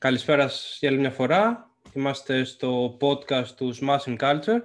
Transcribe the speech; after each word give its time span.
Καλησπέρα 0.00 0.48
σας 0.48 0.76
για 0.80 0.88
άλλη 0.88 0.98
μια 0.98 1.10
φορά. 1.10 1.70
Είμαστε 1.92 2.44
στο 2.44 2.96
podcast 3.00 3.46
του 3.56 3.74
Smashing 3.80 4.16
Culture. 4.18 4.60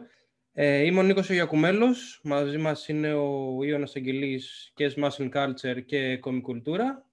Ε, 0.53 0.77
είμαι 0.77 0.99
ο 0.99 1.03
Νίκος 1.03 1.29
Ιακουμέλος. 1.29 2.19
Μαζί 2.23 2.57
μας 2.57 2.87
είναι 2.87 3.13
ο 3.13 3.63
Ιώνας 3.63 3.95
Αγγελής 3.95 4.71
και 4.75 4.93
Smashing 4.95 5.31
Culture 5.33 5.85
και 5.85 6.17
Κομικουλτούρα. 6.17 7.05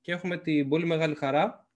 Και 0.00 0.12
έχουμε 0.12 0.36
την 0.36 0.68
πολύ 0.68 0.86
μεγάλη 0.86 1.14
χαρά 1.14 1.68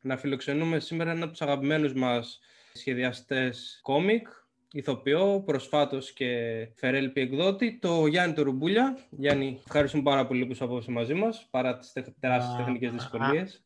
να 0.00 0.16
φιλοξενούμε 0.16 0.78
σήμερα 0.80 1.10
ένα 1.10 1.22
από 1.22 1.30
τους 1.30 1.42
αγαπημένους 1.42 1.92
μας 1.92 2.40
σχεδιαστές 2.72 3.80
κόμικ, 3.82 4.28
ηθοποιό, 4.72 5.42
προσφάτως 5.46 6.12
και 6.12 6.68
φερέλπι 6.74 7.20
εκδότη, 7.20 7.78
το 7.80 8.06
Γιάννη 8.06 8.34
το 8.34 8.42
Ρουμπούλια. 8.42 8.98
Γιάννη, 9.10 9.60
ευχαριστούμε 9.66 10.02
πάρα 10.02 10.26
πολύ 10.26 10.46
που 10.46 10.52
είσαι 10.52 10.64
απόψε 10.64 10.90
μαζί 10.90 11.14
μας, 11.14 11.46
παρά 11.50 11.76
τις 11.76 11.92
τεράστιες 12.20 12.56
τεχνικές 12.56 12.92
δυσκολίες. 12.92 13.62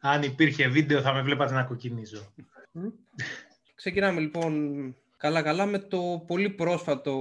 Αν 0.00 0.22
υπήρχε 0.22 0.68
βίντεο 0.68 1.00
θα 1.00 1.12
με 1.12 1.22
βλέπατε 1.22 1.54
να 1.54 1.62
κοκκινίζω. 1.62 2.32
Ξεκινάμε 3.74 4.20
λοιπόν 4.20 4.94
καλά-καλά 5.16 5.66
με 5.66 5.78
το 5.78 6.24
πολύ 6.26 6.50
πρόσφατο 6.50 7.14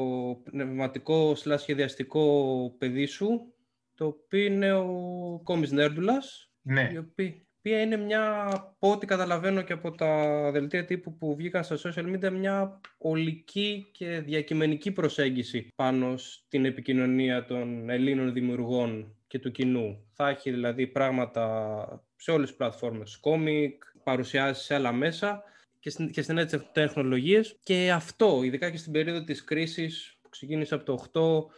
πνευματικό 0.43 1.35
σλά 1.35 1.57
σχεδιαστικό 1.57 2.75
παιδί 2.77 3.05
σου, 3.05 3.53
το 3.95 4.05
οποίο 4.05 4.45
είναι 4.45 4.73
ο 4.73 5.41
Κόμις 5.43 5.71
Νέρντουλας, 5.71 6.51
ναι. 6.61 6.89
η 6.93 6.97
οποία 6.97 7.81
είναι 7.81 7.97
μια, 7.97 8.45
από 8.51 8.91
ό,τι 8.91 9.05
καταλαβαίνω 9.05 9.61
και 9.61 9.73
από 9.73 9.91
τα 9.91 10.51
δελτία 10.51 10.85
τύπου 10.85 11.17
που 11.17 11.35
βγήκαν 11.35 11.63
στα 11.63 11.77
social 11.83 12.15
media, 12.15 12.31
μια 12.31 12.81
ολική 12.97 13.89
και 13.91 14.19
διακειμενική 14.19 14.91
προσέγγιση 14.91 15.67
πάνω 15.75 16.17
στην 16.17 16.65
επικοινωνία 16.65 17.45
των 17.45 17.89
Ελλήνων 17.89 18.33
δημιουργών 18.33 19.15
και 19.27 19.39
του 19.39 19.51
κοινού. 19.51 20.07
Θα 20.13 20.29
έχει 20.29 20.51
δηλαδή 20.51 20.87
πράγματα 20.87 22.03
σε 22.21 22.31
όλες 22.31 22.47
τις 22.47 22.57
πλατφόρμες, 22.57 23.17
κόμικ, 23.17 23.83
παρουσιάσεις 24.03 24.65
σε 24.65 24.75
άλλα 24.75 24.91
μέσα 24.91 25.43
και 25.79 25.89
στην, 25.89 26.11
και 26.11 26.21
στην 26.21 26.49
τεχνολογίες. 26.71 27.57
Και 27.63 27.91
αυτό, 27.91 28.43
ειδικά 28.43 28.69
και 28.69 28.77
στην 28.77 28.91
περίοδο 28.91 29.23
της 29.23 29.43
κρίσης 29.43 30.17
που 30.21 30.29
ξεκίνησε 30.29 30.75
από 30.75 30.83
το 30.83 30.93
8 30.93 31.53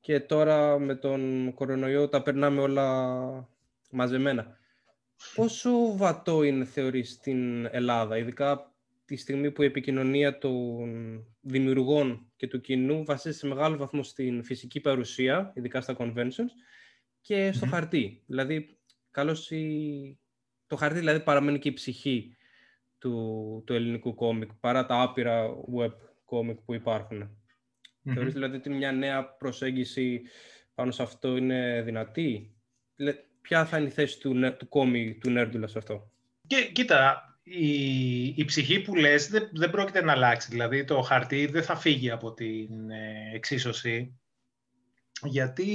και 0.00 0.20
τώρα 0.20 0.78
με 0.78 0.94
τον 0.94 1.52
κορονοϊό 1.54 2.08
τα 2.08 2.22
περνάμε 2.22 2.60
όλα 2.60 3.48
μαζεμένα. 3.90 4.56
Πόσο 5.34 5.96
βατό 5.96 6.42
είναι 6.42 6.64
θεωρείς 6.64 7.10
στην 7.10 7.66
Ελλάδα, 7.70 8.16
ειδικά 8.16 8.72
τη 9.04 9.16
στιγμή 9.16 9.50
που 9.50 9.62
η 9.62 9.66
επικοινωνία 9.66 10.38
των 10.38 11.26
δημιουργών 11.40 12.32
και 12.36 12.46
του 12.46 12.60
κοινού 12.60 13.04
βασίζεται 13.04 13.40
σε 13.40 13.46
μεγάλο 13.46 13.76
βαθμό 13.76 14.02
στην 14.02 14.44
φυσική 14.44 14.80
παρουσία, 14.80 15.52
ειδικά 15.54 15.80
στα 15.80 15.96
conventions, 15.98 16.50
και 17.20 17.52
στο 17.52 17.66
χαρτί. 17.66 18.22
Δηλαδή, 18.26 18.77
καλώς 19.18 19.50
η... 19.50 20.18
το 20.66 20.76
χαρτί 20.76 20.98
δηλαδή 20.98 21.20
παραμένει 21.20 21.58
και 21.58 21.68
η 21.68 21.72
ψυχή 21.72 22.36
του, 22.98 23.62
του 23.66 23.72
ελληνικού 23.72 24.14
κόμικ, 24.14 24.54
παρά 24.54 24.86
τα 24.86 25.02
άπειρα 25.02 25.48
web 25.78 25.92
κόμικ 26.24 26.58
που 26.60 26.74
υπάρχουν. 26.74 27.22
Mm-hmm. 27.22 28.12
Θεωρείς 28.14 28.32
δηλαδή 28.32 28.56
ότι 28.56 28.70
μια 28.70 28.92
νέα 28.92 29.24
προσέγγιση 29.24 30.22
πάνω 30.74 30.90
σε 30.90 31.02
αυτό 31.02 31.36
είναι 31.36 31.82
δυνατή; 31.84 32.54
Ποια 33.40 33.66
θα 33.66 33.78
είναι 33.78 33.86
η 33.88 33.90
θέση 33.90 34.20
του, 34.20 34.56
του 34.56 34.68
κόμικ 34.68 35.20
του 35.20 35.30
Νέρντουλας 35.30 35.70
σε 35.70 35.78
αυτό; 35.78 36.10
Και, 36.46 36.70
κοίτα, 36.72 37.22
η, 37.42 38.22
η 38.26 38.44
ψυχή 38.44 38.80
που 38.80 38.94
λες 38.94 39.28
δεν, 39.28 39.48
δεν 39.52 39.70
πρόκειται 39.70 40.02
να 40.02 40.12
αλλάξει. 40.12 40.50
Δηλαδή 40.50 40.84
το 40.84 41.00
χαρτί 41.00 41.46
δεν 41.46 41.62
θα 41.62 41.76
φύγει 41.76 42.10
από 42.10 42.32
την 42.34 42.90
ε, 42.90 43.30
εξίσωση 43.34 44.18
γιατί 45.22 45.66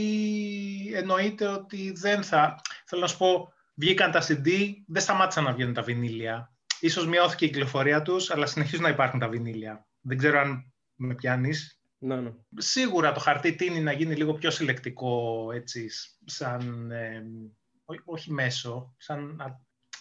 εννοείται 0.94 1.48
ότι 1.48 1.92
δεν 1.92 2.24
θα... 2.24 2.62
Θέλω 2.94 3.06
να 3.06 3.12
σου 3.12 3.18
πω, 3.18 3.54
βγήκαν 3.74 4.12
τα 4.12 4.22
CD, 4.28 4.50
δεν 4.88 5.02
σταμάτησαν 5.02 5.44
να 5.44 5.54
βγαίνουν 5.54 5.74
τα 5.74 5.82
βινίλια. 5.82 6.54
Ίσως 6.80 7.08
μειώθηκε 7.08 7.46
η 7.46 7.50
κυκλοφορία 7.50 8.02
τους, 8.02 8.32
αλλά 8.32 8.46
συνεχίζουν 8.46 8.84
να 8.84 8.90
υπάρχουν 8.90 9.20
τα 9.20 9.28
βινίλια. 9.28 9.88
Δεν 10.02 10.18
ξέρω 10.18 10.40
αν 10.40 10.74
με 10.96 11.16
πιάνεις. 11.16 11.82
Ναι, 11.98 12.16
ναι. 12.16 12.32
Σίγουρα 12.58 13.12
το 13.12 13.20
χαρτί 13.20 13.56
τίνει 13.56 13.80
να 13.80 13.92
γίνει 13.92 14.16
λίγο 14.16 14.34
πιο 14.34 14.52
συλλεκτικό, 14.52 15.50
έτσι, 15.54 15.90
σαν... 16.26 16.92
Ε, 16.92 17.24
όχι 18.06 18.32
μέσο, 18.32 18.96
σαν 18.98 19.42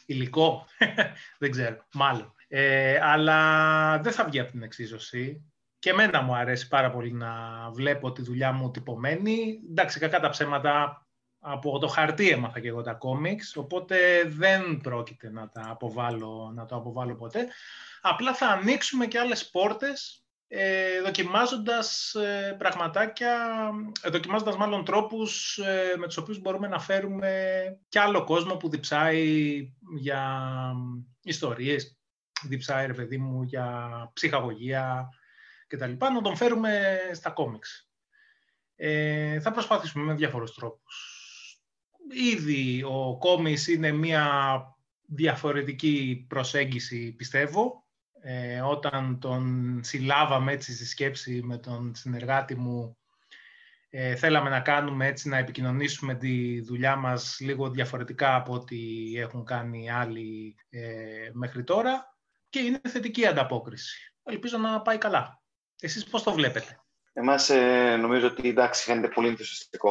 υλικό. 0.06 0.66
δεν 1.38 1.50
ξέρω, 1.50 1.86
μάλλον. 1.94 2.34
Ε, 2.48 2.98
αλλά 3.02 3.98
δεν 4.00 4.12
θα 4.12 4.24
βγει 4.24 4.40
από 4.40 4.50
την 4.50 4.62
εξίσωση 4.62 5.52
και 5.78 5.90
εμένα 5.90 6.22
μου 6.22 6.36
αρέσει 6.36 6.68
πάρα 6.68 6.90
πολύ 6.90 7.12
να 7.12 7.30
βλέπω 7.70 8.12
τη 8.12 8.22
δουλειά 8.22 8.52
μου 8.52 8.70
τυπωμένη. 8.70 9.60
Εντάξει, 9.70 9.98
κακά 9.98 10.20
τα 10.20 10.28
ψέματα 10.28 11.06
από 11.44 11.78
το 11.78 11.86
χαρτί 11.86 12.30
έμαθα 12.30 12.60
και 12.60 12.68
εγώ 12.68 12.82
τα 12.82 12.92
κόμιξ, 12.92 13.56
οπότε 13.56 14.24
δεν 14.26 14.80
πρόκειται 14.82 15.30
να, 15.30 15.48
τα 15.48 15.62
αποβάλω, 15.68 16.52
να 16.54 16.66
το 16.66 16.76
αποβάλω 16.76 17.14
ποτέ. 17.14 17.48
Απλά 18.00 18.34
θα 18.34 18.46
ανοίξουμε 18.46 19.06
και 19.06 19.18
άλλες 19.18 19.50
πόρτες, 19.50 20.24
ε, 20.48 21.00
δοκιμάζοντας 21.00 22.14
ε, 22.14 22.56
πραγματάκια, 22.58 23.70
ε, 24.02 24.10
δοκιμάζοντας 24.10 24.56
μάλλον 24.56 24.84
τρόπους 24.84 25.58
ε, 25.58 25.94
με 25.98 26.06
τους 26.06 26.16
οποίους 26.16 26.40
μπορούμε 26.40 26.68
να 26.68 26.78
φέρουμε 26.78 27.62
και 27.88 28.00
άλλο 28.00 28.24
κόσμο 28.24 28.56
που 28.56 28.68
διψάει 28.68 29.58
για 29.98 30.42
ιστορίες, 31.22 31.98
διψάει, 32.42 32.86
ρε 32.86 32.94
παιδί 32.94 33.18
μου, 33.18 33.42
για 33.42 33.88
ψυχαγωγία, 34.12 35.08
και 35.72 35.78
τα 35.78 35.86
λοιπά, 35.86 36.10
να 36.10 36.20
τον 36.20 36.36
φέρουμε 36.36 36.98
στα 37.12 37.30
κόμιξ. 37.30 37.88
Ε, 38.76 39.40
θα 39.40 39.50
προσπαθήσουμε 39.50 40.04
με 40.04 40.14
διάφορους 40.14 40.54
τρόπους. 40.54 41.11
Ήδη 42.10 42.82
ο 42.82 43.16
κόμις 43.18 43.68
είναι 43.68 43.92
μια 43.92 44.26
διαφορετική 45.06 46.26
προσέγγιση, 46.28 47.12
πιστεύω. 47.12 47.84
Ε, 48.20 48.60
όταν 48.60 49.18
τον 49.20 49.80
συλλάβαμε 49.82 50.52
έτσι 50.52 50.74
στη 50.74 50.86
σκέψη 50.86 51.40
με 51.44 51.58
τον 51.58 51.94
συνεργάτη 51.94 52.54
μου, 52.54 52.96
ε, 53.90 54.16
θέλαμε 54.16 54.50
να 54.50 54.60
κάνουμε 54.60 55.06
έτσι, 55.06 55.28
να 55.28 55.36
επικοινωνήσουμε 55.36 56.14
τη 56.14 56.60
δουλειά 56.60 56.96
μας 56.96 57.36
λίγο 57.40 57.70
διαφορετικά 57.70 58.34
από 58.34 58.52
ό,τι 58.52 58.78
έχουν 59.16 59.44
κάνει 59.44 59.90
άλλοι 59.90 60.56
ε, 60.70 61.30
μέχρι 61.32 61.64
τώρα 61.64 62.16
και 62.48 62.58
είναι 62.58 62.80
θετική 62.88 63.26
ανταπόκριση. 63.26 64.14
Ελπίζω 64.22 64.58
να 64.58 64.80
πάει 64.80 64.98
καλά. 64.98 65.42
Εσείς 65.80 66.04
πώς 66.04 66.22
το 66.22 66.32
βλέπετε; 66.32 66.82
Εμάς 67.12 67.50
ε, 67.50 67.96
νομίζω 67.96 68.26
ότι 68.26 68.48
εντάξει 68.48 68.84
φαίνεται 68.84 69.08
πολύ 69.08 69.28
ενθουσιαστικό 69.28 69.90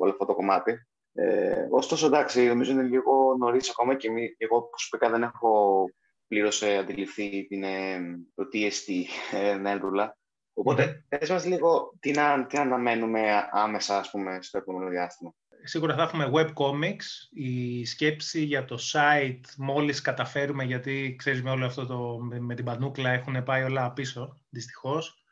όλο 0.00 0.10
αυτό 0.10 0.24
το 0.24 0.34
κομμάτι. 0.34 0.86
Ε, 1.12 1.66
ωστόσο 1.70 2.06
εντάξει 2.06 2.46
νομίζω 2.46 2.72
είναι 2.72 2.82
λίγο 2.82 3.36
νωρίς 3.38 3.70
ακόμα 3.70 3.96
και 3.96 4.10
μη, 4.10 4.34
εγώ 4.38 4.62
προσωπικά 4.62 5.10
δεν 5.10 5.22
έχω 5.22 5.84
πλήρως 6.28 6.62
ε, 6.62 6.76
αντιληφθεί 6.76 7.46
την, 7.46 7.62
ε, 7.62 8.00
το 8.34 8.44
TST 8.52 9.04
ε, 9.32 9.54
Νέλδουλα. 9.54 10.18
Οπότε 10.52 10.84
mm-hmm. 10.84 11.18
πες 11.18 11.30
μας 11.30 11.46
λίγο 11.46 11.96
τι 12.00 12.10
να, 12.10 12.46
τι 12.46 12.56
να 12.56 12.62
αναμένουμε 12.62 13.48
άμεσα 13.50 13.98
ας 13.98 14.10
πούμε, 14.10 14.38
στο 14.42 14.58
επόμενο 14.58 14.90
διάστημα. 14.90 15.34
Σίγουρα 15.62 15.94
θα 15.94 16.02
έχουμε 16.02 16.30
webcomics. 16.34 17.28
Η 17.30 17.84
σκέψη 17.84 18.40
για 18.40 18.64
το 18.64 18.78
site 18.92 19.40
μόλις 19.56 20.00
καταφέρουμε, 20.00 20.64
γιατί 20.64 21.14
ξέρεις 21.18 21.42
με 21.42 21.50
όλο 21.50 21.66
αυτό 21.66 21.86
το, 21.86 22.18
με, 22.40 22.54
την 22.54 22.64
πανούκλα 22.64 23.10
έχουν 23.10 23.42
πάει 23.42 23.62
όλα 23.62 23.92
πίσω, 23.92 24.40
δυστυχώς. 24.48 25.24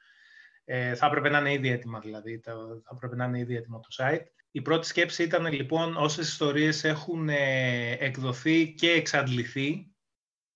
Ε, 0.65 0.95
θα 0.95 1.07
έπρεπε 1.07 1.29
να 1.29 1.39
είναι 1.39 1.53
ήδη 1.53 1.71
έτοιμα 1.71 1.99
δηλαδή, 1.99 2.41
θα 2.45 2.55
έπρεπε 2.95 3.17
να 3.17 3.25
είναι 3.25 3.39
ήδη 3.39 3.57
έτοιμο 3.57 3.81
το 3.81 3.89
site. 4.05 4.27
Η 4.51 4.63
πρώτη 4.63 4.87
σκέψη 4.87 5.23
ήταν 5.23 5.53
λοιπόν 5.53 5.97
όσες 5.97 6.29
ιστορίες 6.29 6.85
έχουν 6.85 7.29
ε, 7.29 7.91
εκδοθεί 7.91 8.73
και 8.73 8.91
εξαντληθεί, 8.91 9.93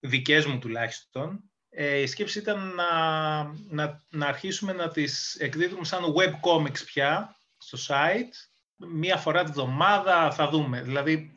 δικές 0.01 0.47
μου 0.47 0.59
τουλάχιστον, 0.59 1.53
ε, 1.75 2.01
η 2.01 2.07
σκέψη 2.07 2.39
ήταν 2.39 2.75
να, 2.75 3.43
να, 3.69 4.03
να 4.11 4.27
αρχίσουμε 4.27 4.73
να 4.73 4.89
τις 4.89 5.35
εκδίδουμε 5.35 5.85
σαν 5.85 6.03
webcomics 6.17 6.85
πια 6.85 7.37
στο 7.59 7.79
site 7.89 8.33
μία 8.77 9.17
φορά 9.17 9.45
τη 9.45 9.51
βδομάδα 9.51 10.31
θα 10.31 10.49
δούμε. 10.49 10.83
Δηλαδή, 10.83 11.35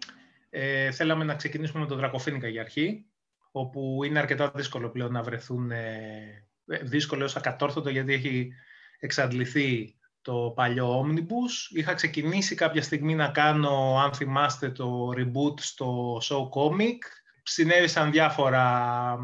ε, 0.50 0.92
θέλαμε 0.92 1.24
να 1.24 1.36
ξεκινήσουμε 1.36 1.80
με 1.80 1.88
τον 1.88 1.98
Δρακοφίνικα 1.98 2.48
για 2.48 2.62
αρχή, 2.62 3.06
όπου 3.52 4.04
είναι 4.04 4.20
αρκετά 4.20 4.52
δύσκολο 4.56 4.90
πλέον 4.90 5.12
να 5.12 5.22
βρεθούν, 5.22 5.72
ε, 5.72 6.48
ε 6.66 6.78
δύσκολο 6.84 7.24
ως 7.24 7.36
ακατόρθωτο 7.36 7.90
γιατί 7.90 8.14
έχει 8.14 8.54
εξαντληθεί 9.00 9.96
το 10.26 10.52
παλιό 10.56 11.02
Omnibus. 11.02 11.70
Είχα 11.70 11.94
ξεκινήσει 11.94 12.56
κάποια 12.56 12.82
στιγμή 12.82 13.16
να 13.16 13.28
κάνω, 13.28 14.00
αν 14.04 14.14
θυμάστε, 14.14 14.70
το 14.70 15.10
reboot 15.18 15.60
στο 15.60 16.18
Show 16.22 16.50
Comic. 16.50 16.98
Συνέβησαν 17.44 18.12
διάφορα 18.12 19.18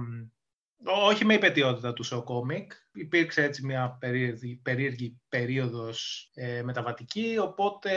όχι 0.84 1.26
με 1.26 1.34
υπετιότητα 1.34 1.94
του 1.94 2.06
show 2.06 2.24
comic. 2.24 2.66
Υπήρξε 2.94 3.44
έτσι 3.44 3.66
μια 3.66 3.98
περίεργη, 4.00 4.60
περίεργη 4.64 5.22
περίοδος 5.30 6.30
ε, 6.34 6.62
μεταβατική, 6.64 7.38
οπότε 7.42 7.92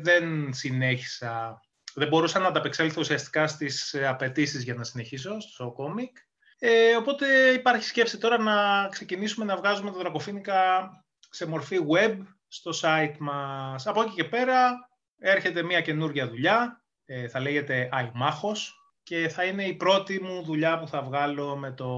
δεν 0.00 0.52
συνέχισα, 0.52 1.60
δεν 1.94 2.08
μπορούσα 2.08 2.38
να 2.38 2.46
ανταπεξέλθω 2.46 3.00
ουσιαστικά 3.00 3.46
στις 3.46 3.94
απαιτήσεις 3.94 4.62
για 4.62 4.74
να 4.74 4.84
συνεχίσω 4.84 5.40
στο 5.40 5.74
show 5.76 5.84
comic. 5.84 6.12
Ε, 6.58 6.96
οπότε 6.96 7.26
υπάρχει 7.48 7.84
σκέψη 7.84 8.18
τώρα 8.18 8.38
να 8.38 8.88
ξεκινήσουμε 8.88 9.44
να 9.44 9.56
βγάζουμε 9.56 9.90
το 9.90 9.98
Δρακοφίνικα 9.98 10.90
σε 11.30 11.46
μορφή 11.46 11.78
web 11.94 12.16
στο 12.54 12.70
site 12.82 13.16
μας. 13.18 13.86
Από 13.86 14.02
εκεί 14.02 14.14
και 14.14 14.24
πέρα 14.24 14.88
έρχεται 15.18 15.62
μια 15.62 15.80
καινούργια 15.80 16.28
δουλειά, 16.28 16.84
ε, 17.04 17.28
θα 17.28 17.40
λέγεται 17.40 17.88
iMachos, 17.92 18.58
και 19.02 19.28
θα 19.28 19.44
είναι 19.44 19.64
η 19.64 19.74
πρώτη 19.74 20.20
μου 20.22 20.42
δουλειά 20.42 20.78
που 20.78 20.88
θα 20.88 21.02
βγάλω 21.02 21.56
με 21.56 21.72
το 21.72 21.88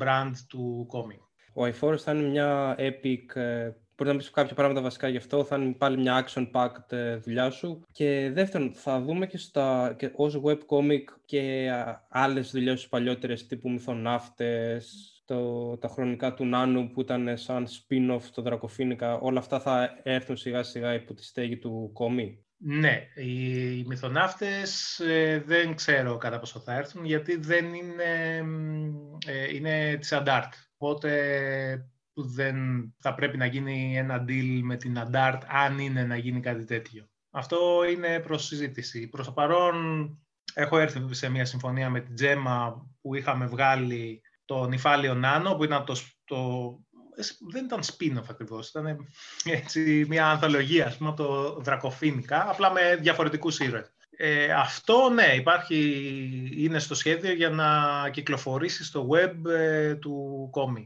brand 0.00 0.32
του 0.48 0.86
comic. 0.92 1.20
Ο 1.54 1.64
iForest 1.64 1.98
θα 1.98 2.12
είναι 2.12 2.28
μια 2.28 2.76
epic 2.78 3.36
ε, 3.36 3.70
Μπορεί 3.96 4.10
να 4.10 4.16
πεις 4.16 4.30
κάποια 4.30 4.54
πράγματα 4.54 4.80
βασικά 4.80 5.08
γι' 5.08 5.16
αυτό. 5.16 5.44
Θα 5.44 5.56
είναι 5.56 5.72
πάλι 5.72 5.98
μια 5.98 6.26
action-packed 6.26 6.92
ε, 6.92 7.16
δουλειά 7.16 7.50
σου. 7.50 7.82
Και 7.92 8.30
δεύτερον, 8.32 8.72
θα 8.74 9.00
δούμε 9.00 9.26
και, 9.26 9.38
στα, 9.38 9.94
και 9.98 10.10
ως 10.14 10.40
webcomic 10.44 11.04
και 11.24 11.70
άλλες 12.08 12.50
δουλειές 12.50 12.80
σου 12.80 12.88
παλιότερες 12.88 13.46
τύπου 13.46 13.70
μυθοναύτες, 13.70 15.15
το, 15.26 15.76
τα 15.76 15.88
χρονικά 15.88 16.34
του 16.34 16.44
Νάνου 16.44 16.90
που 16.90 17.00
ήταν 17.00 17.36
σαν 17.36 17.66
spin-off 17.66 18.22
το 18.34 18.42
Δρακοφίνικα. 18.42 19.18
Όλα 19.18 19.38
αυτά 19.38 19.60
θα 19.60 20.00
έρθουν 20.02 20.36
σιγά 20.36 20.62
σιγά 20.62 20.94
υπό 20.94 21.14
τη 21.14 21.24
στέγη 21.24 21.58
του 21.58 21.90
κόμι; 21.92 22.44
Ναι, 22.56 23.06
οι 23.14 23.84
μυθοναύτες 23.86 24.98
ε, 25.00 25.42
δεν 25.46 25.74
ξέρω 25.74 26.16
κατά 26.16 26.38
πόσο 26.38 26.60
θα 26.60 26.74
έρθουν 26.74 27.04
γιατί 27.04 27.36
δεν 27.36 27.74
είναι, 27.74 28.42
ε, 29.26 29.54
είναι 29.54 29.96
της 29.96 30.12
Αντάρτ. 30.12 30.52
Οπότε 30.76 31.10
δεν 32.12 32.56
θα 32.98 33.14
πρέπει 33.14 33.36
να 33.36 33.46
γίνει 33.46 33.96
ένα 33.96 34.24
deal 34.28 34.60
με 34.62 34.76
την 34.76 34.98
Αντάρτ 34.98 35.42
αν 35.48 35.78
είναι 35.78 36.04
να 36.04 36.16
γίνει 36.16 36.40
κάτι 36.40 36.64
τέτοιο. 36.64 37.08
Αυτό 37.30 37.84
είναι 37.90 38.20
προς 38.20 38.46
συζήτηση. 38.46 39.08
Προς 39.08 39.26
το 39.26 39.32
παρόν 39.32 40.10
έχω 40.54 40.78
έρθει 40.78 41.14
σε 41.14 41.28
μια 41.28 41.44
συμφωνία 41.44 41.90
με 41.90 42.00
την 42.00 42.14
Τζέμα 42.14 42.86
που 43.00 43.14
είχαμε 43.14 43.46
βγάλει 43.46 44.20
το 44.46 44.66
νυφάλιο 44.66 45.14
Νάνο 45.14 45.54
που 45.54 45.64
ήταν 45.64 45.84
το, 45.84 45.96
το 46.24 46.36
δεν 47.50 47.64
ήταν 47.64 47.80
spin-off 47.82 48.26
ακριβώς, 48.30 48.68
ήταν 48.68 49.06
έτσι 49.44 50.04
μια 50.08 50.26
ανθολογία, 50.26 50.86
ας 50.86 50.96
πούμε, 50.96 51.12
το 51.16 51.60
Δρακοφίνικα, 51.60 52.50
απλά 52.50 52.72
με 52.72 52.96
διαφορετικούς 53.00 53.58
ήρωες. 53.58 53.90
Ε, 54.18 54.52
αυτό, 54.52 55.08
ναι, 55.08 55.34
υπάρχει, 55.34 55.78
είναι 56.56 56.78
στο 56.78 56.94
σχέδιο 56.94 57.32
για 57.32 57.50
να 57.50 57.66
κυκλοφορήσει 58.10 58.84
στο 58.84 59.08
web 59.12 59.50
ε, 59.50 59.94
του 59.94 60.48
κόμι. 60.50 60.84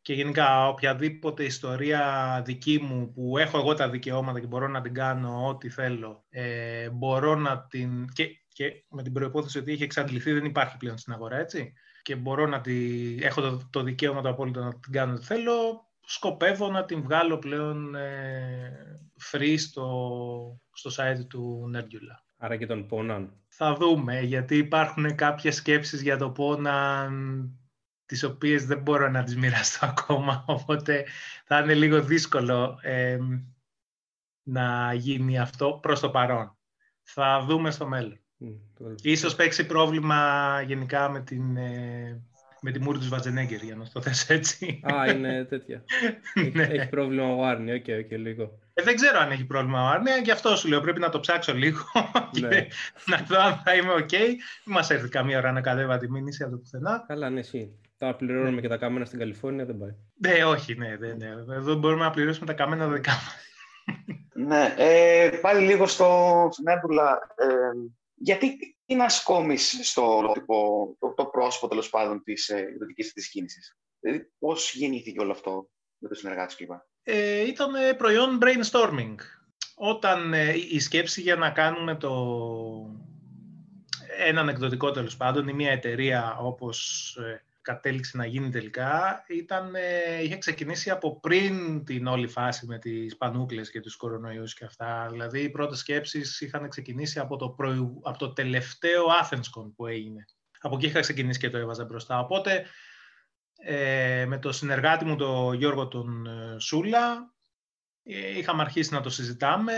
Και 0.00 0.14
γενικά 0.14 0.68
οποιαδήποτε 0.68 1.44
ιστορία 1.44 2.42
δική 2.44 2.80
μου 2.82 3.12
που 3.12 3.38
έχω 3.38 3.58
εγώ 3.58 3.74
τα 3.74 3.88
δικαιώματα 3.90 4.40
και 4.40 4.46
μπορώ 4.46 4.68
να 4.68 4.80
την 4.80 4.94
κάνω 4.94 5.48
ό,τι 5.48 5.68
θέλω, 5.68 6.24
ε, 6.28 6.90
μπορώ 6.90 7.34
να 7.34 7.66
την... 7.66 8.08
Και, 8.12 8.28
και 8.48 8.84
με 8.88 9.02
την 9.02 9.12
προϋπόθεση 9.12 9.58
ότι 9.58 9.72
έχει 9.72 9.82
εξαντληθεί 9.82 10.32
δεν 10.32 10.44
υπάρχει 10.44 10.76
πλέον 10.76 10.98
στην 10.98 11.12
αγορά, 11.12 11.36
έτσι 11.36 11.72
και 12.08 12.16
μπορώ 12.16 12.46
να 12.46 12.60
τη, 12.60 13.16
έχω 13.20 13.40
το, 13.40 13.68
το 13.70 13.82
δικαίωμα 13.82 14.20
το 14.20 14.28
απόλυτο 14.28 14.64
να 14.64 14.78
την 14.78 14.92
κάνω 14.92 15.12
ό,τι 15.12 15.24
θέλω, 15.24 15.88
σκοπεύω 16.00 16.70
να 16.70 16.84
την 16.84 17.02
βγάλω 17.02 17.38
πλέον 17.38 17.94
ε, 17.94 19.10
free 19.30 19.54
στο, 19.58 20.60
στο 20.72 20.90
site 20.96 21.26
του 21.28 21.70
Nerdula. 21.74 22.24
Άρα 22.36 22.56
και 22.56 22.66
τον 22.66 22.86
Πόναν. 22.86 23.32
Θα 23.48 23.74
δούμε, 23.74 24.20
γιατί 24.20 24.56
υπάρχουν 24.56 25.14
κάποιες 25.14 25.54
σκέψεις 25.54 26.02
για 26.02 26.16
το 26.16 26.30
Πόναν 26.30 27.50
τις 28.06 28.22
οποίες 28.22 28.66
δεν 28.66 28.78
μπορώ 28.78 29.08
να 29.08 29.22
τις 29.22 29.36
μοιραστώ 29.36 29.86
ακόμα, 29.92 30.44
οπότε 30.46 31.06
θα 31.44 31.60
είναι 31.60 31.74
λίγο 31.74 32.02
δύσκολο 32.02 32.78
ε, 32.82 33.18
να 34.42 34.94
γίνει 34.94 35.38
αυτό 35.38 35.78
προς 35.82 36.00
το 36.00 36.10
παρόν. 36.10 36.56
Θα 37.02 37.44
δούμε 37.44 37.70
στο 37.70 37.86
μέλλον. 37.86 38.20
Ίσως 39.02 39.34
παίξει 39.34 39.66
πρόβλημα 39.66 40.62
γενικά 40.66 41.08
με 41.08 41.20
την, 41.20 41.56
ε, 41.56 42.20
με 42.60 42.70
τη 42.70 42.80
μούρη 42.80 42.98
του 42.98 43.08
Σβαρτζενέγκερ, 43.08 43.62
για 43.62 43.76
να 43.76 43.88
το 43.92 44.00
θες 44.02 44.30
έτσι. 44.30 44.80
Α, 44.94 45.10
είναι 45.10 45.44
τέτοια. 45.44 45.84
Ναι. 46.52 46.62
έχει, 46.62 46.88
πρόβλημα 46.88 47.34
ο 47.34 47.44
Άρνη, 47.44 47.72
OK, 47.72 47.84
okay, 47.86 47.98
okay, 47.98 48.18
λίγο. 48.18 48.58
Ε, 48.74 48.82
δεν 48.82 48.94
ξέρω 48.94 49.18
αν 49.18 49.30
έχει 49.30 49.44
πρόβλημα 49.44 49.82
ο 49.82 49.86
Άρνη, 49.86 50.10
και 50.22 50.32
αυτό 50.32 50.56
σου 50.56 50.68
λέω, 50.68 50.80
πρέπει 50.80 51.00
να 51.00 51.08
το 51.08 51.20
ψάξω 51.20 51.54
λίγο 51.54 51.84
και 52.32 52.46
ναι. 52.46 52.66
να 53.06 53.24
δω 53.28 53.40
αν 53.40 53.60
θα 53.64 53.74
είμαι 53.74 53.92
OK. 53.92 54.08
Okay. 54.10 54.28
Μην 54.64 54.76
μας 54.76 54.90
έρθει 54.90 55.08
καμία 55.08 55.38
ώρα 55.38 55.52
να 55.52 55.60
κατέβα 55.60 55.98
τη 55.98 56.10
μήνυση 56.10 56.42
από 56.42 56.52
το 56.52 56.58
πουθενά. 56.58 57.04
Καλά, 57.06 57.30
ναι, 57.30 57.40
εσύ. 57.40 57.78
Θα 57.98 58.14
πληρώνουμε 58.14 58.50
ναι. 58.50 58.60
και 58.60 58.68
τα 58.68 58.76
κάμενα 58.76 59.04
στην 59.04 59.18
Καλιφόρνια, 59.18 59.64
δεν 59.64 59.78
πάει. 59.78 59.94
Ναι, 60.14 60.44
όχι, 60.44 60.74
ναι, 60.74 60.96
ναι, 61.00 61.12
ναι. 61.12 61.54
Εδώ 61.54 61.74
μπορούμε 61.74 62.04
να 62.04 62.10
πληρώσουμε 62.10 62.46
τα 62.46 62.52
κάμενα 62.52 62.88
δικά 62.88 63.12
Ναι, 64.34 64.74
ε, 64.76 65.30
πάλι 65.40 65.66
λίγο 65.66 65.86
στο, 65.86 66.48
στην 66.52 66.68
ε, 66.68 66.80
γιατί 68.18 68.76
είναι 68.86 69.04
ασκόμη 69.04 69.56
στο 69.56 70.32
το, 70.98 71.14
το 71.14 71.24
πρόσωπο 71.24 71.68
τέλος 71.68 71.90
πάντων 71.90 72.22
της 72.22 72.48
ιδιωτικής 72.48 73.08
ε, 73.08 73.12
της 73.12 73.28
κίνησης; 73.30 73.78
Δηλαδή, 74.00 74.30
πώς 74.38 74.74
γεννήθηκε 74.74 75.20
όλο 75.20 75.32
αυτό 75.32 75.68
με 75.98 76.08
το 76.08 76.14
συνεργάτη 76.14 76.56
κλπ; 76.56 76.70
Ε, 77.02 77.46
ήταν 77.46 77.96
προϊόν 77.96 78.38
brainstorming. 78.42 79.14
Όταν 79.74 80.32
ε, 80.32 80.54
η 80.70 80.78
σκέψη 80.78 81.20
για 81.20 81.36
να 81.36 81.50
κάνουμε 81.50 81.96
το, 81.96 82.10
έναν 84.18 84.48
εκδοτικό 84.48 84.90
τέλος 84.90 85.16
πάντων 85.16 85.48
ή 85.48 85.52
μια 85.52 85.70
εταιρεία 85.70 86.36
όπως 86.40 87.16
ε, 87.16 87.42
κατέληξε 87.68 88.16
να 88.16 88.26
γίνει 88.26 88.50
τελικά 88.50 89.24
ήταν, 89.28 89.74
ε, 89.74 90.22
είχε 90.22 90.38
ξεκινήσει 90.38 90.90
από 90.90 91.20
πριν 91.20 91.84
την 91.84 92.06
όλη 92.06 92.28
φάση 92.28 92.66
με 92.66 92.78
τις 92.78 93.16
πανούκλες 93.16 93.70
και 93.70 93.80
τους 93.80 93.96
κορονοϊούς 93.96 94.54
και 94.54 94.64
αυτά. 94.64 95.08
Δηλαδή 95.10 95.40
οι 95.40 95.50
πρώτες 95.50 95.78
σκέψεις 95.78 96.40
είχαν 96.40 96.68
ξεκινήσει 96.68 97.18
από 97.18 97.36
το, 97.36 97.56
από 98.02 98.18
το 98.18 98.32
τελευταίο 98.32 99.04
Athenscon 99.22 99.72
που 99.76 99.86
έγινε. 99.86 100.24
Από 100.60 100.76
εκεί 100.76 100.86
είχα 100.86 101.00
ξεκινήσει 101.00 101.38
και 101.38 101.50
το 101.50 101.58
έβαζα 101.58 101.84
μπροστά. 101.84 102.18
Οπότε 102.18 102.66
ε, 103.56 104.24
με 104.28 104.38
το 104.38 104.52
συνεργάτη 104.52 105.04
μου 105.04 105.16
τον 105.16 105.54
Γιώργο 105.54 105.88
τον 105.88 106.26
ε, 106.26 106.56
Σούλα 106.58 107.34
ε, 108.02 108.38
είχαμε 108.38 108.62
αρχίσει 108.62 108.92
να 108.92 109.00
το 109.00 109.10
συζητάμε 109.10 109.72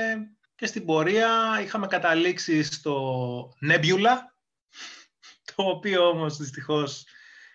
και 0.54 0.66
στην 0.66 0.84
πορεία 0.84 1.60
είχαμε 1.62 1.86
καταλήξει 1.86 2.62
στο 2.62 3.52
Nebula 3.70 4.16
το 5.54 5.62
οποίο 5.62 6.08
όμως 6.08 6.36
δυστυχώς 6.36 7.04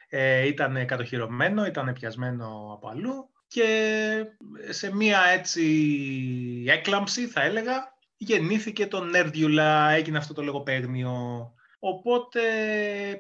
ε, 0.10 0.48
ήταν 0.48 0.86
κατοχυρωμένο, 0.86 1.66
ήταν 1.66 1.94
πιασμένο 1.94 2.72
από 2.74 2.90
αλλού 2.90 3.30
και 3.48 4.26
σε 4.70 4.96
μία 4.96 5.20
έτσι 5.34 6.66
έκλαμψη 6.68 7.28
θα 7.28 7.42
έλεγα 7.42 7.94
γεννήθηκε 8.18 8.88
το 8.88 9.04
Νέρδιουλα, 9.04 9.90
έγινε 9.90 10.18
αυτό 10.18 10.34
το 10.34 10.44
λογοπαίγνιο. 10.44 11.54
Οπότε 11.80 12.42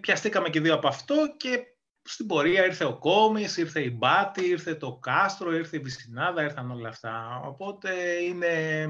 πιαστήκαμε 0.02 0.50
και 0.50 0.60
δύο 0.60 0.74
από 0.74 0.88
αυτό 0.88 1.16
και 1.38 1.64
στην 2.02 2.28
πορεία 2.28 2.66
ήρθε 2.66 2.84
ο 2.84 2.98
Κόμις, 2.98 3.58
ήρθε 3.58 3.82
η 3.82 3.96
Μπάτη, 3.98 4.46
ήρθε 4.46 4.76
το 4.76 4.98
Κάστρο, 4.98 5.56
ήρθε 5.56 5.78
η 5.78 5.80
Βυσινάδα, 5.80 6.44
ήρθαν 6.44 6.72
όλα 6.72 6.90
αυτά. 6.90 7.42
Οπότε 7.46 7.92
είναι... 8.28 8.88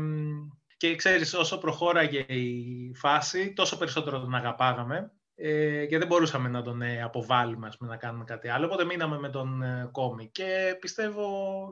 Και 0.78 0.96
ξέρεις, 0.96 1.34
όσο 1.34 1.58
προχώραγε 1.58 2.20
η 2.20 2.92
φάση, 2.96 3.54
τόσο 3.54 3.78
περισσότερο 3.78 4.20
τον 4.20 4.36
αγαπάγαμε 4.36 5.12
ε, 5.36 5.86
και 5.86 5.98
δεν 5.98 6.08
μπορούσαμε 6.08 6.50
να 6.50 6.62
τον 6.62 6.82
ε, 6.82 7.02
αποβάλουμε, 7.02 7.70
πούμε, 7.78 7.90
να 7.90 7.98
κάνουμε 7.98 8.24
κάτι 8.24 8.48
άλλο. 8.48 8.66
Οπότε 8.66 8.86
μείναμε 8.86 9.20
με 9.20 9.30
τον 9.30 9.62
ε, 9.62 9.90
Κόμι. 9.92 10.30
Και 10.32 10.78
πιστεύω, 10.80 11.26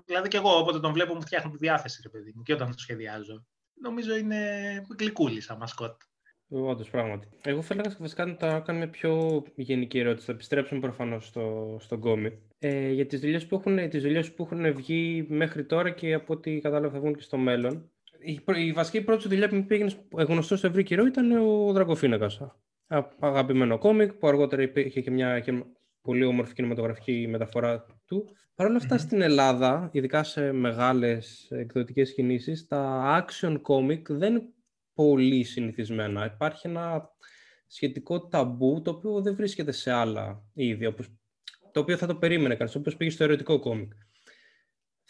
δηλαδή 0.05 0.27
και 0.27 0.37
εγώ 0.37 0.57
όποτε 0.57 0.79
τον 0.79 0.93
βλέπω 0.93 1.13
μου 1.13 1.21
φτιάχνει 1.21 1.51
τη 1.51 1.57
διάθεση, 1.57 1.99
ρε 2.03 2.09
παιδί 2.09 2.31
μου, 2.35 2.41
και 2.41 2.53
όταν 2.53 2.71
το 2.71 2.77
σχεδιάζω. 2.77 3.45
Νομίζω 3.81 4.15
είναι 4.15 4.37
γλυκούλης 4.99 5.45
σαν 5.45 5.57
μασκότ. 5.57 6.01
Όντως, 6.47 6.89
πράγματι. 6.89 7.27
Εγώ 7.41 7.61
θα 7.61 7.73
έλεγα 7.73 7.95
βασικά 7.99 8.25
να 8.25 8.35
τα 8.35 8.59
κάνουμε 8.59 8.87
πιο 8.87 9.43
γενική 9.55 9.99
ερώτηση. 9.99 10.25
Θα 10.25 10.31
επιστρέψουμε 10.31 10.79
προφανώς 10.79 11.25
στο, 11.25 11.77
στον 11.79 11.99
κόμι. 11.99 12.39
Ε, 12.59 12.91
για 12.91 13.05
τις 13.05 13.19
δουλειές 13.19 13.45
που, 13.45 13.55
έχουν, 13.55 13.89
τις 13.89 14.01
δουλειές 14.01 14.33
που 14.33 14.43
έχουν 14.43 14.75
βγει 14.75 15.25
μέχρι 15.29 15.65
τώρα 15.65 15.89
και 15.89 16.13
από 16.13 16.33
ό,τι 16.33 16.59
κατάλαβα 16.59 16.93
θα 16.93 16.99
βγουν 16.99 17.15
και 17.15 17.21
στο 17.21 17.37
μέλλον. 17.37 17.91
Η, 18.19 18.41
η 18.55 18.71
βασική 18.71 19.01
πρώτη 19.01 19.27
δουλειά 19.27 19.49
που 19.49 19.55
μου 19.55 19.65
πήγαινε 19.65 19.91
γνωστό 20.11 20.57
στο 20.57 20.67
ευρύ 20.67 20.83
καιρό 20.83 21.05
ήταν 21.05 21.31
ο 21.31 21.71
Δρακοφίνακα 21.71 22.29
αγαπημένο 23.19 23.77
κόμικ 23.77 24.13
που 24.13 24.27
αργότερα 24.27 24.61
υπήρχε 24.61 25.01
και 25.01 25.11
μια 25.11 25.43
πολύ 26.01 26.23
όμορφη 26.23 26.53
κινηματογραφική 26.53 27.27
μεταφορά 27.29 27.85
του. 28.05 28.29
Παρ' 28.55 28.67
όλα 28.67 28.79
στην 28.97 29.21
Ελλάδα, 29.21 29.89
ειδικά 29.91 30.23
σε 30.23 30.51
μεγάλες 30.51 31.47
εκδοτικές 31.51 32.13
κινήσεις, 32.13 32.67
τα 32.67 33.25
action 33.25 33.61
comic 33.61 34.01
δεν 34.09 34.33
είναι 34.35 34.43
πολύ 34.93 35.43
συνηθισμένα. 35.43 36.25
Υπάρχει 36.25 36.67
ένα 36.67 37.09
σχετικό 37.67 38.27
ταμπού 38.27 38.81
το 38.81 38.91
οποίο 38.91 39.21
δεν 39.21 39.35
βρίσκεται 39.35 39.71
σε 39.71 39.91
άλλα 39.91 40.43
είδη, 40.53 40.85
όπως, 40.85 41.07
το 41.71 41.79
οποίο 41.79 41.97
θα 41.97 42.07
το 42.07 42.15
περίμενε 42.15 42.55
κανείς, 42.55 42.75
όπως 42.75 42.97
πήγε 42.97 43.09
στο 43.09 43.23
ερωτικό 43.23 43.59
κόμικ. 43.59 43.91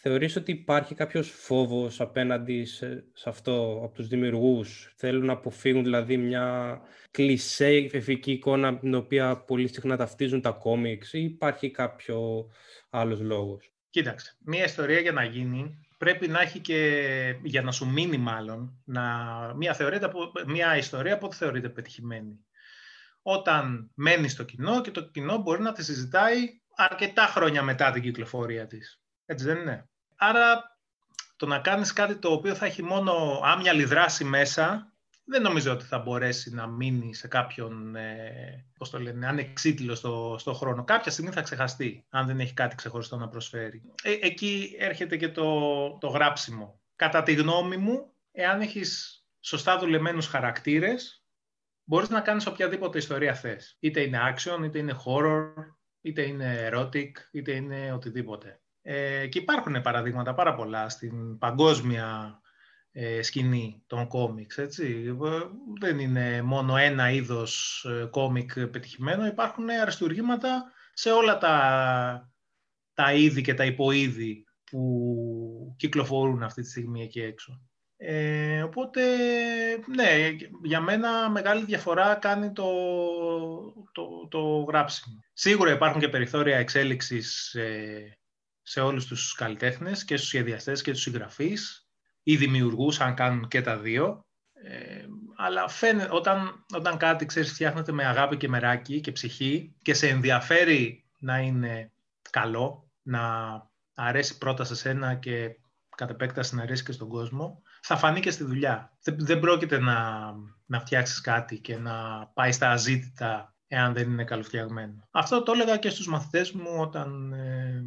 Θεωρείς 0.05 0.35
ότι 0.35 0.51
υπάρχει 0.51 0.95
κάποιος 0.95 1.29
φόβος 1.29 2.01
απέναντι 2.01 2.65
σε, 2.65 3.05
αυτό 3.25 3.81
από 3.83 3.93
τους 3.93 4.07
δημιουργούς; 4.07 4.93
Θέλουν 4.97 5.25
να 5.25 5.33
αποφύγουν 5.33 5.83
δηλαδή 5.83 6.17
μια 6.17 6.79
κλισέ 7.11 7.89
εφική 7.91 8.31
εικόνα 8.31 8.77
την 8.79 8.95
οποία 8.95 9.37
πολύ 9.37 9.67
συχνά 9.67 9.97
ταυτίζουν 9.97 10.41
τα 10.41 10.51
κόμιξ 10.51 11.13
ή 11.13 11.23
υπάρχει 11.23 11.71
κάποιο 11.71 12.47
άλλος 12.89 13.19
λόγος; 13.19 13.73
Κοίταξε, 13.89 14.37
μια 14.45 14.63
ιστορία 14.63 14.99
για 14.99 15.11
να 15.11 15.23
γίνει 15.23 15.79
πρέπει 15.97 16.27
να 16.27 16.41
έχει 16.41 16.59
και, 16.59 17.03
για 17.43 17.61
να 17.61 17.71
σου 17.71 17.89
μείνει 17.89 18.17
μάλλον, 18.17 18.81
να, 18.85 19.03
μια, 19.55 19.73
θεωρείται, 19.73 20.11
μια 20.47 20.77
ιστορία 20.77 21.17
που 21.17 21.33
θεωρείται 21.33 21.69
πετυχημένη. 21.69 22.45
Όταν 23.21 23.91
μένει 23.95 24.27
στο 24.27 24.43
κοινό 24.43 24.81
και 24.81 24.91
το 24.91 25.09
κοινό 25.09 25.37
μπορεί 25.37 25.61
να 25.61 25.71
τη 25.71 25.83
συζητάει 25.83 26.37
αρκετά 26.75 27.25
χρόνια 27.25 27.63
μετά 27.63 27.91
την 27.91 28.01
κυκλοφορία 28.01 28.67
της. 28.67 29.01
Έτσι 29.25 29.45
δεν 29.45 29.57
είναι; 29.57 29.87
Άρα 30.29 30.77
το 31.35 31.45
να 31.45 31.59
κάνεις 31.59 31.93
κάτι 31.93 32.15
το 32.15 32.31
οποίο 32.31 32.55
θα 32.55 32.65
έχει 32.65 32.83
μόνο 32.83 33.41
άμυαλη 33.43 33.83
δράση 33.83 34.23
μέσα 34.23 34.93
δεν 35.25 35.41
νομίζω 35.41 35.71
ότι 35.71 35.85
θα 35.85 35.99
μπορέσει 35.99 36.53
να 36.53 36.67
μείνει 36.67 37.13
σε 37.13 37.27
κάποιον, 37.27 37.95
ε, 37.95 38.65
πώς 38.77 38.89
το 38.89 38.99
λένε, 38.99 39.27
ανεξίτηλο 39.27 39.95
στο, 39.95 40.35
στο 40.39 40.53
χρόνο. 40.53 40.83
Κάποια 40.83 41.11
στιγμή 41.11 41.31
θα 41.31 41.41
ξεχαστεί, 41.41 42.05
αν 42.09 42.25
δεν 42.25 42.39
έχει 42.39 42.53
κάτι 42.53 42.75
ξεχωριστό 42.75 43.17
να 43.17 43.27
προσφέρει. 43.27 43.81
Ε, 44.03 44.11
εκεί 44.21 44.75
έρχεται 44.79 45.17
και 45.17 45.29
το, 45.29 45.97
το 45.97 46.07
γράψιμο. 46.07 46.81
Κατά 46.95 47.23
τη 47.23 47.33
γνώμη 47.33 47.77
μου, 47.77 48.13
εάν 48.31 48.61
έχεις 48.61 49.21
σωστά 49.39 49.77
δουλεμένους 49.77 50.27
χαρακτήρες, 50.27 51.25
μπορείς 51.83 52.09
να 52.09 52.21
κάνεις 52.21 52.45
οποιαδήποτε 52.45 52.97
ιστορία 52.97 53.33
θες. 53.33 53.77
Είτε 53.79 54.01
είναι 54.01 54.19
action, 54.33 54.63
είτε 54.63 54.77
είναι 54.77 54.97
horror, 55.05 55.53
είτε 56.01 56.21
είναι 56.21 56.69
erotic, 56.71 57.11
είτε 57.31 57.51
είναι 57.51 57.93
οτιδήποτε. 57.93 58.62
Ε, 58.85 59.27
και 59.27 59.39
υπάρχουν 59.39 59.81
παραδείγματα 59.81 60.33
πάρα 60.33 60.55
πολλά 60.55 60.89
στην 60.89 61.37
παγκόσμια 61.37 62.39
ε, 62.91 63.21
σκηνή 63.21 63.83
των 63.87 64.07
κόμιξ, 64.07 64.57
έτσι. 64.57 65.15
Δεν 65.79 65.99
είναι 65.99 66.41
μόνο 66.41 66.77
ένα 66.77 67.11
είδος 67.11 67.83
ε, 67.89 68.05
κόμικ 68.05 68.59
πετυχημένο, 68.59 69.25
υπάρχουν 69.25 69.69
αριστουργήματα 69.69 70.71
σε 70.93 71.11
όλα 71.11 71.37
τα, 71.37 72.31
τα 72.93 73.13
είδη 73.13 73.41
και 73.41 73.53
τα 73.53 73.65
υποείδη 73.65 74.45
που 74.71 75.75
κυκλοφορούν 75.77 76.43
αυτή 76.43 76.61
τη 76.61 76.69
στιγμή 76.69 77.03
εκεί 77.03 77.21
έξω. 77.21 77.61
Ε, 77.97 78.61
οπότε, 78.61 79.01
ναι, 79.95 80.35
για 80.63 80.79
μένα 80.79 81.29
μεγάλη 81.29 81.65
διαφορά 81.65 82.15
κάνει 82.15 82.51
το, 82.51 82.71
το, 83.91 84.27
το 84.29 84.39
γράψιμο. 84.39 85.19
Σίγουρα 85.33 85.71
υπάρχουν 85.71 86.01
και 86.01 86.09
περιθώρια 86.09 86.57
εξέλιξης 86.57 87.53
ε, 87.53 88.17
σε 88.63 88.81
όλους 88.81 89.05
τους 89.05 89.33
καλλιτέχνες 89.33 90.05
και 90.05 90.17
στους 90.17 90.27
σχεδιαστές 90.27 90.81
και 90.81 90.91
στους 90.91 91.03
συγγραφείς 91.03 91.87
ή 92.23 92.35
δημιουργούς, 92.35 92.99
αν 92.99 93.15
κάνουν 93.15 93.47
και 93.47 93.61
τα 93.61 93.77
δύο. 93.77 94.25
Ε, 94.53 95.05
αλλά 95.35 95.67
φαίνεται, 95.67 96.09
όταν, 96.11 96.65
όταν 96.75 96.97
κάτι, 96.97 97.25
ξέρεις, 97.25 97.51
φτιάχνεται 97.51 97.91
με 97.91 98.05
αγάπη 98.05 98.37
και 98.37 98.49
μεράκι 98.49 98.99
και 99.01 99.11
ψυχή 99.11 99.75
και 99.81 99.93
σε 99.93 100.07
ενδιαφέρει 100.07 101.05
να 101.19 101.39
είναι 101.39 101.91
καλό, 102.29 102.91
να 103.01 103.21
αρέσει 103.93 104.37
πρώτα 104.37 104.63
σε 104.63 104.75
σένα 104.75 105.15
και 105.15 105.57
κατ' 105.95 106.09
επέκταση 106.09 106.55
να 106.55 106.61
αρέσει 106.61 106.83
και 106.83 106.91
στον 106.91 107.07
κόσμο, 107.07 107.61
θα 107.81 107.97
φανεί 107.97 108.19
και 108.19 108.31
στη 108.31 108.43
δουλειά. 108.43 108.97
Δεν, 109.03 109.15
δεν 109.19 109.39
πρόκειται 109.39 109.79
να, 109.79 110.31
να 110.65 110.79
φτιάξεις 110.79 111.21
κάτι 111.21 111.59
και 111.59 111.77
να 111.77 112.27
πάει 112.33 112.51
στα 112.51 112.71
αζήτητα 112.71 113.55
εάν 113.67 113.93
δεν 113.93 114.11
είναι 114.11 114.23
καλοφτιαγμένο. 114.23 115.07
Αυτό 115.11 115.43
το 115.43 115.51
έλεγα 115.51 115.77
και 115.77 115.89
στους 115.89 116.07
μαθητές 116.07 116.51
μου 116.51 116.75
όταν 116.77 117.33
ε, 117.33 117.83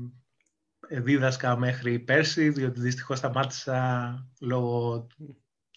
δίδασκα 0.90 1.57
μέχρι 1.57 1.99
πέρσι, 1.99 2.49
διότι 2.49 2.81
δυστυχώς 2.81 3.19
σταμάτησα 3.19 4.26
λόγω 4.40 5.07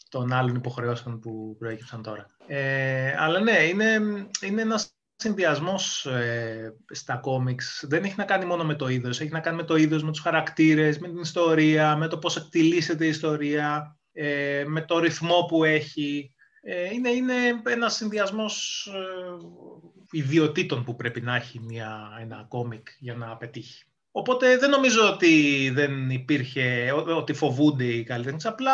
των 0.09 0.33
άλλων 0.33 0.55
υποχρεώσεων 0.55 1.19
που 1.19 1.55
προέκυψαν 1.59 2.01
τώρα. 2.01 2.25
Ε, 2.47 3.15
αλλά 3.17 3.39
ναι, 3.39 3.57
είναι, 3.57 3.99
είναι 4.45 4.61
ένας 4.61 4.93
συνδυασμός 5.15 6.05
ε, 6.05 6.75
στα 6.91 7.15
κόμιξ. 7.15 7.85
Δεν 7.87 8.03
έχει 8.03 8.15
να 8.17 8.23
κάνει 8.23 8.45
μόνο 8.45 8.63
με 8.63 8.75
το 8.75 8.87
είδος, 8.87 9.21
έχει 9.21 9.31
να 9.31 9.39
κάνει 9.39 9.55
με 9.55 9.63
το 9.63 9.75
είδος, 9.75 10.03
με 10.03 10.11
τους 10.11 10.21
χαρακτήρες, 10.21 10.99
με 10.99 11.07
την 11.07 11.19
ιστορία, 11.19 11.95
με 11.95 12.07
το 12.07 12.17
πώς 12.17 12.35
εκτιλήσεται 12.35 13.05
η 13.05 13.09
ιστορία, 13.09 13.97
ε, 14.11 14.63
με 14.67 14.81
το 14.81 14.99
ρυθμό 14.99 15.45
που 15.47 15.63
έχει. 15.63 16.33
Ε, 16.61 16.93
είναι, 16.93 17.09
είναι 17.09 17.33
ένας 17.65 17.95
συνδυασμός 17.95 18.85
ε, 18.93 20.17
ιδιωτήτων 20.17 20.83
που 20.83 20.95
πρέπει 20.95 21.21
να 21.21 21.35
έχει 21.35 21.59
μια, 21.59 22.17
ένα 22.21 22.45
κόμικ 22.47 22.87
για 22.99 23.15
να 23.15 23.37
πετύχει. 23.37 23.83
Οπότε 24.11 24.57
δεν 24.57 24.69
νομίζω 24.69 25.09
ότι 25.13 25.69
δεν 25.73 26.09
υπήρχε, 26.09 26.91
ότι 26.91 27.33
φοβούνται 27.33 27.83
οι 27.83 28.03
καλλιτέχνες, 28.03 28.45
απλά 28.45 28.73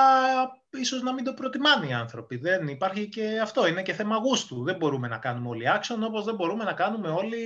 ίσως 0.70 1.02
να 1.02 1.14
μην 1.14 1.24
το 1.24 1.34
προτιμάνε 1.34 1.88
οι 1.88 1.94
άνθρωποι. 1.94 2.38
Δεν 2.38 2.68
υπάρχει 2.68 3.10
και 3.10 3.40
αυτό, 3.42 3.68
είναι 3.68 3.82
και 3.82 3.94
θέμα 3.94 4.16
γούστου. 4.16 4.64
Δεν 4.64 4.76
μπορούμε 4.76 5.08
να 5.08 5.18
κάνουμε 5.18 5.50
όλοι 5.50 5.66
action, 5.68 5.98
όπως 6.06 6.26
δεν 6.26 6.36
μπορούμε 6.36 6.64
να 6.64 6.74
κάνουμε 6.74 7.10
όλοι 7.10 7.38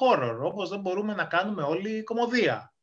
horror, 0.00 0.38
όπως 0.40 0.68
δεν 0.68 0.80
μπορούμε 0.80 1.14
να 1.14 1.24
κάνουμε 1.24 1.62
όλοι 1.62 2.02
κομμωδία. 2.02 2.74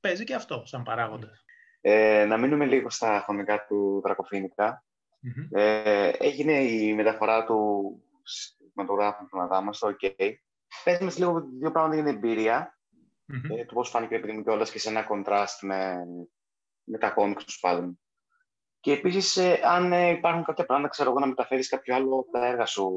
Παίζει 0.00 0.24
και 0.24 0.34
αυτό 0.34 0.62
σαν 0.64 0.82
παράγοντας. 0.82 1.44
Ε, 1.80 2.24
να 2.24 2.36
μείνουμε 2.36 2.64
λίγο 2.64 2.90
στα 2.90 3.20
χρονικά 3.24 3.64
του 3.66 4.00
δρακοφινικα 4.04 4.84
Ε, 5.50 6.10
έγινε 6.18 6.52
η 6.52 6.94
μεταφορά 6.94 7.44
του 7.44 7.82
σηματογράφου 8.22 9.26
του 9.26 9.36
Ναδάμα 9.36 9.72
στο 9.72 9.88
OK. 9.88 10.30
Πες 10.84 10.98
μας 10.98 11.18
λίγο 11.18 11.40
δύο 11.58 11.70
πράγματα 11.70 11.94
για 11.94 12.04
την 12.04 12.14
εμπειρία 12.14 12.78
mm-hmm. 13.28 13.58
ε, 13.58 13.64
του 13.64 13.74
πώς 13.74 13.88
φάνηκε 13.88 14.14
επειδή 14.14 14.32
μου 14.32 14.42
κιόλας 14.42 14.70
και 14.70 14.78
σε 14.78 14.88
ένα 14.88 15.02
κοντράστ 15.02 15.62
με, 15.62 15.94
με 16.84 16.98
τα 16.98 17.10
κόμικ 17.10 17.44
τους 17.44 17.54
Σπάδων. 17.54 17.98
Και 18.80 18.92
επίσης, 18.92 19.36
ε, 19.36 19.60
αν 19.64 19.92
ε, 19.92 20.08
υπάρχουν 20.10 20.44
κάποια 20.44 20.64
πράγματα, 20.64 20.90
ξέρω 20.90 21.10
εγώ, 21.10 21.18
να 21.18 21.26
μεταφέρεις 21.26 21.68
κάποιο 21.68 21.94
άλλο 21.94 22.18
από 22.18 22.30
τα 22.30 22.46
έργα 22.46 22.66
σου 22.66 22.90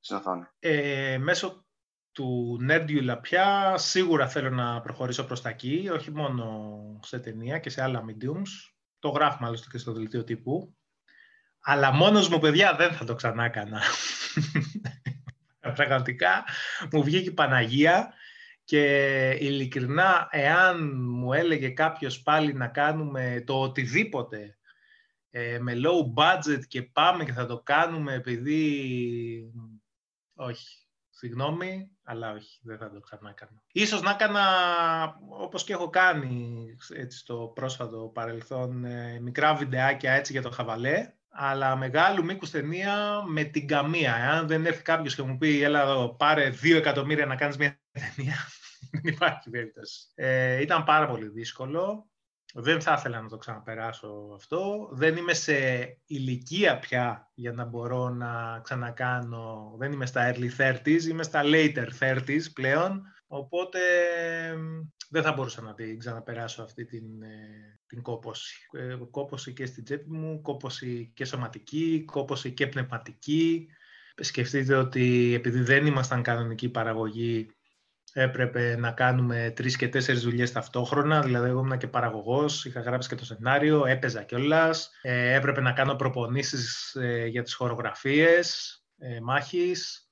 στην 0.00 0.16
οθόνη. 0.16 0.46
Ε, 0.58 1.18
μέσω 1.18 1.66
του 2.12 2.58
Nerdiula 2.70 3.18
πια 3.20 3.74
σίγουρα 3.76 4.28
θέλω 4.28 4.50
να 4.50 4.80
προχωρήσω 4.80 5.24
προς 5.24 5.42
τα 5.42 5.48
εκεί, 5.48 5.88
όχι 5.92 6.10
μόνο 6.10 6.98
σε 7.02 7.18
ταινία 7.18 7.58
και 7.58 7.70
σε 7.70 7.82
άλλα 7.82 8.04
mediums. 8.06 8.72
Το 8.98 9.08
γράφουμε 9.08 9.46
άλλωστε 9.46 9.68
και 9.70 9.78
στο 9.78 9.92
δελτίο 9.92 10.24
τύπου. 10.24 10.76
Αλλά 11.60 11.92
μόνος 11.92 12.28
μου, 12.28 12.38
παιδιά, 12.38 12.74
δεν 12.74 12.92
θα 12.92 13.04
το 13.04 13.14
ξανά 13.14 13.44
έκανα. 13.44 13.82
Πραγματικά 15.74 16.44
μου 16.92 17.02
βγήκε 17.02 17.28
η 17.28 17.32
Παναγία 17.32 18.14
και 18.72 19.36
ειλικρινά, 19.40 20.28
εάν 20.30 21.02
μου 21.02 21.32
έλεγε 21.32 21.68
κάποιος 21.68 22.22
πάλι 22.22 22.52
να 22.54 22.68
κάνουμε 22.68 23.42
το 23.46 23.60
οτιδήποτε 23.60 24.58
ε, 25.30 25.58
με 25.60 25.72
low 25.76 26.22
budget 26.22 26.60
και 26.68 26.82
πάμε 26.82 27.24
και 27.24 27.32
θα 27.32 27.46
το 27.46 27.60
κάνουμε 27.64 28.14
επειδή... 28.14 29.52
Όχι, 30.34 30.86
συγγνώμη, 31.10 31.90
αλλά 32.02 32.32
όχι, 32.32 32.60
δεν 32.62 32.78
θα 32.78 32.90
το 32.90 33.00
ξανά 33.00 33.32
κάνω. 33.32 33.62
Ίσως 33.72 34.02
να 34.02 34.10
έκανα, 34.10 34.42
όπως 35.28 35.64
και 35.64 35.72
έχω 35.72 35.90
κάνει 35.90 36.66
έτσι, 36.94 37.18
στο 37.18 37.52
πρόσφατο 37.54 38.10
παρελθόν, 38.14 38.84
ε, 38.84 39.18
μικρά 39.20 39.54
βιντεάκια 39.54 40.12
έτσι 40.12 40.32
για 40.32 40.42
το 40.42 40.50
χαβαλέ, 40.50 41.12
αλλά 41.28 41.76
μεγάλου 41.76 42.24
μήκους 42.24 42.50
ταινία 42.50 43.22
με 43.26 43.44
την 43.44 43.66
καμία. 43.66 44.14
Αν 44.14 44.46
δεν 44.46 44.66
έρθει 44.66 44.82
κάποιος 44.82 45.14
και 45.14 45.22
μου 45.22 45.38
πει, 45.38 45.62
έλα 45.62 45.82
εδώ, 45.82 46.14
πάρε 46.14 46.50
δύο 46.50 46.76
εκατομμύρια 46.76 47.26
να 47.26 47.36
κάνεις 47.36 47.56
μια 47.56 47.80
ταινία, 47.92 48.36
δεν 49.02 49.12
υπάρχει 49.14 49.50
περίπτωση. 49.50 50.06
Ε, 50.14 50.60
ήταν 50.60 50.84
πάρα 50.84 51.06
πολύ 51.06 51.28
δύσκολο. 51.28 52.06
Δεν 52.54 52.80
θα 52.80 52.94
ήθελα 52.98 53.20
να 53.20 53.28
το 53.28 53.36
ξαναπεράσω 53.36 54.32
αυτό. 54.34 54.88
Δεν 54.92 55.16
είμαι 55.16 55.34
σε 55.34 55.54
ηλικία 56.06 56.78
πια 56.78 57.30
για 57.34 57.52
να 57.52 57.64
μπορώ 57.64 58.08
να 58.08 58.60
ξανακάνω. 58.62 59.74
Δεν 59.78 59.92
είμαι 59.92 60.06
στα 60.06 60.34
early 60.34 60.48
30s, 60.58 61.02
είμαι 61.02 61.22
στα 61.22 61.42
later 61.44 61.86
30s 62.00 62.52
πλέον. 62.54 63.02
Οπότε 63.26 63.78
δεν 65.10 65.22
θα 65.22 65.32
μπορούσα 65.32 65.62
να 65.62 65.74
την 65.74 65.98
ξαναπεράσω 65.98 66.62
αυτή 66.62 66.84
την, 66.84 67.22
ε, 67.22 67.78
την 67.86 68.02
κόποση. 68.02 68.54
Ε, 68.72 68.96
κόποση 69.10 69.52
και 69.52 69.66
στην 69.66 69.84
τσέπη 69.84 70.10
μου, 70.10 70.40
κόποση 70.40 71.12
και 71.14 71.24
σωματική, 71.24 72.04
κόποση 72.06 72.52
και 72.52 72.66
πνευματική. 72.66 73.66
Σκεφτείτε 74.16 74.74
ότι 74.74 75.32
επειδή 75.34 75.60
δεν 75.60 75.86
ήμασταν 75.86 76.22
κανονική 76.22 76.68
παραγωγή, 76.68 77.46
έπρεπε 78.12 78.76
να 78.76 78.90
κάνουμε 78.90 79.52
τρεις 79.56 79.76
και 79.76 79.88
τέσσερις 79.88 80.22
δουλειές 80.22 80.52
ταυτόχρονα. 80.52 81.20
Δηλαδή, 81.20 81.48
εγώ 81.48 81.60
ήμουν 81.60 81.78
και 81.78 81.86
παραγωγός, 81.86 82.64
είχα 82.64 82.80
γράψει 82.80 83.08
και 83.08 83.14
το 83.14 83.24
σενάριο, 83.24 83.86
έπαιζα 83.86 84.22
κιόλας. 84.22 84.90
Ε, 85.02 85.34
έπρεπε 85.34 85.60
να 85.60 85.72
κάνω 85.72 85.94
προπονήσεις 85.94 86.94
ε, 86.94 87.26
για 87.26 87.42
τις 87.42 87.54
χορογραφίες 87.54 88.76
ε, 88.98 89.20
μάχης. 89.20 90.08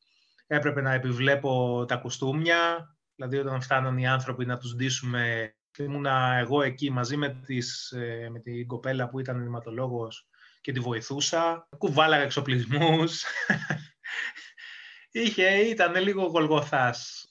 Έπρεπε 0.47 0.81
να 0.81 0.93
επιβλέπω 0.93 1.85
τα 1.89 1.97
κουστούμια. 1.97 2.95
Δηλαδή, 3.15 3.39
όταν 3.39 3.61
φτάναν 3.61 3.99
οι 3.99 4.09
άνθρωποι 4.09 4.47
να 4.47 4.59
τους 4.59 4.75
ντύσουμε, 4.75 5.55
ήμουνα 5.79 6.37
εγώ 6.39 6.63
εκεί 6.63 6.91
μαζί 6.91 7.17
με, 7.17 7.41
τις, 7.47 7.91
ε, 7.91 8.29
με 8.31 8.39
την 8.39 8.67
κοπέλα 8.67 9.09
που 9.09 9.21
ήταν 9.21 9.41
ενηματολόγος 9.41 10.29
και 10.61 10.73
τη 10.73 10.81
βοηθούσα. 10.81 11.69
Κουβάλαγα 11.79 12.23
εξοπλισμούς. 12.23 13.25
Είχε, 15.13 15.49
ήταν 15.49 16.03
λίγο 16.03 16.23
γολγοθάς 16.23 17.30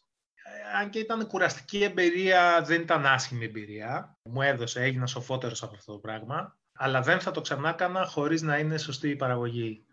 αν 0.77 0.89
και 0.89 0.99
ήταν 0.99 1.27
κουραστική 1.27 1.83
εμπειρία, 1.83 2.61
δεν 2.61 2.81
ήταν 2.81 3.05
άσχημη 3.05 3.45
εμπειρία. 3.45 4.17
Μου 4.23 4.41
έδωσε, 4.41 4.81
έγινα 4.81 5.05
σοφότερος 5.05 5.63
από 5.63 5.75
αυτό 5.75 5.91
το 5.91 5.97
πράγμα. 5.99 6.57
Αλλά 6.73 7.01
δεν 7.01 7.19
θα 7.19 7.31
το 7.31 7.41
ξανά 7.41 7.69
έκανα 7.69 8.05
χωρίς 8.05 8.41
να 8.41 8.57
είναι 8.57 8.77
σωστή 8.77 9.09
η 9.09 9.15
παραγωγή. 9.15 9.85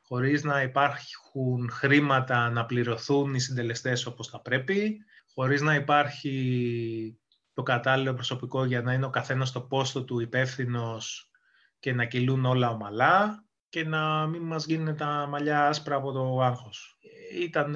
Χωρίς 0.00 0.44
να 0.44 0.62
υπάρχουν 0.62 1.70
χρήματα 1.70 2.50
να 2.50 2.66
πληρωθούν 2.66 3.34
οι 3.34 3.40
συντελεστές 3.40 4.06
όπως 4.06 4.28
θα 4.28 4.40
πρέπει. 4.40 4.98
Χωρίς 5.34 5.60
να 5.60 5.74
υπάρχει 5.74 7.18
το 7.54 7.62
κατάλληλο 7.62 8.14
προσωπικό 8.14 8.64
για 8.64 8.82
να 8.82 8.92
είναι 8.92 9.06
ο 9.06 9.10
καθένας 9.10 9.48
στο 9.48 9.60
πόστο 9.60 10.04
του 10.04 10.20
υπεύθυνος 10.20 11.30
και 11.78 11.92
να 11.92 12.04
κυλούν 12.04 12.44
όλα 12.44 12.70
ομαλά 12.70 13.44
και 13.68 13.84
να 13.84 14.26
μην 14.26 14.42
μας 14.42 14.64
γίνουν 14.64 14.96
τα 14.96 15.26
μαλλιά 15.26 15.66
άσπρα 15.66 15.96
από 15.96 16.12
το 16.12 16.40
άγχος. 16.40 16.98
Ήταν, 17.40 17.70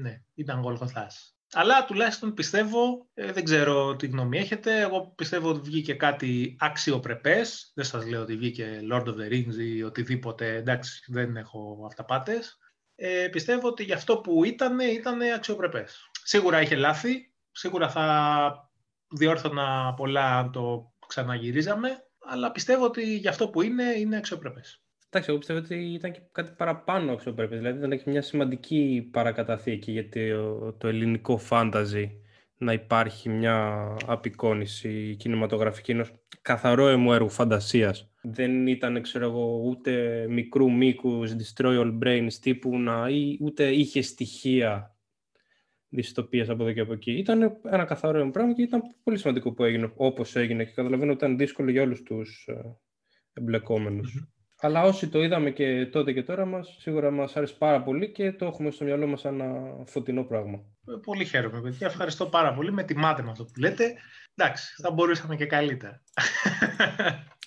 ναι, 0.00 0.22
ήταν 0.34 0.60
γολγοθάς. 0.60 1.37
Αλλά 1.52 1.84
τουλάχιστον 1.84 2.34
πιστεύω, 2.34 3.08
ε, 3.14 3.32
δεν 3.32 3.44
ξέρω 3.44 3.96
τι 3.96 4.06
γνώμη 4.06 4.38
έχετε, 4.38 4.80
εγώ 4.80 5.12
πιστεύω 5.16 5.48
ότι 5.48 5.60
βγήκε 5.60 5.94
κάτι 5.94 6.56
αξιοπρεπές. 6.60 7.72
Δεν 7.74 7.84
σας 7.84 8.06
λέω 8.06 8.22
ότι 8.22 8.36
βγήκε 8.36 8.80
Lord 8.92 9.04
of 9.04 9.14
the 9.14 9.32
Rings 9.32 9.54
ή 9.58 9.82
οτιδήποτε, 9.82 10.54
εντάξει, 10.54 11.04
δεν 11.06 11.36
έχω 11.36 11.84
αυταπάτες. 11.86 12.58
Ε, 12.94 13.28
πιστεύω 13.28 13.68
ότι 13.68 13.84
για 13.84 13.94
αυτό 13.94 14.18
που 14.18 14.44
ήταν, 14.44 14.78
ήταν 14.78 15.20
αξιοπρεπές. 15.20 16.10
Σίγουρα 16.22 16.60
είχε 16.60 16.76
λάθη, 16.76 17.34
σίγουρα 17.52 17.90
θα 17.90 18.70
διόρθωνα 19.08 19.94
πολλά 19.94 20.38
αν 20.38 20.52
το 20.52 20.92
ξαναγυρίζαμε, 21.06 21.88
αλλά 22.18 22.50
πιστεύω 22.50 22.84
ότι 22.84 23.16
για 23.16 23.30
αυτό 23.30 23.48
που 23.48 23.62
είναι, 23.62 23.84
είναι 23.84 24.16
αξιοπρεπές. 24.16 24.82
Εντάξει, 25.10 25.30
εγώ 25.30 25.38
πιστεύω 25.38 25.58
ότι 25.58 25.74
ήταν 25.74 26.12
και 26.12 26.20
κάτι 26.32 26.52
παραπάνω 26.56 27.12
αξιοπρέπεια. 27.12 27.56
Δηλαδή 27.56 27.78
ήταν 27.78 27.98
και 27.98 28.10
μια 28.10 28.22
σημαντική 28.22 29.08
παρακαταθήκη 29.12 29.92
για 29.92 30.08
το, 30.08 30.72
το 30.72 30.88
ελληνικό 30.88 31.38
φάνταζι 31.38 32.20
να 32.58 32.72
υπάρχει 32.72 33.28
μια 33.28 33.86
απεικόνηση 34.06 35.16
κινηματογραφική 35.18 35.90
ενός 35.90 36.12
καθαρό 36.42 36.88
εμού 36.88 37.12
έργου 37.12 37.28
φαντασίας. 37.28 38.10
Δεν 38.22 38.66
ήταν, 38.66 39.02
ξέρω 39.02 39.24
εγώ, 39.24 39.62
ούτε 39.64 40.26
μικρού 40.28 40.72
μήκους, 40.72 41.32
destroy 41.32 41.80
all 41.80 41.98
brains 42.04 42.32
τύπου, 42.40 42.78
να, 42.78 43.08
ή, 43.08 43.38
ούτε 43.40 43.70
είχε 43.70 44.02
στοιχεία 44.02 44.96
δυστοπίας 45.88 46.48
από 46.48 46.62
εδώ 46.62 46.72
και 46.72 46.80
από 46.80 46.92
εκεί. 46.92 47.12
Ήταν 47.12 47.60
ένα 47.64 47.84
καθαρό 47.84 48.30
πράγμα 48.30 48.52
και 48.52 48.62
ήταν 48.62 48.82
πολύ 49.02 49.18
σημαντικό 49.18 49.52
που 49.52 49.64
έγινε 49.64 49.92
όπως 49.96 50.36
έγινε 50.36 50.64
και 50.64 50.72
καταλαβαίνω 50.74 51.12
ότι 51.12 51.24
ήταν 51.24 51.38
δύσκολο 51.38 51.70
για 51.70 51.82
όλους 51.82 52.02
τους 52.02 52.46
ε, 52.48 52.76
εμπλεκομενους 53.32 54.28
Αλλά 54.60 54.82
όσοι 54.82 55.08
το 55.08 55.22
είδαμε 55.22 55.50
και 55.50 55.86
τότε 55.86 56.12
και 56.12 56.22
τώρα 56.22 56.44
μας, 56.44 56.76
σίγουρα 56.78 57.10
μας 57.10 57.36
άρεσε 57.36 57.54
πάρα 57.58 57.82
πολύ 57.82 58.12
και 58.12 58.32
το 58.32 58.46
έχουμε 58.46 58.70
στο 58.70 58.84
μυαλό 58.84 59.06
μας 59.06 59.24
ένα 59.24 59.44
φωτεινό 59.86 60.24
πράγμα. 60.24 60.64
Ε, 60.86 60.92
πολύ 61.02 61.24
χαίρομαι, 61.24 61.60
παιδιά. 61.60 61.86
Ευχαριστώ 61.86 62.26
πάρα 62.26 62.54
πολύ. 62.54 62.72
Με 62.72 62.82
τιμάτε 62.82 63.22
με 63.22 63.30
αυτό 63.30 63.44
που 63.44 63.60
λέτε. 63.60 63.94
Εντάξει, 64.34 64.82
θα 64.82 64.90
μπορούσαμε 64.90 65.36
και 65.36 65.46
καλύτερα. 65.46 66.02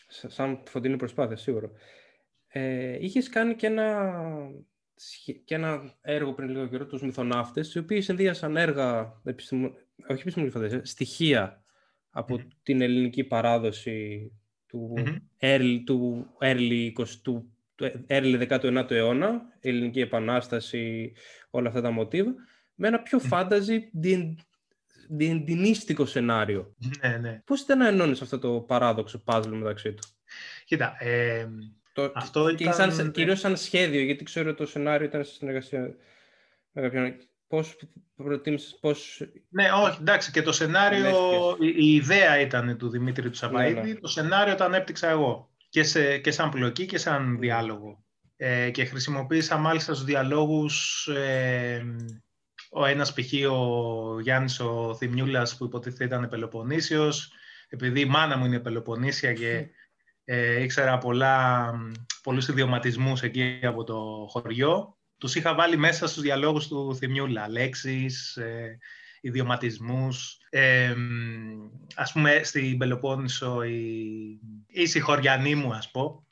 Σαν 0.07 0.63
φωτεινή 0.67 0.95
προσπάθεια, 0.95 1.37
σίγουρα. 1.37 1.71
Ε, 2.47 2.97
είχες 2.99 3.29
κάνει 3.29 3.55
και 3.55 3.67
ένα 3.67 4.11
και 5.45 5.55
ένα 5.55 5.97
έργο 6.01 6.33
πριν 6.33 6.49
λίγο 6.49 6.67
καιρό, 6.67 6.85
τους 6.85 7.01
μυθοναύτες, 7.01 7.73
οι 7.73 7.79
οποίοι 7.79 8.01
συνδύασαν 8.01 8.57
έργα, 8.57 9.19
επιστημο... 9.23 9.67
όχι 10.07 10.21
επιστημονική 10.21 10.57
φαντασία, 10.57 10.85
στοιχεία 10.85 11.63
από 12.09 12.39
την 12.63 12.81
ελληνική 12.81 13.23
παράδοση 13.23 14.31
του, 14.71 14.93
mm-hmm. 14.97 15.17
early, 15.39 15.81
του 15.85 16.27
early, 16.41 16.91
20, 16.97 17.05
του, 17.21 17.51
early 18.07 18.47
19ου 18.47 18.91
αιώνα, 18.91 19.41
ελληνική 19.59 19.99
επανάσταση, 19.99 21.13
όλα 21.49 21.67
αυτά 21.67 21.81
τα 21.81 21.91
μοτίβα, 21.91 22.33
με 22.75 22.87
ένα 22.87 22.99
πιο 22.99 23.19
φάνταζι, 23.19 23.89
din, 24.03 24.35
διεντινίστικο 25.09 26.05
σενάριο. 26.05 26.75
Ναι, 27.01 27.17
ναι. 27.17 27.41
Πώς 27.45 27.61
ήταν 27.61 27.77
να 27.77 27.87
ενώνεις 27.87 28.21
αυτό 28.21 28.39
το 28.39 28.59
παράδοξο 28.59 29.23
πάζλ 29.23 29.53
μεταξύ 29.53 29.93
του; 29.93 30.03
Κοίτα, 30.65 30.95
ε, 30.99 31.47
το, 31.93 32.11
Αυτό 32.15 32.53
και 32.53 32.63
ήταν... 32.63 32.93
σαν, 32.93 33.11
κυρίως 33.11 33.39
σαν 33.39 33.57
σχέδιο, 33.57 34.01
γιατί 34.01 34.23
ξέρω 34.23 34.49
ότι 34.49 34.57
το 34.57 34.65
σενάριο 34.65 35.07
ήταν 35.07 35.23
σε 35.23 35.33
συνεργασία 35.33 35.95
με 36.71 36.81
κάποιον. 36.81 37.15
Πώς 37.51 37.77
προτίμησες, 38.15 38.77
πώς... 38.81 39.21
Ναι, 39.49 39.71
όχι, 39.71 39.97
εντάξει, 40.01 40.31
και 40.31 40.41
το 40.41 40.51
σενάριο, 40.51 41.57
η, 41.59 41.73
η, 41.77 41.93
ιδέα 41.93 42.39
ήταν 42.39 42.77
του 42.77 42.89
Δημήτρη 42.89 43.29
του 43.29 43.37
Σαββαίδη, 43.37 43.73
ναι, 43.73 43.81
ναι. 43.81 43.95
το 43.95 44.07
σενάριο 44.07 44.55
το 44.55 44.63
ανέπτυξα 44.63 45.09
εγώ. 45.09 45.49
Και, 45.69 45.83
σε, 45.83 46.17
και 46.17 46.31
σαν 46.31 46.49
πλοκή 46.49 46.85
και 46.85 46.97
σαν 46.97 47.39
διάλογο. 47.39 48.03
Ε, 48.35 48.69
και 48.69 48.85
χρησιμοποίησα 48.85 49.57
μάλιστα 49.57 49.93
στους 49.93 50.05
διαλόγους 50.05 51.07
ε, 51.07 51.85
ο 52.71 52.85
ένας 52.85 53.13
π.χ. 53.13 53.51
ο 53.51 54.19
Γιάννης 54.19 54.59
ο 54.59 54.95
Θημιούλας 54.97 55.57
που 55.57 55.65
υποτίθεται 55.65 56.03
ήταν 56.03 56.29
Πελοποννήσιος, 56.29 57.31
επειδή 57.69 57.99
η 57.99 58.05
μάνα 58.05 58.37
μου 58.37 58.45
είναι 58.45 58.59
Πελοποννήσια 58.59 59.33
και 59.33 59.67
ε, 60.23 60.61
ήξερα 60.61 60.97
πολλά, 60.97 61.73
πολλούς 62.23 62.47
ιδιωματισμούς 62.47 63.21
εκεί 63.21 63.59
από 63.63 63.83
το 63.83 64.25
χωριό. 64.29 64.95
Τους 65.21 65.35
είχα 65.35 65.55
βάλει 65.55 65.77
μέσα 65.77 66.07
στους 66.07 66.21
διαλόγους 66.21 66.67
του 66.67 66.95
Θημιούλα, 66.95 67.49
λέξεις, 67.49 68.35
ε, 68.37 68.77
ιδιωματισμούς. 69.21 70.37
Ε, 70.49 70.95
ας 71.95 72.11
πούμε, 72.11 72.41
στην 72.43 72.77
Πελοπόννησο 72.77 73.63
η, 73.63 74.39
η 74.67 74.85
συγχωριανή 74.85 75.55
μου, 75.55 75.73
ας 75.73 75.91
πω, 75.91 76.27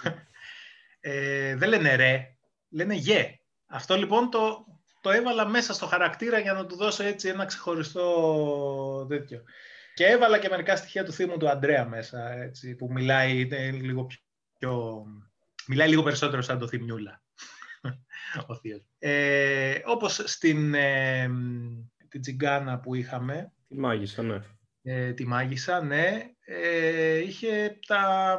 ε, 1.00 1.56
δεν 1.56 1.68
λένε 1.68 1.94
ρε, 1.94 2.36
λένε 2.70 2.94
γε. 2.94 3.40
Αυτό 3.66 3.96
λοιπόν 3.96 4.30
το, 4.30 4.66
το 5.00 5.10
έβαλα 5.10 5.48
μέσα 5.48 5.74
στο 5.74 5.86
χαρακτήρα 5.86 6.38
για 6.38 6.52
να 6.52 6.66
του 6.66 6.76
δώσω 6.76 7.04
έτσι 7.04 7.28
ένα 7.28 7.44
ξεχωριστό 7.44 9.06
τέτοιο. 9.08 9.42
Και 9.94 10.04
έβαλα 10.04 10.38
και 10.38 10.48
μερικά 10.48 10.76
στοιχεία 10.76 11.04
του 11.04 11.12
θύμου 11.12 11.36
του 11.36 11.48
Αντρέα 11.48 11.84
μέσα, 11.84 12.32
έτσι, 12.32 12.74
που 12.74 12.88
μιλάει 12.92 13.44
λίγο 13.72 14.06
πιο... 14.58 15.04
Μιλάει 15.66 15.88
λίγο 15.88 16.02
περισσότερο 16.02 16.42
σαν 16.42 16.58
το 16.58 16.68
Θημιούλα, 16.68 17.21
ο 18.46 18.54
θείος. 18.54 18.80
Ε, 18.98 19.80
όπως 19.84 20.22
στην 20.24 20.74
ε, 20.74 21.28
την 22.12 22.20
τσιγκάνα 22.20 22.80
που 22.80 22.94
είχαμε. 22.94 23.52
Τη 23.68 23.78
μάγισσα, 23.78 24.22
ναι. 24.22 24.40
Ε, 24.82 25.12
τη 25.12 25.26
μάγισσα, 25.26 25.82
ναι. 25.82 26.30
Ε, 26.44 27.18
είχε 27.18 27.78
τα, 27.86 28.38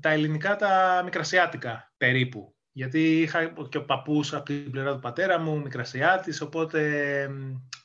τα 0.00 0.10
ελληνικά, 0.10 0.56
τα 0.56 1.02
μικρασιάτικα 1.04 1.92
περίπου. 1.96 2.56
Γιατί 2.72 3.20
είχα 3.20 3.52
και 3.68 3.78
ο 3.78 3.84
παππούς 3.84 4.34
από 4.34 4.44
την 4.44 4.70
πλευρά 4.70 4.92
του 4.94 5.00
πατέρα 5.00 5.38
μου, 5.38 5.60
μικρασιάτης, 5.60 6.40
οπότε 6.40 6.80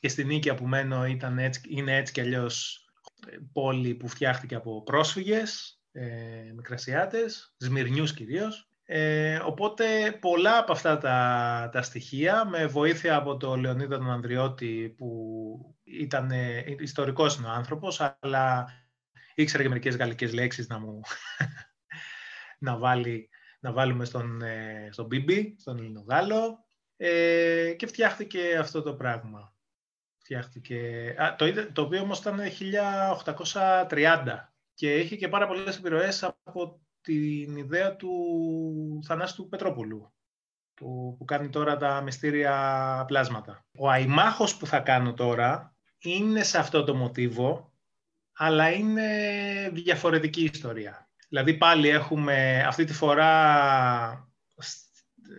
και 0.00 0.08
στην 0.08 0.26
Νίκη 0.26 0.54
που 0.54 0.66
μένω 0.66 1.06
ήταν 1.06 1.38
έτσι, 1.38 1.60
είναι 1.68 1.96
έτσι 1.96 2.12
κι 2.12 2.20
αλλιώς 2.20 2.86
ε, 3.26 3.36
πόλη 3.52 3.94
που 3.94 4.08
φτιάχτηκε 4.08 4.54
από 4.54 4.82
πρόσφυγες, 4.82 5.80
ε, 5.92 6.52
μικρασιάτες, 6.54 7.54
Σμυρνιούς 7.58 8.14
κυρίως. 8.14 8.67
Ε, 8.90 9.38
οπότε 9.44 10.12
πολλά 10.20 10.58
από 10.58 10.72
αυτά 10.72 10.98
τα, 10.98 11.68
τα 11.72 11.82
στοιχεία, 11.82 12.44
με 12.44 12.66
βοήθεια 12.66 13.16
από 13.16 13.36
τον 13.36 13.60
Λεωνίδα 13.60 13.98
τον 13.98 14.10
Ανδριώτη 14.10 14.94
που 14.96 15.76
ήταν 15.82 16.30
ε, 16.30 16.64
ιστορικός 16.78 17.36
είναι 17.36 17.46
ο 17.46 17.50
άνθρωπος, 17.50 18.16
αλλά 18.20 18.68
ήξερε 19.34 19.62
και 19.62 19.68
μερικές 19.68 19.96
γαλλικές 19.96 20.32
λέξεις 20.32 20.68
να 20.68 20.78
μου 20.78 21.00
να, 22.66 22.76
βάλει, 22.76 23.28
να 23.60 23.72
βάλουμε 23.72 24.04
στον, 24.04 24.42
ε, 24.42 24.88
στον 24.92 25.06
Μπίμπι, 25.06 25.56
στον 25.58 25.78
Ελληνογάλο 25.78 26.58
ε, 26.96 27.74
και 27.76 27.86
φτιάχτηκε 27.86 28.56
αυτό 28.58 28.82
το 28.82 28.94
πράγμα 28.94 29.54
φτιάχτηκε. 30.18 31.14
Α, 31.18 31.34
το, 31.36 31.72
το 31.72 31.82
οποίο 31.82 32.00
όμως 32.00 32.18
ήταν 32.18 32.40
1830 33.52 34.24
και 34.74 34.98
είχε 34.98 35.16
και 35.16 35.28
πάρα 35.28 35.46
πολλές 35.46 35.76
επιρροές 35.76 36.22
από 36.22 36.80
την 37.08 37.56
ιδέα 37.56 37.96
του 37.96 38.12
Θανάστου 39.06 39.48
Πετρόπουλου 39.48 40.12
που, 40.74 41.14
που 41.18 41.24
κάνει 41.24 41.48
τώρα 41.48 41.76
τα 41.76 42.00
μυστήρια 42.00 43.04
πλάσματα. 43.06 43.66
Ο 43.78 43.90
αϊμάχος 43.90 44.56
που 44.56 44.66
θα 44.66 44.80
κάνω 44.80 45.14
τώρα 45.14 45.76
είναι 45.98 46.42
σε 46.42 46.58
αυτό 46.58 46.84
το 46.84 46.94
μοτίβο, 46.94 47.72
αλλά 48.32 48.70
είναι 48.70 49.08
διαφορετική 49.72 50.50
ιστορία. 50.52 51.10
Δηλαδή 51.28 51.54
πάλι 51.54 51.88
έχουμε 51.88 52.64
αυτή 52.66 52.84
τη 52.84 52.92
φορά 52.92 53.30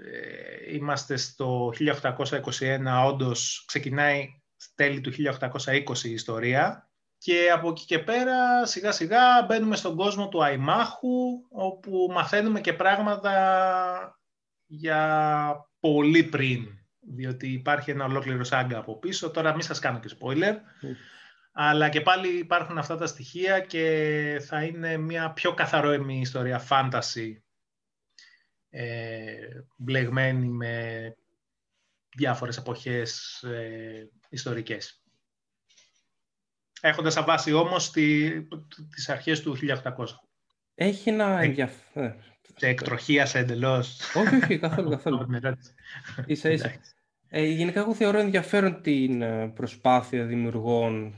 ε, 0.05 0.73
είμαστε 0.73 1.17
στο 1.17 1.73
1821, 2.19 3.05
όντως 3.05 3.63
ξεκινάει 3.67 4.41
τέλη 4.75 5.01
του 5.01 5.11
1820 5.11 6.03
η 6.03 6.11
ιστορία 6.11 6.88
και 7.19 7.51
από 7.51 7.69
εκεί 7.69 7.85
και 7.85 7.99
πέρα 7.99 8.65
σιγά 8.65 8.91
σιγά 8.91 9.45
μπαίνουμε 9.47 9.75
στον 9.75 9.95
κόσμο 9.95 10.29
του 10.29 10.43
Αϊμάχου 10.43 11.45
όπου 11.49 12.07
μαθαίνουμε 12.11 12.61
και 12.61 12.73
πράγματα 12.73 13.33
για 14.65 15.69
πολύ 15.79 16.23
πριν 16.23 16.79
διότι 16.99 17.47
υπάρχει 17.51 17.91
ένα 17.91 18.05
ολόκληρο 18.05 18.43
σάγκα 18.43 18.77
από 18.77 18.99
πίσω. 18.99 19.31
Τώρα 19.31 19.51
μην 19.51 19.61
σας 19.61 19.79
κάνω 19.79 19.99
και 19.99 20.15
spoiler. 20.19 20.55
Αλλά 21.51 21.89
και 21.89 22.01
πάλι 22.01 22.37
υπάρχουν 22.37 22.77
αυτά 22.77 22.97
τα 22.97 23.07
στοιχεία 23.07 23.59
και 23.59 24.41
θα 24.45 24.63
είναι 24.63 24.97
μια 24.97 25.31
πιο 25.31 25.53
καθαρόεμη 25.53 26.19
ιστορία 26.19 26.59
φάνταση 26.59 27.43
ε, 28.69 29.35
μπλεγμένη 29.77 30.47
με 30.47 31.15
διάφορες 32.15 32.57
εποχές 32.57 33.41
ε, 33.43 34.09
ιστορικές. 34.29 34.98
Έχοντας 36.81 37.17
αβάσει 37.17 37.53
όμως 37.53 37.91
τη, 37.91 38.31
τις 38.95 39.09
αρχές 39.09 39.41
του 39.41 39.57
1800. 39.57 40.05
Έχει 40.75 41.09
ένα 41.09 41.41
ενδιαφέρον. 41.41 42.15
Σε 42.55 42.67
εκτροχίασε 42.67 43.39
εντελώς. 43.39 43.99
Όχι, 44.15 44.35
όχι, 44.35 44.59
καθόλου, 44.59 44.89
καθόλου. 44.95 45.27
ίσα, 46.25 46.49
ίσα. 46.49 46.71
Ε, 47.29 47.45
γενικά, 47.45 47.79
εγώ 47.79 47.93
θεωρώ 47.93 48.19
ενδιαφέρον 48.19 48.81
την 48.81 49.21
ε, 49.21 49.47
προσπάθεια 49.47 50.25
δημιουργών 50.25 51.17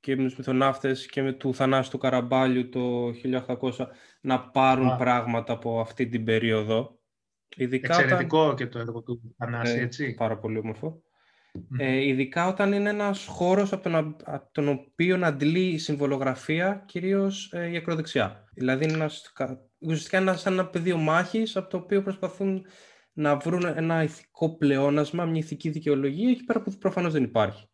και 0.00 0.16
με 0.16 0.22
τους 0.22 0.36
μυθοναύτες 0.36 1.06
και 1.06 1.22
με 1.22 1.32
του 1.32 1.54
Θανάσου 1.54 1.90
του 1.90 1.98
Καραμπάλιου 1.98 2.68
το 2.68 3.06
1800 3.06 3.86
να 4.20 4.40
πάρουν 4.40 4.96
πράγματα 4.96 5.52
από 5.52 5.80
αυτή 5.80 6.08
την 6.08 6.24
περίοδο. 6.24 6.98
Ειδικά 7.56 7.94
Εξαιρετικό 7.94 8.54
και 8.54 8.66
το 8.66 8.78
έργο 8.78 9.02
του 9.02 9.34
Θανάση, 9.38 9.78
ε, 9.78 9.80
έτσι. 9.80 10.14
Πάρα 10.14 10.38
πολύ 10.38 10.58
όμορφο. 10.58 11.02
Ε, 11.78 12.06
ειδικά 12.06 12.46
όταν 12.46 12.72
είναι 12.72 12.90
ένας 12.90 13.26
χώρος 13.26 13.72
από 13.72 13.82
τον, 13.82 14.16
από 14.24 14.48
τον 14.52 14.68
οποίο 14.68 15.18
αντλεί 15.22 15.66
η 15.66 15.78
συμβολογραφία 15.78 16.84
κυρίως 16.86 17.52
ε, 17.52 17.70
η 17.70 17.76
ακροδεξιά. 17.76 18.48
Δηλαδή 18.54 18.84
είναι 18.84 18.92
ένας, 18.92 19.32
ουσιαστικά 19.78 20.18
είναι 20.18 20.36
σαν 20.36 20.52
ένα 20.52 20.66
πεδίο 20.66 20.96
μάχης 20.96 21.56
από 21.56 21.70
το 21.70 21.76
οποίο 21.76 22.02
προσπαθούν 22.02 22.66
να 23.12 23.36
βρουν 23.36 23.64
ένα 23.64 24.02
ηθικό 24.02 24.56
πλεόνασμα, 24.56 25.24
μια 25.24 25.40
ηθική 25.40 25.70
δικαιολογία 25.70 26.30
εκεί 26.30 26.44
πέρα 26.44 26.62
που 26.62 26.72
προφανώς 26.78 27.12
δεν 27.12 27.22
υπάρχει. 27.22 27.66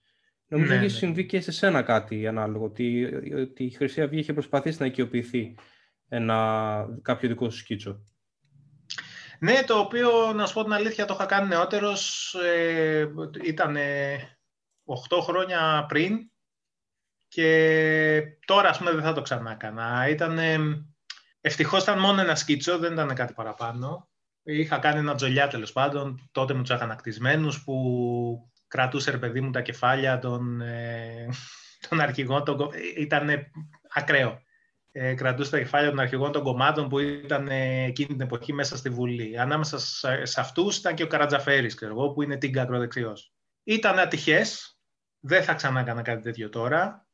Νομίζω 0.48 0.70
ναι, 0.70 0.76
έχει 0.76 0.84
ναι. 0.84 0.90
συμβεί 0.90 1.26
και 1.26 1.40
σε 1.40 1.52
σένα 1.52 1.82
κάτι 1.82 2.26
ανάλογο, 2.26 2.64
ότι, 2.64 3.04
ότι 3.34 3.64
η 3.64 3.70
Χρυσή 3.70 4.02
Αυγή 4.02 4.18
είχε 4.18 4.32
προσπαθήσει 4.32 4.76
να 4.80 4.86
οικειοποιηθεί 4.86 5.54
ένα, 6.08 7.00
κάποιο 7.02 7.28
δικό 7.28 7.50
σου 7.50 7.58
σκίτσο. 7.58 8.04
Ναι, 9.40 9.62
το 9.62 9.78
οποίο, 9.78 10.32
να 10.32 10.46
σου 10.46 10.54
πω 10.54 10.62
την 10.62 10.72
αλήθεια, 10.72 11.04
το 11.04 11.14
είχα 11.14 11.26
κάνει 11.26 11.48
νεότερος, 11.48 12.34
ε, 12.34 13.08
ήταν 13.42 13.76
8 14.84 15.20
χρόνια 15.20 15.86
πριν 15.88 16.30
και 17.28 18.22
τώρα, 18.44 18.68
ας 18.68 18.78
πούμε, 18.78 18.90
δεν 18.90 19.02
θα 19.02 19.12
το 19.12 19.22
ξανά 19.22 19.50
έκανα. 19.50 20.08
Ήταν, 20.08 20.38
ευτυχώς 21.40 21.82
ήταν 21.82 21.98
μόνο 21.98 22.20
ένα 22.20 22.34
σκίτσο, 22.34 22.78
δεν 22.78 22.92
ήταν 22.92 23.14
κάτι 23.14 23.32
παραπάνω. 23.32 24.08
Είχα 24.42 24.78
κάνει 24.78 24.98
ένα 24.98 25.14
τζολιά, 25.14 25.48
τέλος 25.48 25.72
πάντων, 25.72 26.28
τότε 26.32 26.54
με 26.54 26.60
τους 26.60 26.70
αγανακτισμένους 26.70 27.64
που 27.64 28.50
κρατούσε, 28.68 29.10
ρε 29.10 29.18
παιδί 29.18 29.40
μου, 29.40 29.50
τα 29.50 29.60
κεφάλια 29.60 30.18
των, 30.18 30.60
ε, 30.60 31.28
των 31.88 32.00
αρχηγών. 32.06 32.44
Τον, 32.44 32.70
ήταν 32.96 33.28
ακραίο 33.94 34.42
ε, 34.92 35.14
κρατούσε 35.14 35.50
τα 35.50 35.58
κεφάλια 35.58 35.90
των 35.90 36.00
αρχηγών 36.00 36.32
των 36.32 36.42
κομμάτων 36.42 36.88
που 36.88 36.98
ήταν 36.98 37.48
ε, 37.48 37.84
εκείνη 37.84 38.08
την 38.08 38.20
εποχή 38.20 38.52
μέσα 38.52 38.76
στη 38.76 38.88
Βουλή. 38.88 39.38
Ανάμεσα 39.38 39.78
σε, 39.78 40.24
σε 40.24 40.40
αυτούς 40.40 40.76
ήταν 40.76 40.94
και 40.94 41.02
ο 41.02 41.06
Καρατζαφέρης, 41.06 41.74
ξέρω 41.74 41.92
εγώ, 41.92 42.10
που 42.10 42.22
είναι 42.22 42.36
την 42.36 42.60
ακροδεξιό. 42.60 43.16
Ήταν 43.64 43.98
ατυχές. 43.98 44.78
Δεν 45.20 45.42
θα 45.42 45.54
ξανά 45.54 45.80
έκανα 45.80 46.02
κάτι 46.02 46.22
τέτοιο 46.22 46.48
τώρα. 46.48 47.06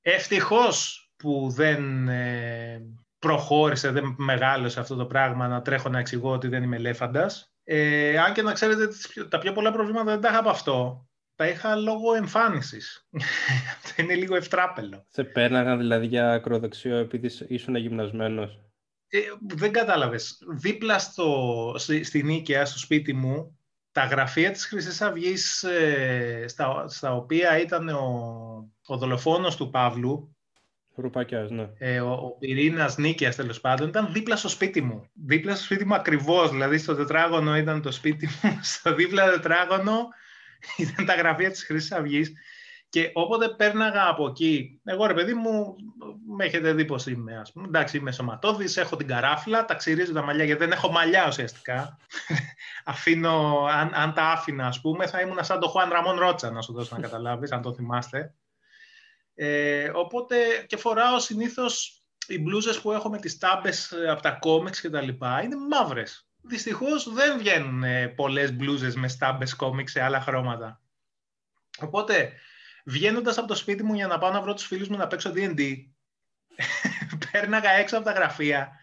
Ευτυχώς 0.00 1.04
που 1.16 1.50
δεν 1.50 2.08
ε, 2.08 2.82
προχώρησε, 3.18 3.90
δεν 3.90 4.14
μεγάλωσε 4.18 4.80
αυτό 4.80 4.94
το 4.94 5.06
πράγμα 5.06 5.48
να 5.48 5.62
τρέχω 5.62 5.88
να 5.88 5.98
εξηγώ 5.98 6.30
ότι 6.30 6.48
δεν 6.48 6.62
είμαι 6.62 6.76
ελέφαντας. 6.76 7.54
Ε, 7.64 8.18
αν 8.18 8.32
και 8.32 8.42
να 8.42 8.52
ξέρετε, 8.52 8.88
τα 9.28 9.38
πιο 9.38 9.52
πολλά 9.52 9.72
προβλήματα 9.72 10.10
δεν 10.10 10.20
τα 10.20 10.28
είχα 10.28 10.38
από 10.38 10.50
αυτό 10.50 11.08
τα 11.40 11.48
είχα 11.48 11.76
λόγω 11.76 12.14
εμφάνισης. 12.14 13.08
Αυτό 13.76 14.02
είναι 14.02 14.14
λίγο 14.14 14.36
ευτράπελο. 14.36 15.04
Σε 15.08 15.24
πέρναγαν 15.24 15.78
δηλαδή 15.78 16.06
για 16.06 16.32
ακροδεξιό 16.32 16.96
επειδή 16.96 17.30
ήσουν 17.48 17.76
γυμνασμένος. 17.76 18.60
Ε, 19.08 19.18
δεν 19.56 19.72
κατάλαβες. 19.72 20.38
Δίπλα 20.48 20.98
στο, 20.98 21.74
στη, 21.76 22.04
στην 22.04 22.28
Ίκαια, 22.28 22.64
στο 22.64 22.78
σπίτι 22.78 23.12
μου, 23.12 23.58
τα 23.92 24.04
γραφεία 24.04 24.50
της 24.50 24.66
Χρυσής 24.66 25.00
Αυγής, 25.00 25.62
ε, 25.62 26.44
στα, 26.48 26.88
στα 26.88 27.14
οποία 27.14 27.60
ήταν 27.60 27.88
ο, 27.88 28.04
ο 28.86 28.96
δολοφόνος 28.96 29.56
του 29.56 29.70
Παύλου, 29.70 30.36
Ρουπακιάς, 30.94 31.50
ναι. 31.50 31.68
Ε, 31.78 32.00
ο, 32.00 32.12
ο 32.12 32.30
πυρήνας 32.38 32.96
νίκαιας 32.96 33.36
τέλος 33.36 33.60
πάντων 33.60 33.88
ήταν 33.88 34.12
δίπλα 34.12 34.36
στο 34.36 34.48
σπίτι 34.48 34.80
μου. 34.80 35.10
Δίπλα 35.12 35.54
στο 35.54 35.64
σπίτι 35.64 35.86
μου 35.86 35.94
ακριβώς. 35.94 36.50
Δηλαδή 36.50 36.78
στο 36.78 36.94
τετράγωνο 36.94 37.56
ήταν 37.56 37.82
το 37.82 37.92
σπίτι 37.92 38.26
μου. 38.26 38.58
Στο 38.62 38.94
δίπλα 38.94 39.30
τετράγωνο 39.30 40.08
ήταν 40.76 41.06
τα 41.06 41.14
γραφεία 41.14 41.50
της 41.50 41.64
Χρυσής 41.64 41.92
Αυγής 41.92 42.32
και 42.90 43.10
όποτε 43.12 43.48
πέρναγα 43.48 44.08
από 44.08 44.26
εκεί, 44.26 44.80
εγώ 44.84 45.06
ρε 45.06 45.14
παιδί 45.14 45.34
μου, 45.34 45.76
με 46.36 46.44
έχετε 46.44 46.72
δει 46.72 46.84
πως 46.84 47.06
είμαι, 47.06 47.38
ας 47.38 47.52
πούμε. 47.52 47.66
Εντάξει, 47.66 47.96
είμαι 47.96 48.12
σωματώδης, 48.12 48.76
έχω 48.76 48.96
την 48.96 49.06
καράφλα, 49.06 49.64
τα 49.64 49.74
ξυρίζω 49.74 50.12
τα 50.12 50.22
μαλλιά, 50.22 50.44
γιατί 50.44 50.60
δεν 50.60 50.72
έχω 50.72 50.90
μαλλιά 50.90 51.26
ουσιαστικά. 51.28 51.98
Αφήνω, 52.84 53.66
αν, 53.70 53.90
αν, 53.94 54.14
τα 54.14 54.22
άφηνα, 54.22 54.66
ας 54.66 54.80
πούμε, 54.80 55.06
θα 55.06 55.20
ήμουν 55.20 55.44
σαν 55.44 55.60
το 55.60 55.68
Χουάν 55.68 55.90
Ραμόν 55.90 56.18
Ρότσα, 56.18 56.50
να 56.50 56.62
σου 56.62 56.72
δώσω 56.72 56.94
να 56.96 57.02
καταλάβεις, 57.02 57.52
αν 57.52 57.62
το 57.62 57.74
θυμάστε. 57.74 58.34
Ε, 59.34 59.90
οπότε 59.94 60.64
και 60.66 60.76
φοράω 60.76 61.18
συνήθως 61.18 62.02
οι 62.26 62.38
μπλούζες 62.38 62.80
που 62.80 62.92
έχω 62.92 63.08
με 63.08 63.18
τις 63.18 63.38
τάμπες 63.38 63.92
ε, 63.92 64.10
από 64.10 64.22
τα 64.22 64.30
κόμιξ 64.30 64.80
και 64.80 64.90
τα 64.90 65.00
λοιπά, 65.00 65.42
είναι 65.42 65.56
μαύρες. 65.56 66.29
Δυστυχώς 66.42 67.12
δεν 67.12 67.38
βγαίνουν 67.38 67.82
ε, 67.82 68.08
πολλές 68.08 68.52
μπλούζες 68.52 68.94
με 68.94 69.08
στάμπες 69.08 69.56
κόμικ 69.56 69.88
σε 69.88 70.00
άλλα 70.00 70.20
χρώματα. 70.20 70.80
Οπότε, 71.80 72.32
βγαίνοντας 72.84 73.38
από 73.38 73.46
το 73.46 73.54
σπίτι 73.54 73.82
μου 73.82 73.94
για 73.94 74.06
να 74.06 74.18
πάω 74.18 74.30
να 74.30 74.40
βρω 74.40 74.54
τους 74.54 74.66
φίλους 74.66 74.88
μου 74.88 74.96
να 74.96 75.06
παίξω 75.06 75.32
D&D, 75.34 75.76
πέρναγα 77.30 77.70
έξω 77.70 77.96
από 77.96 78.04
τα 78.04 78.12
γραφεία 78.12 78.80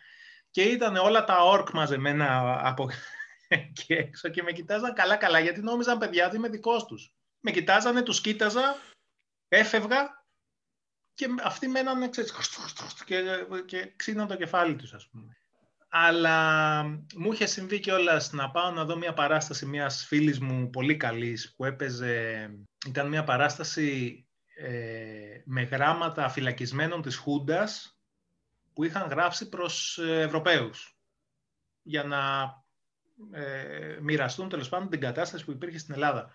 και 0.52 0.62
ήταν 0.62 0.96
όλα 0.96 1.24
τα 1.24 1.44
όρκ 1.44 1.70
μαζεμένα 1.70 2.60
από 2.68 2.90
εκεί 3.48 3.94
έξω 3.94 4.30
και 4.30 4.44
με 4.44 4.52
κοιτάζαν 4.52 4.94
καλά-καλά 4.94 5.40
γιατί 5.40 5.62
νόμιζαν 5.62 5.98
παιδιά 5.98 6.28
ότι 6.28 6.36
είμαι 6.36 6.50
δικός 6.50 6.86
τους. 6.86 7.14
Με 7.40 7.52
κοιτάζανε, 7.52 8.02
τους 8.02 8.22
κοίταζα, 8.22 8.76
έφευγα 9.48 10.26
και 11.14 11.28
αυτοί 11.44 11.68
μένανε 11.68 12.10
ξέρεις, 12.10 12.34
και, 13.06 13.22
και 13.66 13.94
ξύναν 13.96 14.28
το 14.28 14.36
κεφάλι 14.36 14.76
τους 14.76 14.94
ας 14.94 15.08
πούμε 15.10 15.38
αλλά 16.00 16.84
μου 17.16 17.32
είχε 17.32 17.46
συμβεί 17.46 17.80
κιόλας 17.80 18.32
να 18.32 18.52
πάω 18.52 18.72
να 18.72 18.86
δω 18.86 18.98
μια 18.98 19.14
παράσταση 19.14 19.66
μιας 19.66 20.06
φίλης 20.06 20.40
μου 20.40 20.70
πολύ 20.70 20.98
καλής 20.98 21.54
που 21.56 21.66
έπαιζε, 21.66 22.50
ήταν 22.88 23.08
μια 23.08 23.24
παράσταση 23.24 24.22
ε, 24.58 25.42
με 25.46 25.62
γράμματα 25.62 26.30
φυλακισμένων 26.30 27.02
της 27.02 27.16
Χούντας 27.16 28.00
που 28.74 28.84
είχαν 28.84 29.10
γράψει 29.10 29.50
προς 29.50 29.98
ε, 29.98 30.22
Ευρωπαίους 30.22 30.98
για 31.82 32.04
να 32.04 32.52
ε, 33.40 33.98
μοιραστούν 34.02 34.50
τέλος 34.50 34.70
πάντων 34.70 34.90
την 34.90 35.00
κατάσταση 35.00 35.46
που 35.46 35.52
υπήρχε 35.52 35.78
στην 35.78 35.94
Ελλάδα. 35.94 36.32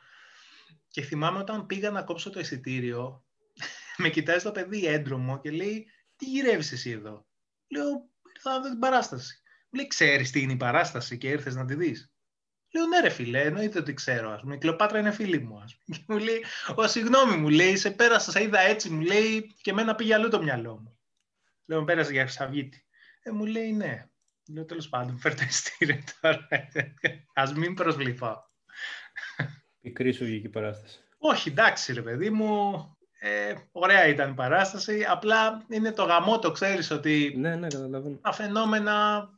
Και 0.89 1.03
θυμάμαι 1.03 1.39
όταν 1.39 1.67
πήγα 1.67 1.91
να 1.91 2.03
κόψω 2.03 2.31
το 2.31 2.41
εισιτήριο, 2.41 3.25
με 4.03 4.09
κοιτάζει 4.09 4.45
το 4.45 4.53
παιδί 4.53 4.87
έντρομο 4.87 5.41
και 5.41 5.51
λέει 5.51 5.87
«Τι 6.17 6.25
γυρεύεις 6.25 6.73
εσύ 6.73 6.91
εδώ» 6.91 7.27
Λέω 7.69 8.09
«Θα 8.41 8.61
δω 8.61 8.69
την 8.69 8.79
παράσταση». 8.79 9.42
Μου 9.73 9.79
λέει, 9.79 9.87
ξέρεις 9.87 10.31
τι 10.31 10.41
είναι 10.41 10.53
η 10.53 10.57
παράσταση 10.57 11.19
και 11.19 11.29
ήρθες 11.29 11.55
να 11.55 11.65
τη 11.65 11.75
δεις. 11.75 12.13
Λέω, 12.75 12.87
ναι, 12.87 13.01
ρε 13.01 13.09
φιλέ, 13.09 13.41
εννοείται 13.41 13.79
ότι 13.79 13.95
ξέρω. 13.95 14.31
Ας 14.31 14.41
πούμε. 14.41 14.55
Η 14.55 14.59
Κλεοπάτρα 14.59 14.99
είναι 14.99 15.11
φίλη 15.11 15.39
μου. 15.39 15.61
Ας 15.65 15.77
πούμε. 15.77 15.97
Και 15.97 16.05
μου 16.09 16.19
λέει, 16.19 16.45
Ω, 16.75 16.87
συγγνώμη, 16.87 17.37
μου 17.37 17.49
λέει, 17.49 17.77
σε 17.77 17.91
πέρασα, 17.91 18.31
σε 18.31 18.43
είδα 18.43 18.61
έτσι, 18.61 18.91
μου 18.91 19.01
λέει, 19.01 19.55
και 19.61 19.71
εμένα 19.71 19.95
πήγε 19.95 20.15
αλλού 20.15 20.29
το 20.29 20.43
μυαλό 20.43 20.79
μου. 20.79 20.99
Λέω, 21.67 21.79
με 21.79 21.85
πέρασε 21.85 22.13
για 22.13 22.23
Χρυσαβίτη. 22.23 22.87
Ε, 23.23 23.31
μου 23.31 23.45
λέει, 23.45 23.73
ναι. 23.73 24.07
Λέω, 24.49 24.65
τέλος 24.65 24.89
πάντων, 24.89 25.19
φέρ 25.19 25.35
το 25.35 25.43
ειστήριο 25.49 26.03
τώρα. 26.21 26.49
Α 27.35 27.53
μην 27.57 27.75
προσβληθώ. 27.75 28.51
Πικρή 29.81 30.13
σου 30.13 30.25
βγήκε 30.25 30.47
η 30.47 30.51
παράσταση. 30.51 30.99
Όχι, 31.19 31.49
εντάξει, 31.49 31.93
ρε 31.93 32.03
παιδί 32.03 32.31
μου. 32.31 32.73
Ε, 33.19 33.55
ωραία 33.73 34.07
ήταν 34.07 34.31
η 34.31 34.35
παράσταση. 34.35 35.05
Απλά 35.09 35.65
είναι 35.69 35.93
το 35.93 36.05
γαμό, 36.05 36.39
το 36.39 36.51
ξέρεις 36.51 36.91
ότι 36.91 37.35
ναι, 37.37 37.57
ναι, 37.57 37.69
καταλαβαίνω. 37.69 38.17
τα 38.17 38.33
φαινόμενα 38.33 39.29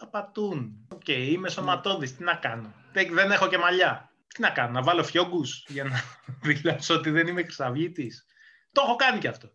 απατούν. 0.00 0.86
OK, 0.92 1.00
okay, 1.06 1.28
είμαι 1.30 1.48
σωματώδης, 1.48 2.16
τι 2.16 2.22
να 2.22 2.34
κάνω. 2.34 2.74
Δεν, 2.92 3.30
έχω 3.30 3.48
και 3.48 3.58
μαλλιά. 3.58 4.12
Τι 4.34 4.40
να 4.40 4.50
κάνω, 4.50 4.70
να 4.70 4.82
βάλω 4.82 5.04
φιόγκους 5.04 5.64
για 5.68 5.84
να 5.84 6.00
δηλώσω 6.52 6.94
ότι 6.94 7.10
δεν 7.10 7.26
είμαι 7.26 7.42
χρυσαυγίτης. 7.42 8.24
Το 8.72 8.82
έχω 8.84 8.96
κάνει 8.96 9.18
και 9.18 9.28
αυτό. 9.28 9.50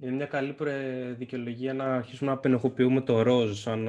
Είναι 0.00 0.12
μια 0.12 0.26
καλή 0.26 0.54
δικαιολογία 1.14 1.74
να 1.74 1.94
αρχίσουμε 1.94 2.30
να 2.30 2.38
απενοχοποιούμε 2.38 3.00
το 3.00 3.22
ροζ 3.22 3.60
σαν, 3.60 3.88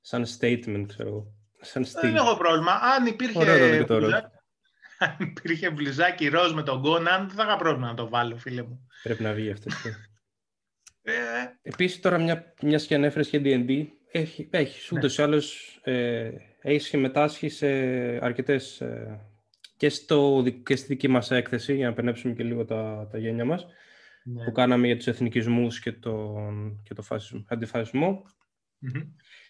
σαν 0.00 0.24
statement, 0.38 0.84
ξέρω 0.86 1.08
εγώ. 1.08 1.34
Σαν 1.60 1.86
δεν 2.00 2.16
έχω 2.16 2.36
πρόβλημα. 2.36 2.72
Αν 2.72 3.06
υπήρχε, 3.06 3.84
μπλουζάκι, 3.84 4.26
αν 4.98 5.16
υπήρχε 5.18 5.70
μπλουζάκι 5.70 6.28
ροζ 6.28 6.52
με 6.52 6.62
τον 6.62 6.82
Κόναν, 6.82 7.26
δεν 7.26 7.36
θα 7.36 7.42
είχα 7.42 7.56
πρόβλημα 7.56 7.86
να 7.86 7.94
το 7.94 8.08
βάλω, 8.08 8.36
φίλε 8.36 8.62
μου. 8.62 8.86
Πρέπει 9.02 9.22
να 9.22 9.32
βγει 9.32 9.50
αυτό. 9.50 9.70
ε, 11.02 11.12
Επίσης 11.62 12.00
τώρα 12.00 12.18
μια, 12.18 12.54
μιας 12.62 12.86
και 12.86 12.94
ανέφερες 12.94 13.28
και 13.28 13.40
D&D, 13.44 13.86
έχει, 14.12 14.48
έχεις. 14.50 14.90
Ναι. 14.90 14.98
Ούτως 14.98 15.18
ή 15.18 15.22
άλλως 15.22 15.78
ε, 15.82 16.30
έχεις 16.60 16.86
συμμετάσχει 16.86 17.48
σε 17.48 17.66
αρκετές 18.24 18.80
ε, 18.80 19.20
και, 19.76 19.88
στο, 19.88 20.44
και 20.64 20.76
στη 20.76 20.86
δική 20.86 21.08
μας 21.08 21.30
έκθεση, 21.30 21.74
για 21.74 21.88
να 21.88 21.94
περνέψουμε 21.94 22.34
και 22.34 22.42
λίγο 22.42 22.64
τα, 22.64 23.08
τα 23.10 23.18
γένια 23.18 23.44
μας, 23.44 23.66
ναι. 24.24 24.44
που 24.44 24.52
κάναμε 24.52 24.86
για 24.86 24.96
τους 24.96 25.06
εθνικισμούς 25.06 25.80
και, 25.80 25.92
τον, 25.92 26.80
και 26.84 26.94
το 26.94 27.02
φασισμό, 27.02 27.44
αντιφασισμό. 27.48 28.22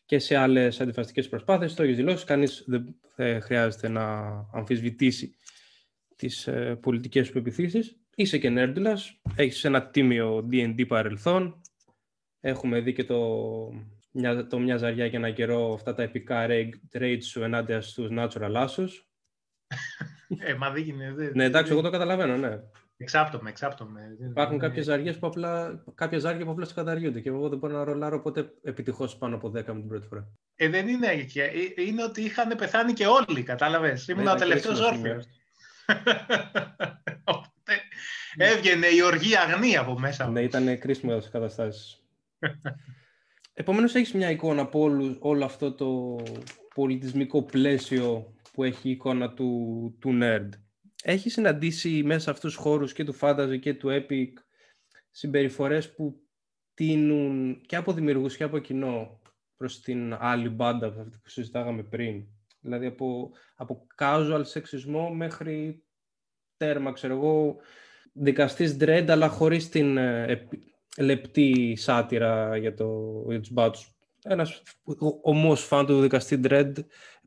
Και 0.07 0.19
σε 0.19 0.37
άλλες 0.37 0.81
αντιφασιστικές 0.81 1.29
προσπάθειες, 1.29 1.75
το 1.75 1.83
έχεις 1.83 1.97
δηλώσει, 1.97 2.25
κανείς 2.25 2.65
δεν 3.17 3.41
χρειάζεται 3.41 3.89
να 3.89 4.05
αμφισβητήσει 4.53 5.37
τις 6.17 6.47
ε, 6.47 6.79
πολιτικές 6.81 7.27
σου 7.27 7.39
επιθύσεις. 7.39 7.97
Είσαι 8.15 8.39
και 8.39 8.49
νέρντουλας, 8.49 9.21
έχεις 9.37 9.65
ένα 9.65 9.87
τίμιο 9.87 10.49
D&D 10.51 10.87
παρελθόν, 10.87 11.61
έχουμε 12.41 12.81
δει 12.81 12.93
και 12.93 13.05
το 13.05 13.19
μια, 14.13 14.47
το 14.47 14.59
μια 14.59 14.77
ζαριά 14.77 15.09
και 15.09 15.17
ένα 15.17 15.31
καιρό 15.31 15.73
αυτά 15.73 15.95
τα 15.95 16.03
επικά 16.03 16.47
rage 16.93 17.23
σου 17.23 17.43
ενάντια 17.43 17.81
στους 17.81 18.09
natural 18.11 18.53
άσους. 18.55 19.09
ε, 20.39 20.55
μα 20.55 20.71
δεν 20.71 20.83
γίνεται. 20.83 21.33
Ναι, 21.35 21.45
εντάξει, 21.45 21.73
εγώ 21.73 21.81
το 21.81 21.91
καταλαβαίνω, 21.91 22.37
ναι. 22.37 22.61
Εξάπτομαι, 22.97 23.51
εξάπτομαι. 23.51 24.17
Υπάρχουν 24.31 24.59
κάποιες 24.59 24.85
ζαριές 24.85 25.19
που 25.19 25.27
απλά, 25.27 25.85
κάποια 25.95 26.19
ζάρια 26.19 26.45
που 26.45 26.51
απλά 26.51 26.67
καταργούνται 26.75 27.21
και 27.21 27.29
εγώ 27.29 27.49
δεν 27.49 27.59
μπορώ 27.59 27.77
να 27.77 27.85
ρολάρω 27.85 28.23
ποτέ 28.23 28.53
επιτυχώς 28.63 29.17
πάνω 29.17 29.35
από 29.35 29.49
10 29.49 29.53
με 29.53 29.63
την 29.63 29.89
πρώτη 29.89 30.07
φορά. 30.07 30.29
Ε, 30.55 30.69
δεν 30.69 30.89
είναι 30.89 31.09
αλήθεια. 31.09 31.45
Ε, 31.45 31.51
είναι 31.77 32.05
ότι 32.05 32.23
είχαν 32.23 32.57
πεθάνει 32.57 32.93
και 32.93 33.07
όλοι, 33.07 33.43
κατάλαβες. 33.43 34.09
Ήμουν 34.09 34.25
ναι, 34.25 34.31
ο 34.31 34.35
τελευταίος 34.35 34.81
όρθιος. 34.81 35.27
Οπότε 37.25 37.81
έβγαινε 38.37 38.87
η 38.87 39.03
οργή 39.03 39.37
αγνή 39.37 39.77
από 39.77 39.99
μέσα. 39.99 40.29
Ναι, 40.29 40.43
ήταν 40.43 40.79
κρίσιμο 40.79 41.17
για 41.17 41.29
καταστάσεις. 41.31 42.03
Επομένως, 43.55 43.95
έχεις 43.95 44.13
μια 44.13 44.31
εικόνα 44.31 44.63
από 44.63 44.81
όλους, 44.81 45.17
όλο 45.21 45.45
αυτό 45.45 45.73
το 45.75 46.21
πολιτισμικό 46.75 47.43
πλαίσιο 47.43 48.35
που 48.53 48.65
έχει 48.65 48.89
η 48.89 48.91
εικόνα 48.91 49.35
του, 49.35 49.97
του 50.01 50.19
nerd. 50.23 50.49
Έχεις 51.03 51.33
συναντήσει 51.33 52.03
μέσα 52.03 52.21
σε 52.21 52.31
αυτούς 52.31 52.55
τους 52.55 52.63
χώρους 52.63 52.93
και 52.93 53.05
του 53.05 53.17
fantasy 53.21 53.59
και 53.61 53.75
του 53.75 53.89
epic 53.91 54.33
συμπεριφορές 55.11 55.95
που 55.95 56.23
τίνουν 56.75 57.61
και 57.67 57.77
από 57.77 57.93
δημιουργούς 57.93 58.37
και 58.37 58.45
από 58.45 58.59
κοινό 58.59 59.21
προς 59.57 59.81
την 59.81 60.17
άλλη 60.21 60.49
μπάντα 60.49 60.87
αυτή 60.87 61.19
που 61.23 61.29
συζητάγαμε 61.29 61.83
πριν; 61.83 62.27
Δηλαδή 62.61 62.87
από, 62.87 63.31
από 63.55 63.87
casual 63.99 64.41
σεξισμό 64.45 65.11
μέχρι 65.11 65.83
τέρμα, 66.57 66.93
ξέρω 66.93 67.15
εγώ, 67.15 67.57
δικαστής 68.13 68.77
dread, 68.81 69.07
αλλά 69.09 69.29
χωρίς 69.29 69.69
την 69.69 69.97
ε, 69.97 70.49
λεπτή 70.99 71.75
σάτυρα 71.77 72.57
για, 72.57 72.75
το, 72.75 73.23
για 73.29 73.41
τους 73.41 73.51
μπάτσους. 73.51 73.91
Ένας 74.23 74.63
ομός 75.23 75.65
φαν 75.65 75.87
του 75.87 76.01
δικαστή 76.01 76.41
dread 76.45 76.73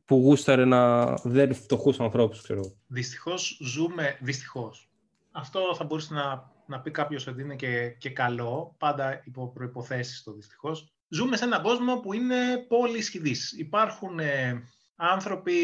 που 0.04 0.16
γούσταρε 0.16 0.64
να 0.64 1.14
δέρει 1.14 1.54
φτωχούς 1.54 2.00
ανθρώπους, 2.00 2.42
ξέρω. 2.42 2.62
Δυστυχώς 2.86 3.58
ζούμε, 3.62 4.18
δυστυχώς. 4.20 4.90
Αυτό 5.32 5.74
θα 5.76 5.84
μπορούσε 5.84 6.14
να, 6.14 6.52
να 6.66 6.80
πει 6.80 6.90
κάποιος 6.90 7.26
ότι 7.26 7.42
είναι 7.42 7.56
και, 7.56 7.90
και 7.98 8.10
καλό, 8.10 8.74
πάντα 8.78 9.22
υπό 9.24 9.52
προϋποθέσεις 9.52 10.22
το 10.22 10.32
δυστυχώς. 10.32 10.94
Ζούμε 11.08 11.36
σε 11.36 11.44
έναν 11.44 11.62
κόσμο 11.62 12.00
που 12.00 12.12
είναι 12.12 12.56
πολύ 12.68 13.02
σχηδής. 13.02 13.52
Υπάρχουν 13.52 14.18
ε, 14.18 14.62
άνθρωποι 14.96 15.60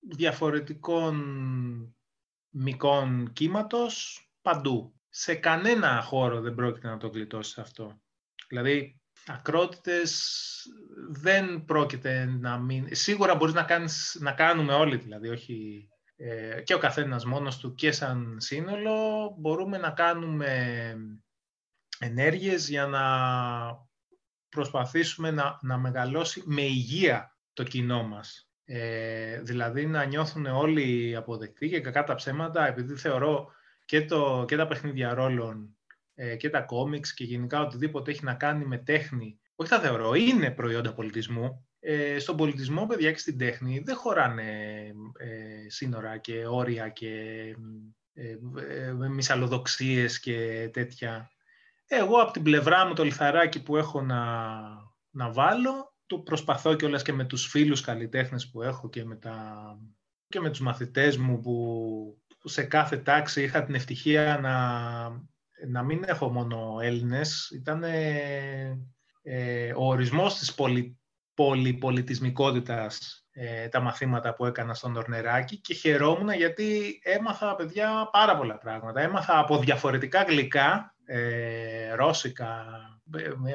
διαφορετικών 0.00 1.14
μικών 2.50 3.32
κύματος 3.32 4.18
παντού. 4.42 4.93
Σε 5.16 5.34
κανένα 5.34 6.02
χώρο 6.02 6.40
δεν 6.40 6.54
πρόκειται 6.54 6.88
να 6.88 6.96
το 6.96 7.08
γλιτώσεις 7.08 7.58
αυτό. 7.58 8.00
Δηλαδή, 8.48 9.00
ακρότητες 9.26 10.42
δεν 11.08 11.64
πρόκειται 11.64 12.24
να 12.24 12.58
μην... 12.58 12.88
Σίγουρα 12.90 13.34
μπορείς 13.34 13.54
να, 13.54 13.62
κάνεις, 13.62 14.16
να 14.20 14.32
κάνουμε 14.32 14.72
όλοι, 14.72 14.96
δηλαδή, 14.96 15.28
όχι 15.28 15.88
ε, 16.16 16.60
και 16.60 16.74
ο 16.74 16.78
καθένας 16.78 17.24
μόνος 17.24 17.58
του 17.58 17.74
και 17.74 17.92
σαν 17.92 18.36
σύνολο, 18.40 19.34
μπορούμε 19.38 19.78
να 19.78 19.90
κάνουμε 19.90 20.94
ενέργειες 21.98 22.68
για 22.68 22.86
να 22.86 23.04
προσπαθήσουμε 24.48 25.30
να, 25.30 25.58
να 25.62 25.78
μεγαλώσει 25.78 26.42
με 26.46 26.62
υγεία 26.62 27.36
το 27.52 27.62
κοινό 27.62 28.02
μας. 28.02 28.48
Ε, 28.64 29.40
δηλαδή 29.40 29.86
να 29.86 30.04
νιώθουν 30.04 30.46
όλοι 30.46 31.16
αποδεκτοί 31.16 31.68
και 31.68 31.80
κακά 31.80 32.04
τα 32.04 32.14
ψέματα, 32.14 32.66
επειδή 32.66 32.94
θεωρώ 32.94 33.52
και, 33.84 34.04
το, 34.04 34.44
και 34.48 34.56
τα 34.56 34.66
παιχνίδια 34.66 35.14
ρόλων 35.14 35.76
ε, 36.14 36.36
και 36.36 36.50
τα 36.50 36.60
κόμιξ 36.60 37.14
και 37.14 37.24
γενικά 37.24 37.60
οτιδήποτε 37.60 38.10
έχει 38.10 38.24
να 38.24 38.34
κάνει 38.34 38.64
με 38.64 38.78
τέχνη, 38.78 39.38
όχι 39.54 39.70
θα 39.70 39.80
θεωρώ, 39.80 40.14
είναι 40.14 40.50
προϊόντα 40.50 40.94
πολιτισμού. 40.94 41.68
Ε, 41.86 42.18
στον 42.18 42.36
πολιτισμό, 42.36 42.86
παιδιά, 42.86 43.12
και 43.12 43.18
στην 43.18 43.38
τέχνη 43.38 43.82
δεν 43.84 43.96
χωράνε 43.96 44.42
ε, 45.18 45.68
σύνορα 45.68 46.18
και 46.18 46.46
όρια 46.46 46.88
και 46.88 47.10
ε, 48.14 48.38
ε, 48.76 48.92
μυσαλλοδοξίες 49.08 50.20
και 50.20 50.68
τέτοια. 50.72 51.30
Εγώ 51.86 52.20
από 52.20 52.32
την 52.32 52.42
πλευρά 52.42 52.86
μου 52.86 52.94
το 52.94 53.04
λιθαράκι 53.04 53.62
που 53.62 53.76
έχω 53.76 54.02
να, 54.02 54.22
να 55.10 55.32
βάλω 55.32 55.94
το 56.06 56.18
προσπαθώ 56.18 56.74
κιόλας 56.74 57.02
και 57.02 57.12
με 57.12 57.24
τους 57.24 57.46
φίλους 57.46 57.80
καλλιτέχνες 57.80 58.50
που 58.50 58.62
έχω 58.62 58.88
και 58.88 59.04
με, 59.04 59.16
τα... 59.16 59.78
και 60.28 60.40
με 60.40 60.50
τους 60.50 60.60
μαθητές 60.60 61.16
μου 61.16 61.40
που, 61.40 62.22
σε 62.44 62.62
κάθε 62.62 62.96
τάξη 62.96 63.42
είχα 63.42 63.64
την 63.64 63.74
ευτυχία 63.74 64.38
να, 64.42 64.58
να 65.68 65.82
μην 65.82 66.02
έχω 66.06 66.28
μόνο 66.32 66.78
Έλληνες. 66.82 67.50
Ήταν 67.54 67.82
ε, 69.22 69.72
ο 69.76 69.86
ορισμός 69.86 70.38
της 70.38 70.54
πολυ, 70.54 70.98
πολυπολιτισμικότητας 71.34 73.24
ε, 73.30 73.68
τα 73.68 73.80
μαθήματα 73.80 74.34
που 74.34 74.46
έκανα 74.46 74.74
στον 74.74 74.96
Ορνεράκη 74.96 75.56
και 75.56 75.74
χαιρόμουν 75.74 76.32
γιατί 76.32 77.00
έμαθα, 77.02 77.54
παιδιά, 77.54 78.08
πάρα 78.12 78.36
πολλά 78.36 78.58
πράγματα. 78.58 79.00
Έμαθα 79.00 79.38
από 79.38 79.58
διαφορετικά 79.58 80.22
γλυκά, 80.22 80.94
ε, 81.04 81.94
ρώσικα, 81.94 82.64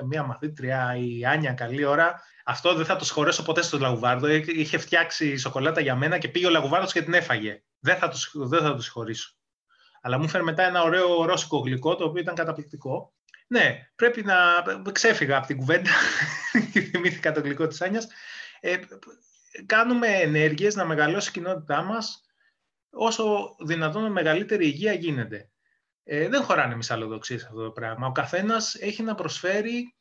μια 0.06 0.24
μαθήτρια, 0.24 0.96
η 0.96 1.26
Άνια, 1.26 1.54
καλή 1.54 1.86
ώρα. 1.86 2.22
Αυτό 2.46 2.74
δεν 2.74 2.86
θα 2.86 2.96
το 2.96 3.06
σχολέσω 3.06 3.44
ποτέ 3.44 3.62
στο 3.62 3.78
Λαγουβάρδο. 3.78 4.28
Είχε 4.28 4.78
φτιάξει 4.78 5.38
σοκολάτα 5.38 5.82
για 5.82 5.96
μένα 5.96 6.18
και 6.18 6.28
πήγε 6.28 6.46
ο 6.46 6.50
Λαγουβάρδος 6.50 6.94
και 6.94 7.02
την 7.02 7.14
έφαγε. 7.14 7.64
Δεν 7.80 7.98
θα 7.98 8.08
το, 8.08 8.18
δεν 8.48 8.62
θα 8.62 8.76
το 8.76 8.82
συγχωρήσω. 8.82 9.34
Αλλά 10.02 10.18
μου 10.18 10.24
έφερε 10.24 10.44
μετά 10.44 10.64
ένα 10.64 10.82
ωραίο 10.84 11.26
ρώσικο 11.26 11.58
γλυκό, 11.58 11.96
το 11.96 12.06
οποίο 12.06 12.22
ήταν 12.22 12.36
καταπληκτικό. 12.36 13.14
Ναι, 13.48 13.90
πρέπει 13.96 14.24
να 14.24 14.36
ξέφυγα 14.92 15.38
από 15.38 15.48
την 15.48 15.58
κουβέντα 15.58 15.90
και 16.72 16.82
θυμήθηκα 16.92 17.32
το 17.32 17.42
γλυκό 17.42 17.68
της 17.68 17.82
Άνιας. 17.82 18.08
Ε, 18.60 18.78
κάνουμε 19.66 20.08
ενέργειες 20.08 20.76
να 20.76 20.86
μεγαλώσει 20.86 21.30
η 21.30 21.32
κοινότητά 21.32 21.82
μας 21.82 22.24
όσο 22.90 23.56
δυνατόν 23.66 24.12
μεγαλύτερη 24.12 24.66
υγεία 24.66 24.94
γίνεται. 24.94 25.50
Ε, 26.04 26.28
δεν 26.28 26.44
χωράνε 26.44 26.76
μυσαλλοδοξίες 26.76 27.44
αυτό 27.44 27.64
το 27.64 27.72
πράγμα. 27.72 28.08
Ο 28.08 28.12
καθένας 28.12 28.76
έχει 28.76 29.04
να 29.04 29.16
προσφέρει 29.16 29.96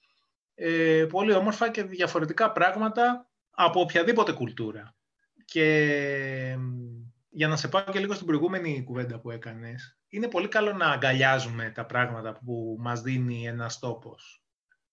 ε, 0.54 1.06
πολύ 1.08 1.32
όμορφα 1.32 1.70
και 1.70 1.82
διαφορετικά 1.82 2.52
πράγματα 2.52 3.28
από 3.50 3.80
οποιαδήποτε 3.80 4.32
κουλτούρα. 4.32 4.94
Και 5.44 6.56
για 7.38 7.48
να 7.48 7.56
σε 7.56 7.68
πάω 7.68 7.84
και 7.92 7.98
λίγο 7.98 8.14
στην 8.14 8.26
προηγούμενη 8.26 8.82
κουβέντα 8.84 9.20
που 9.20 9.30
έκανες, 9.30 9.98
είναι 10.08 10.28
πολύ 10.28 10.48
καλό 10.48 10.72
να 10.72 10.86
αγκαλιάζουμε 10.86 11.72
τα 11.74 11.86
πράγματα 11.86 12.32
που 12.32 12.76
μας 12.78 13.00
δίνει 13.00 13.46
ένας 13.46 13.78
τόπος. 13.78 14.42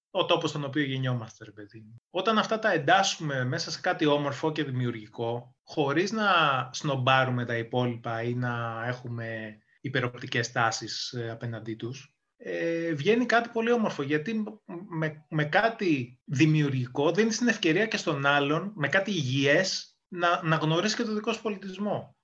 Ο 0.10 0.26
τόπος 0.26 0.50
στον 0.50 0.64
οποίο 0.64 0.84
γεννιόμαστε, 0.84 1.46
ρε 1.46 1.52
παιδί. 1.52 1.86
Όταν 2.10 2.38
αυτά 2.38 2.60
τα 2.60 2.72
εντάσσουμε 2.72 3.44
μέσα 3.44 3.72
σε 3.72 3.80
κάτι 3.82 4.06
όμορφο 4.06 4.52
και 4.52 4.64
δημιουργικό, 4.64 5.56
χωρίς 5.64 6.12
να 6.12 6.30
σνομπάρουμε 6.74 7.46
τα 7.46 7.58
υπόλοιπα 7.58 8.22
ή 8.22 8.34
να 8.34 8.84
έχουμε 8.88 9.58
υπεροπτικές 9.82 10.52
τάσεις 10.52 11.14
ε, 11.14 11.30
απέναντί 11.30 11.76
τους, 11.76 12.16
ε, 12.38 12.94
βγαίνει 12.94 13.26
κάτι 13.26 13.50
πολύ 13.50 13.72
όμορφο, 13.72 14.04
γιατί 14.04 14.44
με, 14.88 15.26
με 15.30 15.46
κάτι 15.46 16.20
δημιουργικό 16.24 17.12
δίνεις 17.12 17.38
την 17.38 17.48
ευκαιρία 17.48 17.86
και 17.86 17.98
στον 17.98 18.26
άλλον, 18.26 18.72
με 18.76 18.88
κάτι 18.88 19.12
υγιές, 19.12 19.98
να, 20.08 20.44
να 20.44 20.56
γνωρίσει 20.56 20.96
και 20.96 21.04
το 21.04 21.14
δικό 21.14 21.34
σου 21.34 21.42
πολιτισμό. 21.42 22.15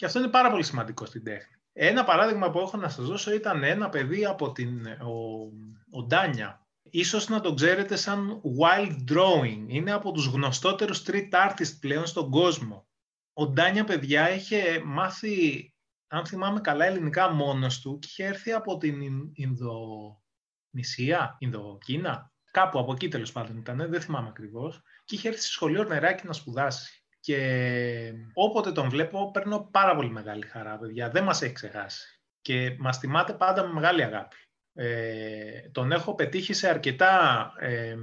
Και 0.00 0.06
αυτό 0.06 0.18
είναι 0.18 0.28
πάρα 0.28 0.50
πολύ 0.50 0.62
σημαντικό 0.62 1.06
στην 1.06 1.24
τέχνη. 1.24 1.56
Ένα 1.72 2.04
παράδειγμα 2.04 2.50
που 2.50 2.58
έχω 2.58 2.76
να 2.76 2.88
σας 2.88 3.06
δώσω 3.06 3.32
ήταν 3.32 3.62
ένα 3.62 3.88
παιδί 3.88 4.24
από 4.24 4.52
την, 4.52 4.86
ο, 4.86 5.40
ο 5.90 6.02
Ντάνια. 6.02 6.66
Ίσως 6.82 7.28
να 7.28 7.40
τον 7.40 7.54
ξέρετε 7.54 7.96
σαν 7.96 8.40
Wild 8.60 9.12
Drawing. 9.12 9.64
Είναι 9.66 9.92
από 9.92 10.12
τους 10.12 10.26
γνωστότερους 10.26 11.02
street 11.06 11.28
artists 11.30 11.78
πλέον 11.80 12.06
στον 12.06 12.30
κόσμο. 12.30 12.88
Ο 13.32 13.46
Ντάνια, 13.46 13.84
παιδιά, 13.84 14.30
είχε 14.30 14.82
μάθει 14.84 15.74
αν 16.06 16.26
θυμάμαι 16.26 16.60
καλά, 16.60 16.84
ελληνικά 16.84 17.30
μόνος 17.30 17.80
του 17.80 17.98
και 17.98 18.06
είχε 18.10 18.24
έρθει 18.24 18.52
από 18.52 18.76
την 18.76 19.00
Ινδονησία, 19.32 21.36
Ινδοκίνα, 21.38 22.32
κάπου 22.50 22.78
από 22.78 22.92
εκεί 22.92 23.08
τέλος 23.08 23.32
πάντων 23.32 23.56
ήταν, 23.56 23.86
δεν 23.90 24.00
θυμάμαι 24.00 24.28
ακριβώς, 24.28 24.82
και 25.04 25.14
είχε 25.14 25.28
έρθει 25.28 25.40
στο 25.40 25.50
σχολείο 25.50 25.84
νεράκι 25.84 26.26
να 26.26 26.32
σπουδάσει. 26.32 26.99
Και 27.20 28.12
όποτε 28.32 28.72
τον 28.72 28.88
βλέπω, 28.88 29.30
παίρνω 29.30 29.68
πάρα 29.70 29.94
πολύ 29.94 30.10
μεγάλη 30.10 30.46
χαρά, 30.46 30.78
παιδιά. 30.78 31.10
Δεν 31.10 31.24
μας 31.24 31.42
έχει 31.42 31.52
ξεχάσει. 31.52 32.20
Και 32.40 32.76
μας 32.78 32.98
τιμάται 32.98 33.32
πάντα 33.32 33.66
με 33.66 33.72
μεγάλη 33.72 34.02
αγάπη. 34.02 34.36
Ε, 34.74 35.68
τον 35.72 35.92
έχω 35.92 36.14
πετύχει 36.14 36.52
σε 36.52 36.68
αρκετά 36.68 37.52
ε, 37.58 37.96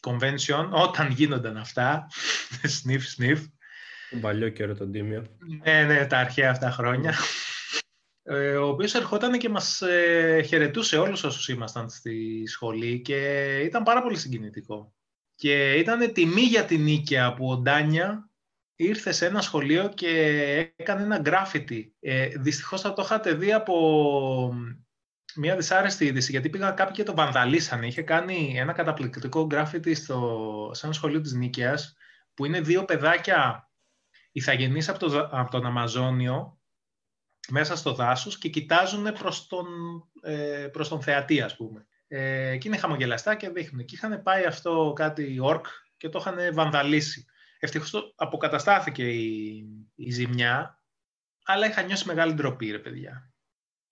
convention, 0.00 0.68
όταν 0.70 1.10
γίνονταν 1.10 1.56
αυτά, 1.56 2.06
sniff, 2.84 3.00
sniff, 3.18 3.38
τον 4.14 4.20
παλιό 4.20 4.48
καιρό 4.48 4.74
τον 4.74 4.92
Τίμιο. 4.92 5.26
Ναι, 5.64 5.82
ναι, 5.82 6.06
τα 6.06 6.18
αρχαία 6.18 6.50
αυτά 6.50 6.70
χρόνια. 6.70 7.14
Ε, 8.22 8.56
ο 8.56 8.68
οποίος 8.68 8.94
ερχόταν 8.94 9.38
και 9.38 9.48
μας 9.48 9.82
ε, 9.82 10.42
χαιρετούσε 10.46 10.98
όλους 10.98 11.24
όσους 11.24 11.48
ήμασταν 11.48 11.90
στη 11.90 12.42
σχολή 12.46 13.00
και 13.00 13.58
ήταν 13.64 13.82
πάρα 13.82 14.02
πολύ 14.02 14.16
συγκινητικό. 14.16 14.94
Και 15.34 15.72
ήταν 15.72 16.12
τιμή 16.12 16.40
για 16.40 16.64
την 16.64 16.82
Νίκαια 16.82 17.34
που 17.34 17.50
ο 17.50 17.56
Ντάνια 17.56 18.30
ήρθε 18.76 19.12
σε 19.12 19.26
ένα 19.26 19.40
σχολείο 19.40 19.88
και 19.88 20.10
έκανε 20.76 21.02
ένα 21.02 21.18
γκράφιτι. 21.18 21.94
Ε, 22.00 22.26
δυστυχώς 22.26 22.80
θα 22.80 22.92
το 22.92 23.02
είχατε 23.02 23.32
δει 23.34 23.52
από 23.52 24.54
μια 25.36 25.56
δυσάρεστη 25.56 26.04
είδηση, 26.04 26.30
γιατί 26.30 26.48
πήγαν 26.48 26.74
κάποιοι 26.74 26.94
και 26.94 27.02
το 27.02 27.14
βανδαλίσανε. 27.14 27.86
Είχε 27.86 28.02
κάνει 28.02 28.54
ένα 28.56 28.72
καταπληκτικό 28.72 29.46
γκράφιτι 29.46 29.94
στο, 29.94 30.70
σε 30.74 30.86
ένα 30.86 30.94
σχολείο 30.94 31.20
της 31.20 31.32
Νίκαιας, 31.32 31.96
που 32.34 32.44
είναι 32.44 32.60
δύο 32.60 32.84
παιδάκια 32.84 33.70
ηθαγενείς 34.32 34.88
από, 34.88 34.98
το, 34.98 35.28
από 35.30 35.50
τον 35.50 35.66
Αμαζόνιο 35.66 36.58
μέσα 37.48 37.76
στο 37.76 37.94
δάσος 37.94 38.38
και 38.38 38.48
κοιτάζουν 38.48 39.12
προς 39.12 39.46
τον, 39.46 39.66
ε, 40.22 40.68
προς 40.72 40.88
τον 40.88 41.02
θεατή, 41.02 41.40
ας 41.40 41.56
πούμε. 41.56 41.86
Ε, 42.08 42.56
και 42.56 42.68
είναι 42.68 42.76
χαμογελαστά 42.76 43.34
και 43.34 43.48
δείχνουν. 43.48 43.84
Και 43.84 43.94
είχαν 43.94 44.22
πάει 44.22 44.44
αυτό 44.44 44.92
κάτι 44.96 45.38
ορκ 45.40 45.66
και 45.96 46.08
το 46.08 46.18
είχαν 46.18 46.54
βανδαλίσει. 46.54 47.26
Ευτυχώς 47.64 47.90
το 47.90 48.12
αποκαταστάθηκε 48.16 49.08
η, 49.08 49.64
η 49.94 50.10
ζημιά 50.10 50.78
αλλά 51.44 51.66
είχα 51.66 51.82
νιώσει 51.82 52.06
μεγάλη 52.06 52.32
ντροπή, 52.32 52.70
ρε 52.70 52.78
παιδιά. 52.78 53.32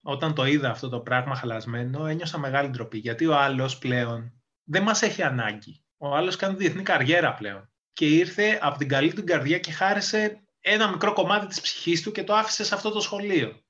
Όταν 0.02 0.34
το 0.34 0.44
είδα 0.46 0.70
αυτό 0.70 0.88
το 0.88 1.00
πράγμα 1.00 1.34
χαλασμένο, 1.34 2.06
ένιωσα 2.06 2.38
μεγάλη 2.38 2.68
ντροπή, 2.68 2.98
γιατί 2.98 3.26
ο 3.26 3.36
άλλος 3.36 3.78
πλέον 3.78 4.32
δεν 4.64 4.82
μας 4.82 5.02
έχει 5.02 5.22
ανάγκη. 5.22 5.84
Ο 5.96 6.14
άλλος 6.14 6.36
κάνει 6.36 6.56
διεθνή 6.56 6.82
καριέρα 6.82 7.34
πλέον. 7.34 7.72
Και 7.92 8.06
ήρθε 8.06 8.58
από 8.62 8.78
την 8.78 8.88
καλή 8.88 9.12
του 9.12 9.24
καρδιά 9.24 9.58
και 9.58 9.72
χάρισε 9.72 10.42
ένα 10.60 10.90
μικρό 10.90 11.12
κομμάτι 11.12 11.46
της 11.46 11.60
ψυχής 11.60 12.02
του 12.02 12.12
και 12.12 12.24
το 12.24 12.34
άφησε 12.34 12.64
σε 12.64 12.74
αυτό 12.74 12.90
το 12.90 13.00
σχολείο. 13.00 13.62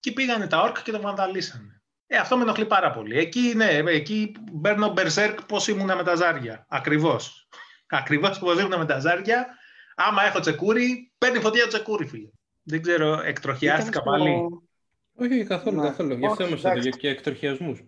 Και 0.00 0.12
πήγανε 0.12 0.46
τα 0.46 0.60
όρκα 0.60 0.82
και 0.82 0.92
το 0.92 1.00
βανδαλίσανε. 1.00 1.82
Ε, 2.06 2.16
αυτό 2.16 2.36
με 2.36 2.42
ενοχλεί 2.42 2.66
πάρα 2.66 2.90
πολύ. 2.90 3.18
Εκεί, 3.18 3.52
ναι, 3.56 3.68
εκεί 3.68 4.32
μπαίνω 4.52 4.88
μπερσέρκ 4.88 5.42
πώς 5.42 5.68
ήμουνα 5.68 5.96
με 5.96 6.02
τα 6.02 6.14
ζάρια. 6.14 6.66
Ακριβώς. 6.68 7.48
Ακριβώς 7.90 8.36
όπως 8.36 8.60
ήμουνα 8.60 8.78
με 8.78 8.84
τα 8.86 8.98
ζάρια. 8.98 9.46
Άμα 9.94 10.22
έχω 10.24 10.40
τσεκούρι, 10.40 11.12
παίρνει 11.18 11.40
φωτιά 11.40 11.62
το 11.62 11.68
τσεκούρι, 11.68 12.06
φίλε. 12.06 12.28
Δεν 12.62 12.82
ξέρω, 12.82 13.20
εκτροχιάστηκα 13.20 14.02
πάλι. 14.02 14.46
Όχι, 15.14 15.44
καθόλου, 15.44 15.80
καθόλου. 15.80 16.14
Γι' 16.18 16.26
αυτό 16.26 16.46
είμαστε 16.46 16.70
εδώ 16.70 16.88
και 16.90 17.08
εκτροχιασμούς. 17.08 17.80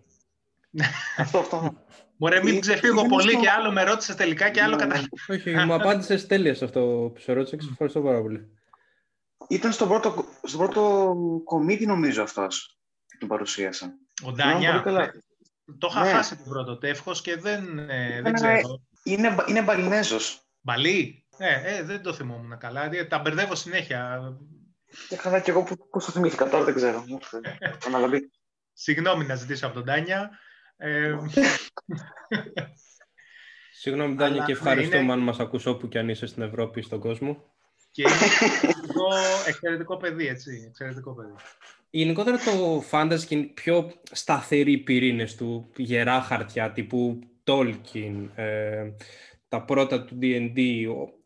αυτό, 1.17 1.37
αυτό. 1.37 1.73
Μπορεί 2.17 2.43
μην 2.43 2.59
ξεφύγω 2.59 3.05
πολύ 3.05 3.37
και 3.37 3.49
άλλο 3.49 3.71
με 3.71 3.83
ρώτησες 3.83 4.15
τελικά 4.15 4.49
και 4.49 4.61
άλλο 4.61 4.75
Ναι, 4.75 4.81
κατά. 4.85 5.01
Όχι, 5.29 5.55
μου 5.55 5.73
απάντησες 5.73 6.27
τέλεια 6.27 6.55
σε 6.55 6.65
αυτό 6.65 7.11
που 7.13 7.19
σε 7.19 7.33
ρώτησα 7.33 7.55
και 7.55 7.63
σε 7.63 7.69
ευχαριστώ 7.71 8.01
πάρα 8.01 8.21
πολύ. 8.21 8.47
Ήταν 9.49 9.71
στο 9.71 9.87
πρώτο, 9.87 10.25
στο 10.43 10.57
πρώτο 10.57 11.13
κομίτι 11.43 11.85
νομίζω 11.85 12.23
αυτός 12.23 12.77
που 13.07 13.17
τον 13.17 13.27
παρουσίασα. 13.27 13.85
Ο 14.25 14.33
Θυμάμαι 14.33 14.51
πολύ 14.53 14.63
Ντάνια. 14.65 14.81
καλά. 14.83 15.11
Το 15.77 15.87
είχα 15.91 16.03
Ναι. 16.03 16.11
χάσει 16.11 16.37
το 16.37 16.43
πρώτο 16.49 16.77
τεύχος 16.77 17.21
και 17.21 17.35
δεν, 17.37 17.79
ε, 17.79 18.11
δεν 18.13 18.21
Ναι, 18.21 18.31
ξέρω. 18.31 18.81
Είναι, 19.03 19.35
είναι 19.47 19.61
Μπαλινέζος. 19.61 20.47
Μπαλί; 20.61 21.25
Ε, 21.37 21.75
ε, 21.77 21.83
δεν 21.83 22.01
το 22.01 22.13
θυμόμουν 22.13 22.57
καλά. 22.57 22.93
Ε, 22.93 23.03
Τα 23.03 23.19
μπερδεύω 23.19 23.55
συνέχεια. 23.55 24.21
Και 25.09 25.15
καλά 25.15 25.39
και 25.39 25.51
εγώ 25.51 25.63
που- 25.63 25.89
πώς 25.89 26.05
το 26.05 26.11
θυμήθηκα 26.11 26.49
τώρα 26.49 26.63
δεν 26.63 26.73
ξέρω. 26.75 27.03
Μου 27.07 27.19
ήρθε 27.21 27.57
Αναλαβή. 27.87 28.31
Συγγνώμη 28.73 29.25
να 29.25 29.35
ζητήσω 29.35 29.65
από 29.65 29.75
τον 29.75 29.85
Τάνια. 29.85 30.29
Ε, 30.77 31.15
Συγγνώμη, 33.73 34.15
Ντάνια, 34.15 34.35
Αλλά, 34.35 34.45
και 34.45 34.51
ναι, 34.51 34.57
ευχαριστούμε 34.57 35.01
είναι- 35.01 35.11
αν 35.13 35.19
μας 35.19 35.39
ακούς 35.39 35.65
όπου 35.65 35.87
και 35.87 35.99
αν 35.99 36.09
είσαι 36.09 36.25
στην 36.25 36.43
Ευρώπη 36.43 36.79
ή 36.79 36.83
στον 36.83 36.99
κόσμο. 36.99 37.51
και 37.91 38.01
είναι 38.01 38.11
εξαιρετικό, 38.11 39.07
εξαιρετικό 39.47 39.97
παιδί, 39.97 40.27
έτσι. 40.27 40.65
Εξαιρετικό 40.67 41.13
παιδί. 41.13 41.33
Γενικότερα 41.89 42.37
το 42.37 42.83
fantasy 42.91 43.23
και 43.27 43.35
οι 43.35 43.43
πιο 43.43 43.91
σταθεροί 44.11 44.77
πυρήνες 44.77 45.35
του, 45.35 45.69
γερά 45.75 46.21
χαρτιά 46.21 46.71
τύπου 46.71 47.19
Tolkien, 47.43 48.29
ε, 48.35 48.91
τα 49.47 49.63
πρώτα 49.65 50.03
του 50.05 50.17
D&D, 50.21 50.85
ο- 50.89 51.21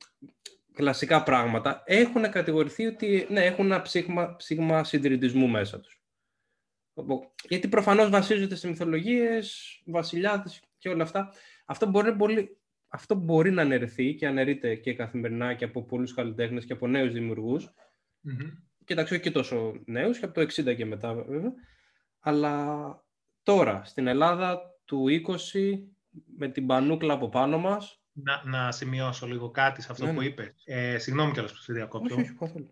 κλασικά 0.74 1.24
πράγματα, 1.24 1.84
έχουν 1.86 2.30
κατηγορηθεί 2.32 2.86
ότι 2.86 3.28
ναι, 3.30 3.46
έχουν 3.46 3.66
ένα 3.66 3.82
ψήγμα, 3.82 4.36
ψήγμα 4.36 4.84
συντηρητισμού 4.84 5.48
μέσα 5.48 5.80
τους. 5.80 6.02
Οπό- 6.94 7.34
Γιατί 7.48 7.68
προφανώς 7.68 8.10
βασίζονται 8.10 8.56
σε 8.56 8.68
μυθολογίες, 8.68 9.62
βασιλιάδες 9.86 10.62
και 10.78 10.90
όλα 10.90 11.04
αυτά. 11.04 11.34
Αυτό 11.66 11.86
μπορεί, 11.90 12.16
πολύ, 12.16 12.58
αυτό 12.88 13.16
μπορεί 13.16 13.52
να 13.52 13.62
αναιρεθεί 13.62 14.14
και 14.16 14.28
αναιρείται 14.28 14.76
και 14.76 14.94
καθημερινά 14.94 15.54
και 15.54 15.66
από 15.66 15.84
πολλούς 15.84 16.14
καλλιτέχνες 16.14 16.66
και 16.66 16.74
από 16.74 16.88
νέους 16.88 17.14
δημιουργούς. 17.14 17.74
Μμμ. 18.22 18.38
Κοίταξε, 18.86 19.14
όχι 19.14 19.24
και 19.24 19.32
τόσο 19.32 19.82
νέους, 19.86 20.20
και 20.20 20.26
από 20.26 20.34
το 20.34 20.42
60 20.42 20.74
και 20.76 20.86
μετά 20.86 21.14
βέβαια. 21.14 21.54
Αλλά 22.20 23.06
τώρα, 23.44 23.82
στην 23.86 24.08
Ελλάδα 24.08 24.62
του 24.86 25.08
20, 25.08 25.88
με 26.38 26.48
την 26.48 26.66
πανούκλα 26.66 27.14
από 27.14 27.30
πάνω 27.30 27.58
μας, 27.58 28.02
Να, 28.12 28.42
να 28.46 28.72
σημειώσω 28.72 29.28
λίγο 29.28 29.52
κάτι 29.52 29.82
σε 29.82 29.88
αυτό 29.92 30.06
Ναι, 30.06 30.14
που 30.14 30.20
ναι. 30.20 30.26
είπες. 30.26 30.54
Ε, 30.66 30.98
συγγνώμη 30.98 31.32
κιόλας 31.32 31.52
που 31.52 31.58
σε 31.62 31.74
διακόπτω. 31.74 32.14
όχι, 32.16 32.24
όχι, 32.24 32.34
καθόλου. 32.34 32.72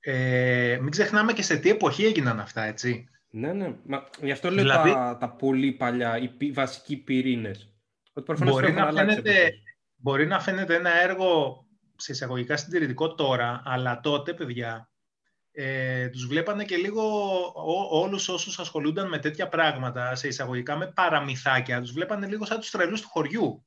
Ε, 0.00 0.78
μην 0.80 0.90
ξεχνάμε 0.90 1.32
και 1.32 1.42
σε 1.42 1.56
τι 1.56 1.70
εποχή 1.70 2.04
έγιναν 2.04 2.40
αυτά, 2.40 2.62
έτσι. 2.62 3.08
Ναι, 3.30 3.52
ναι. 3.52 3.74
Μα, 3.86 4.08
γι' 4.22 4.30
αυτό 4.30 4.50
λέω 4.50 4.62
Δηλαδή- 4.62 4.92
τα, 4.92 5.16
τα 5.20 5.30
πολύ 5.30 5.72
παλιά, 5.72 6.18
οι 6.18 6.28
πι- 6.28 6.54
βασικοί 6.54 6.96
πυρήνες. 6.96 7.74
Ότι 8.12 8.26
προφανώς 8.26 8.52
Μπορεί 8.54 8.66
έχουν 8.66 8.78
να, 8.78 8.86
αλλάξει 8.86 9.14
φαίνεται, 9.14 9.30
εποχές. 9.40 9.60
μπορεί 9.96 10.26
να 10.26 10.40
φαίνεται 10.40 10.74
ένα 10.74 11.02
έργο 11.02 11.64
σε 11.96 12.12
εισαγωγικά 12.12 12.56
συντηρητικό 12.56 13.14
τώρα, 13.14 13.62
αλλά 13.64 14.00
τότε, 14.00 14.34
παιδιά, 14.34 14.89
ε, 15.62 16.08
τους 16.08 16.26
βλέπανε 16.26 16.64
και 16.64 16.76
λίγο 16.76 17.02
ό, 17.54 18.00
όλους 18.00 18.28
όσους 18.28 18.58
ασχολούνταν 18.58 19.08
με 19.08 19.18
τέτοια 19.18 19.48
πράγματα, 19.48 20.14
σε 20.14 20.28
εισαγωγικά 20.28 20.76
με 20.76 20.86
παραμυθάκια, 20.86 21.80
τους 21.80 21.92
βλέπανε 21.92 22.26
λίγο 22.26 22.44
σαν 22.44 22.60
τους 22.60 22.70
τρελούς 22.70 23.00
του 23.00 23.08
χωριού. 23.08 23.66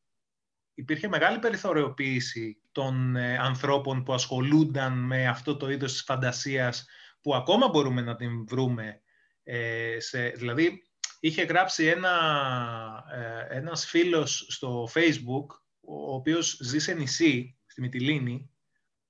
Υπήρχε 0.74 1.08
μεγάλη 1.08 1.40
περιθωριοποίηση 1.40 2.62
των 2.72 3.16
ε, 3.16 3.38
ανθρώπων 3.38 4.04
που 4.04 4.14
ασχολούνταν 4.14 4.94
με 4.94 5.28
αυτό 5.28 5.58
το 5.58 5.70
είδος 5.70 5.92
της 5.92 6.04
φαντασίας, 6.04 6.86
που 7.22 7.36
ακόμα 7.36 7.68
μπορούμε 7.68 8.02
να 8.02 8.16
την 8.16 8.46
βρούμε. 8.48 9.02
Ε, 9.44 10.00
σε, 10.00 10.28
δηλαδή, 10.28 10.84
είχε 11.20 11.44
γράψει 11.44 11.86
ένα, 11.86 12.14
ε, 13.12 13.58
ένας 13.58 13.86
φίλος 13.86 14.46
στο 14.50 14.90
Facebook, 14.94 15.46
ο 15.82 16.14
οποίος 16.14 16.60
ζει 16.62 16.80
σε 16.80 16.94
νησί, 16.94 17.58
στη 17.66 17.82
Μυτιλίνη, 17.82 18.53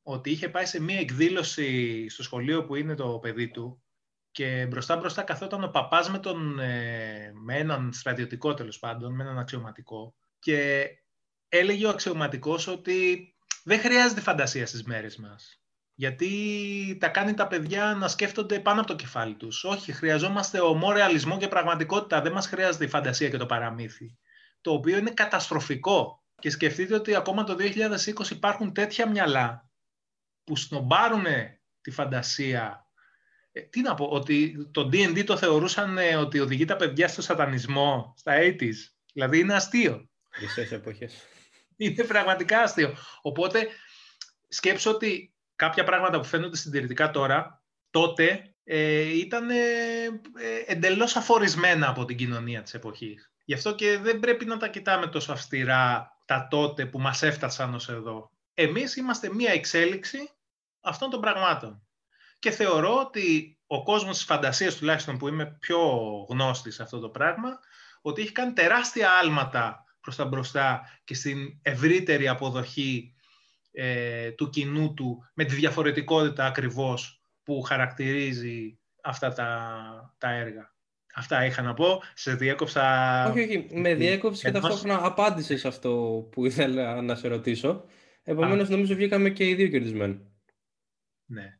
ότι 0.03 0.31
είχε 0.31 0.49
πάει 0.49 0.65
σε 0.65 0.81
μία 0.81 0.99
εκδήλωση 0.99 2.09
στο 2.09 2.23
σχολείο 2.23 2.65
που 2.65 2.75
είναι 2.75 2.95
το 2.95 3.19
παιδί 3.21 3.49
του 3.49 3.83
και 4.31 4.65
μπροστά 4.69 4.97
μπροστά 4.97 5.21
καθόταν 5.21 5.63
ο 5.63 5.67
παπάς 5.67 6.09
με, 6.09 6.19
τον, 6.19 6.59
ε, 6.59 7.31
με 7.33 7.57
έναν 7.57 7.93
στρατιωτικό 7.93 8.53
τέλος 8.53 8.79
πάντων, 8.79 9.15
με 9.15 9.23
έναν 9.23 9.39
αξιωματικό 9.39 10.15
και 10.39 10.87
έλεγε 11.49 11.85
ο 11.85 11.89
αξιωματικός 11.89 12.67
ότι 12.67 13.27
δεν 13.63 13.79
χρειάζεται 13.79 14.21
φαντασία 14.21 14.65
στις 14.65 14.83
μέρες 14.83 15.17
μας. 15.17 15.57
Γιατί 15.95 16.97
τα 16.99 17.07
κάνει 17.07 17.33
τα 17.33 17.47
παιδιά 17.47 17.95
να 17.99 18.07
σκέφτονται 18.07 18.59
πάνω 18.59 18.79
από 18.79 18.89
το 18.89 18.95
κεφάλι 18.95 19.35
τους. 19.35 19.63
Όχι, 19.63 19.91
χρειαζόμαστε 19.91 20.59
ομό 20.59 20.91
ρεαλισμό 20.91 21.37
και 21.37 21.47
πραγματικότητα. 21.47 22.21
Δεν 22.21 22.31
μας 22.31 22.47
χρειάζεται 22.47 22.85
η 22.85 22.87
φαντασία 22.87 23.29
και 23.29 23.37
το 23.37 23.45
παραμύθι. 23.45 24.17
Το 24.61 24.71
οποίο 24.73 24.97
είναι 24.97 25.11
καταστροφικό. 25.11 26.23
Και 26.39 26.49
σκεφτείτε 26.49 26.95
ότι 26.95 27.15
ακόμα 27.15 27.43
το 27.43 27.55
2020 27.55 28.29
υπάρχουν 28.29 28.73
τέτοια 28.73 29.09
μυαλά 29.09 29.72
που 30.43 30.57
σνομπάρουν 30.57 31.25
τη 31.81 31.91
φαντασία. 31.91 32.87
Ε, 33.51 33.61
τι 33.61 33.81
να 33.81 33.93
πω, 33.93 34.05
ότι 34.05 34.67
το 34.71 34.89
D&D 34.93 35.23
το 35.25 35.37
θεωρούσαν 35.37 35.97
ε, 35.97 36.15
ότι 36.15 36.39
οδηγεί 36.39 36.65
τα 36.65 36.75
παιδιά 36.75 37.07
στο 37.07 37.21
σατανισμό, 37.21 38.13
στα 38.17 38.33
80s. 38.37 38.75
Δηλαδή 39.13 39.39
είναι 39.39 39.53
αστείο. 39.53 40.09
Χρυσές 40.29 40.71
εποχές. 40.71 41.13
Είναι 41.77 42.03
πραγματικά 42.03 42.61
αστείο. 42.61 42.95
Οπότε 43.21 43.67
σκέψω 44.47 44.91
ότι 44.91 45.33
κάποια 45.55 45.83
πράγματα 45.83 46.19
που 46.19 46.25
φαίνονται 46.25 46.57
συντηρητικά 46.57 47.11
τώρα, 47.11 47.63
τότε 47.89 48.53
ε, 48.63 49.17
ήταν 49.17 49.49
ε, 49.49 49.55
ε, 49.55 50.63
εντελώς 50.65 51.15
αφορισμένα 51.15 51.89
από 51.89 52.05
την 52.05 52.17
κοινωνία 52.17 52.61
της 52.61 52.73
εποχής. 52.73 53.31
Γι' 53.45 53.53
αυτό 53.53 53.75
και 53.75 53.97
δεν 53.97 54.19
πρέπει 54.19 54.45
να 54.45 54.57
τα 54.57 54.67
κοιτάμε 54.67 55.07
τόσο 55.07 55.31
αυστηρά 55.31 56.17
τα 56.25 56.47
τότε 56.49 56.85
που 56.85 56.99
μας 56.99 57.23
έφτασαν 57.23 57.73
ως 57.73 57.89
εδώ. 57.89 58.31
Εμείς 58.53 58.95
είμαστε 58.95 59.33
μία 59.33 59.51
εξέλιξη 59.51 60.29
αυτών 60.81 61.09
των 61.09 61.21
πραγμάτων. 61.21 61.87
Και 62.39 62.51
θεωρώ 62.51 62.99
ότι 62.99 63.57
ο 63.67 63.83
κόσμος 63.83 64.15
της 64.15 64.25
φαντασίας, 64.25 64.75
τουλάχιστον 64.75 65.17
που 65.17 65.27
είμαι 65.27 65.57
πιο 65.59 65.79
γνώστης 66.29 66.75
σε 66.75 66.83
αυτό 66.83 66.99
το 66.99 67.09
πράγμα, 67.09 67.59
ότι 68.01 68.21
έχει 68.21 68.31
κάνει 68.31 68.53
τεράστια 68.53 69.09
άλματα 69.11 69.83
προς 70.01 70.15
τα 70.15 70.25
μπροστά 70.25 70.81
και 71.03 71.13
στην 71.13 71.59
ευρύτερη 71.61 72.27
αποδοχή 72.27 73.13
ε, 73.71 74.31
του 74.31 74.49
κοινού 74.49 74.93
του 74.93 75.29
με 75.33 75.45
τη 75.45 75.55
διαφορετικότητα 75.55 76.45
ακριβώς 76.45 77.21
που 77.43 77.61
χαρακτηρίζει 77.61 78.79
αυτά 79.03 79.33
τα, 79.33 80.15
τα 80.17 80.29
έργα. 80.29 80.73
Αυτά 81.15 81.45
είχα 81.45 81.61
να 81.61 81.73
πω. 81.73 82.01
Σε 82.13 82.35
διέκοψα... 82.35 82.83
όχι, 83.29 83.39
όχι. 83.39 83.67
Με 83.71 83.93
διέκοψες 83.93 84.41
και 84.41 84.47
Εντός- 84.47 84.61
ταυτόχρονα 84.61 85.05
απάντησες 85.05 85.59
σε 85.59 85.67
αυτό 85.67 85.91
που 86.31 86.45
ήθελα 86.45 87.01
να 87.01 87.15
σε 87.15 87.27
ρωτήσω. 87.27 87.85
Επομένως, 88.23 88.69
νομίζω 88.69 88.95
βγήκαμε 88.95 89.29
και 89.29 89.49
οι 89.49 89.53
δύο 89.55 89.67
κερδισμένοι. 89.67 90.31
Ναι. 91.25 91.59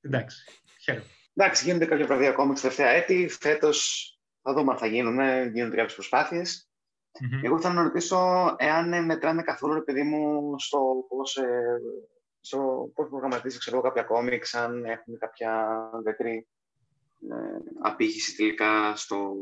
Εντάξει. 0.00 0.44
Χαίρομαι. 0.82 1.04
Εντάξει, 1.34 1.64
γίνονται 1.64 1.86
κάποια 1.86 2.06
βραδιά 2.06 2.32
κόμιξ 2.32 2.60
τελευταία 2.60 2.88
έτη. 2.88 3.28
Φέτος 3.40 4.06
θα 4.42 4.52
δούμε 4.52 4.72
αν 4.72 4.78
θα 4.78 4.86
γίνουν. 4.86 5.18
ε, 5.18 5.50
Γίνονται 5.54 5.76
κάποιες 5.76 5.94
προσπάθειες. 5.94 6.70
Μμμ. 7.20 7.40
Εγώ 7.44 7.60
θέλω 7.60 7.74
να 7.74 7.82
ρωτήσω 7.82 8.18
εάν 8.58 8.92
ε, 8.92 9.00
μετράνε 9.00 9.42
καθόλου, 9.42 9.74
ρε 9.74 9.80
παιδί 9.80 10.02
μου, 10.02 10.54
στο 10.58 11.06
πώς 11.08 11.36
ε, 11.36 11.80
στο 12.40 12.90
πώς 12.94 13.08
προγραμματίζεις 13.08 13.58
ξέρω, 13.58 13.76
εγώ, 13.76 13.84
κάποια 13.86 14.02
κόμιξ, 14.02 14.54
αν 14.54 14.84
έχουν 14.84 15.18
κάποια 15.18 15.76
δεκτρή 16.04 16.46
ε, 17.30 17.34
απήχηση 17.82 18.36
τελικά 18.36 18.96
στο. 18.96 19.34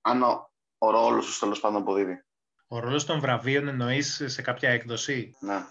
αν 0.00 0.22
ο, 0.22 0.50
ο 0.78 0.90
ρόλος 0.90 1.26
τους 1.26 1.38
τέλος 1.38 1.60
πάντων 1.60 1.80
αποδίδει. 1.80 2.24
Ο 2.68 2.78
ρόλος 2.78 3.04
των 3.04 3.20
βραβείων 3.20 3.68
εννοείς 3.68 4.22
σε 4.26 4.42
κάποια 4.42 4.70
έκδοση; 4.70 5.36
Ναι. 5.40 5.64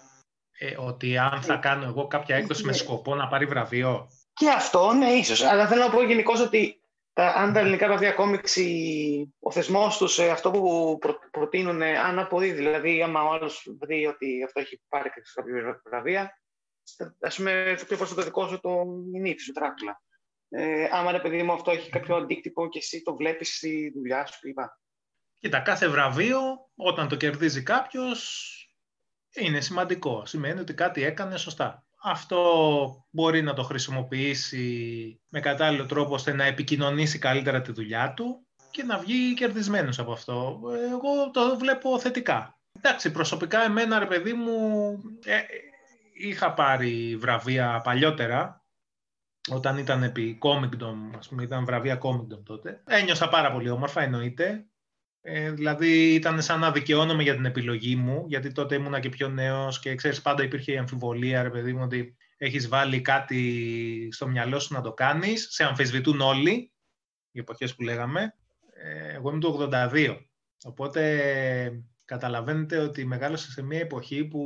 Ε, 0.62 0.76
ότι 0.78 1.18
αν 1.18 1.42
θα 1.42 1.56
κάνω 1.56 1.84
εγώ 1.84 2.06
κάποια 2.06 2.36
έκδοση 2.36 2.64
με 2.64 2.70
Ναι. 2.70 2.76
σκοπό 2.76 3.14
να 3.14 3.28
πάρει 3.28 3.46
βραβείο. 3.46 4.08
Και 4.32 4.48
αυτό, 4.50 4.92
ναι, 4.92 5.10
ίσως. 5.10 5.42
Αλλά 5.42 5.66
θέλω 5.68 5.82
να 5.84 5.90
πω 5.90 6.02
γενικώς 6.02 6.40
ότι 6.40 6.82
τα, 7.12 7.26
αν 7.36 7.52
τα 7.52 7.60
ελληνικά 7.60 7.86
βραβεία 7.86 8.12
κόμιξ, 8.12 8.56
η- 8.56 9.34
ο 9.40 9.50
θεσμός 9.50 9.96
τους, 9.96 10.18
αυτό 10.18 10.50
που 10.50 10.96
προ, 11.00 11.18
προτείνουν, 11.30 11.82
ε, 11.82 11.98
αν 11.98 12.18
αποδίδει, 12.18 12.56
δηλαδή, 12.56 13.02
άμα 13.02 13.22
ο 13.22 13.32
άλλος 13.32 13.66
δει 13.80 14.06
ότι 14.06 14.42
αυτό 14.44 14.60
έχει 14.60 14.80
πάρει 14.88 15.08
κάποια 15.10 15.80
βραβεία, 15.84 16.40
ας 17.20 17.36
πούμε, 17.36 17.74
το 17.78 17.84
πιο 17.84 17.96
προς 17.96 18.14
το 18.14 18.22
δικό 18.22 18.48
σου 18.48 18.60
το 18.60 18.84
μηνύτη 19.12 19.42
σου, 19.42 19.52
Τράκουλα. 19.52 20.02
Ε, 20.48 20.88
άμα 20.92 21.12
ρε 21.12 21.20
παιδί 21.20 21.42
μου 21.42 21.52
αυτό 21.52 21.70
έχει 21.70 21.90
κάποιο 21.90 22.16
αντίκτυπο 22.16 22.68
και 22.68 22.78
εσύ 22.78 23.02
το 23.02 23.16
βλέπεις 23.16 23.56
στη 23.56 23.92
δουλειά 23.94 24.26
σου 24.26 24.38
κλπ. 24.40 24.58
Κοίτα, 25.38 25.60
κάθε 25.60 25.88
βραβείο 25.88 26.40
όταν 26.76 27.08
το 27.08 27.16
κερδίζει 27.16 27.62
κάποιος 27.62 28.54
είναι 29.34 29.60
σημαντικό. 29.60 30.26
Σημαίνει 30.26 30.60
ότι 30.60 30.74
κάτι 30.74 31.02
έκανε 31.02 31.36
σωστά. 31.36 31.84
Αυτό 32.02 33.04
μπορεί 33.10 33.42
να 33.42 33.54
το 33.54 33.62
χρησιμοποιήσει 33.62 35.20
με 35.28 35.40
κατάλληλο 35.40 35.86
τρόπο 35.86 36.14
ώστε 36.14 36.32
να 36.32 36.44
επικοινωνήσει 36.44 37.18
καλύτερα 37.18 37.60
τη 37.60 37.72
δουλειά 37.72 38.14
του 38.16 38.46
και 38.70 38.82
να 38.82 38.98
βγει 38.98 39.34
κερδισμένος 39.34 39.98
από 39.98 40.12
αυτό. 40.12 40.60
Εγώ 40.90 41.30
το 41.30 41.56
βλέπω 41.58 41.98
θετικά. 41.98 42.58
Εντάξει, 42.72 43.10
προσωπικά 43.10 43.64
εμένα, 43.64 43.98
ρε 43.98 44.06
παιδί 44.06 44.32
μου, 44.32 44.92
ε, 45.24 45.40
είχα 46.12 46.54
πάρει 46.54 47.16
βραβεία 47.16 47.80
παλιότερα, 47.84 48.64
όταν 49.50 49.78
ήταν 49.78 50.02
επί 50.02 50.38
Comicdom, 50.42 51.16
ας 51.18 51.28
πούμε, 51.28 51.42
ήταν 51.42 51.64
βραβεία 51.64 51.98
Comicdom 52.02 52.42
τότε. 52.44 52.82
Ένιωσα 52.86 53.28
πάρα 53.28 53.52
πολύ 53.52 53.70
όμορφα, 53.70 54.02
εννοείται. 54.02 54.66
Ε, 55.22 55.50
δηλαδή 55.50 56.14
ήταν 56.14 56.42
σαν 56.42 56.60
να 56.60 56.70
δικαιώνομαι 56.70 57.22
για 57.22 57.34
την 57.34 57.44
επιλογή 57.44 57.96
μου, 57.96 58.24
γιατί 58.26 58.52
τότε 58.52 58.74
ήμουνα 58.74 59.00
και 59.00 59.08
πιο 59.08 59.28
νέος 59.28 59.80
και 59.80 59.94
ξέρεις 59.94 60.22
πάντα 60.22 60.42
υπήρχε 60.42 60.72
η 60.72 60.76
αμφιβολία, 60.76 61.42
ρε 61.42 61.50
παιδί 61.50 61.72
μου, 61.72 61.82
ότι 61.82 62.16
έχεις 62.36 62.68
βάλει 62.68 63.00
κάτι 63.00 64.08
στο 64.12 64.28
μυαλό 64.28 64.58
σου 64.58 64.74
να 64.74 64.80
το 64.80 64.92
κάνεις, 64.92 65.46
σε 65.50 65.64
αμφισβητούν 65.64 66.20
όλοι, 66.20 66.72
οι 67.30 67.38
εποχές 67.38 67.74
που 67.74 67.82
λέγαμε. 67.82 68.34
Ε, 68.74 69.14
εγώ 69.14 69.30
είμαι 69.30 69.40
το 69.40 69.68
82, 69.72 70.16
οπότε 70.64 71.82
καταλαβαίνετε 72.04 72.78
ότι 72.78 73.04
μεγάλωσα 73.04 73.50
σε 73.50 73.62
μια 73.62 73.80
εποχή 73.80 74.24
που 74.24 74.44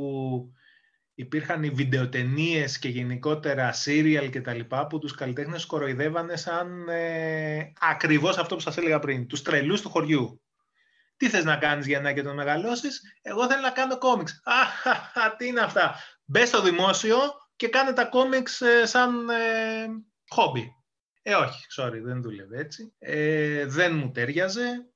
υπήρχαν 1.15 1.63
οι 1.63 1.69
βιντεοτενίες 1.69 2.79
και 2.79 2.89
γενικότερα 2.89 3.73
serial 3.85 4.29
και 4.31 4.41
τα 4.41 4.53
λοιπά 4.53 4.87
που 4.87 4.99
τους 4.99 5.15
καλλιτέχνες 5.15 5.65
κοροϊδεύανε 5.65 6.35
σαν 6.35 6.89
ε, 6.89 7.71
ακριβώς 7.79 8.37
αυτό 8.37 8.55
που 8.55 8.61
σας 8.61 8.77
έλεγα 8.77 8.99
πριν, 8.99 9.27
τους 9.27 9.41
τρελούς 9.41 9.81
του 9.81 9.89
χωριού. 9.89 10.39
Τι 11.17 11.29
θες 11.29 11.43
να 11.43 11.57
κάνεις 11.57 11.85
για 11.85 11.99
να 11.99 12.13
και 12.13 12.23
τον 12.23 12.35
μεγαλώσεις, 12.35 13.01
εγώ 13.21 13.47
θέλω 13.47 13.61
να 13.61 13.71
κάνω 13.71 13.97
κόμιξ. 13.97 14.41
Α, 14.43 15.35
τι 15.35 15.47
είναι 15.47 15.61
αυτά. 15.61 15.95
Μπε 16.25 16.45
στο 16.45 16.61
δημόσιο 16.61 17.17
και 17.55 17.67
κάνε 17.67 17.93
τα 17.93 18.05
κόμιξ 18.05 18.61
ε, 18.61 18.85
σαν 18.85 19.29
ε, 19.29 19.85
χόμπι. 20.29 20.75
Ε, 21.21 21.35
όχι, 21.35 21.65
sorry, 21.75 21.99
δεν 22.03 22.21
δούλευε 22.21 22.59
έτσι. 22.59 22.93
Ε, 22.99 23.65
δεν 23.65 23.95
μου 23.95 24.11
τέριαζε. 24.11 24.89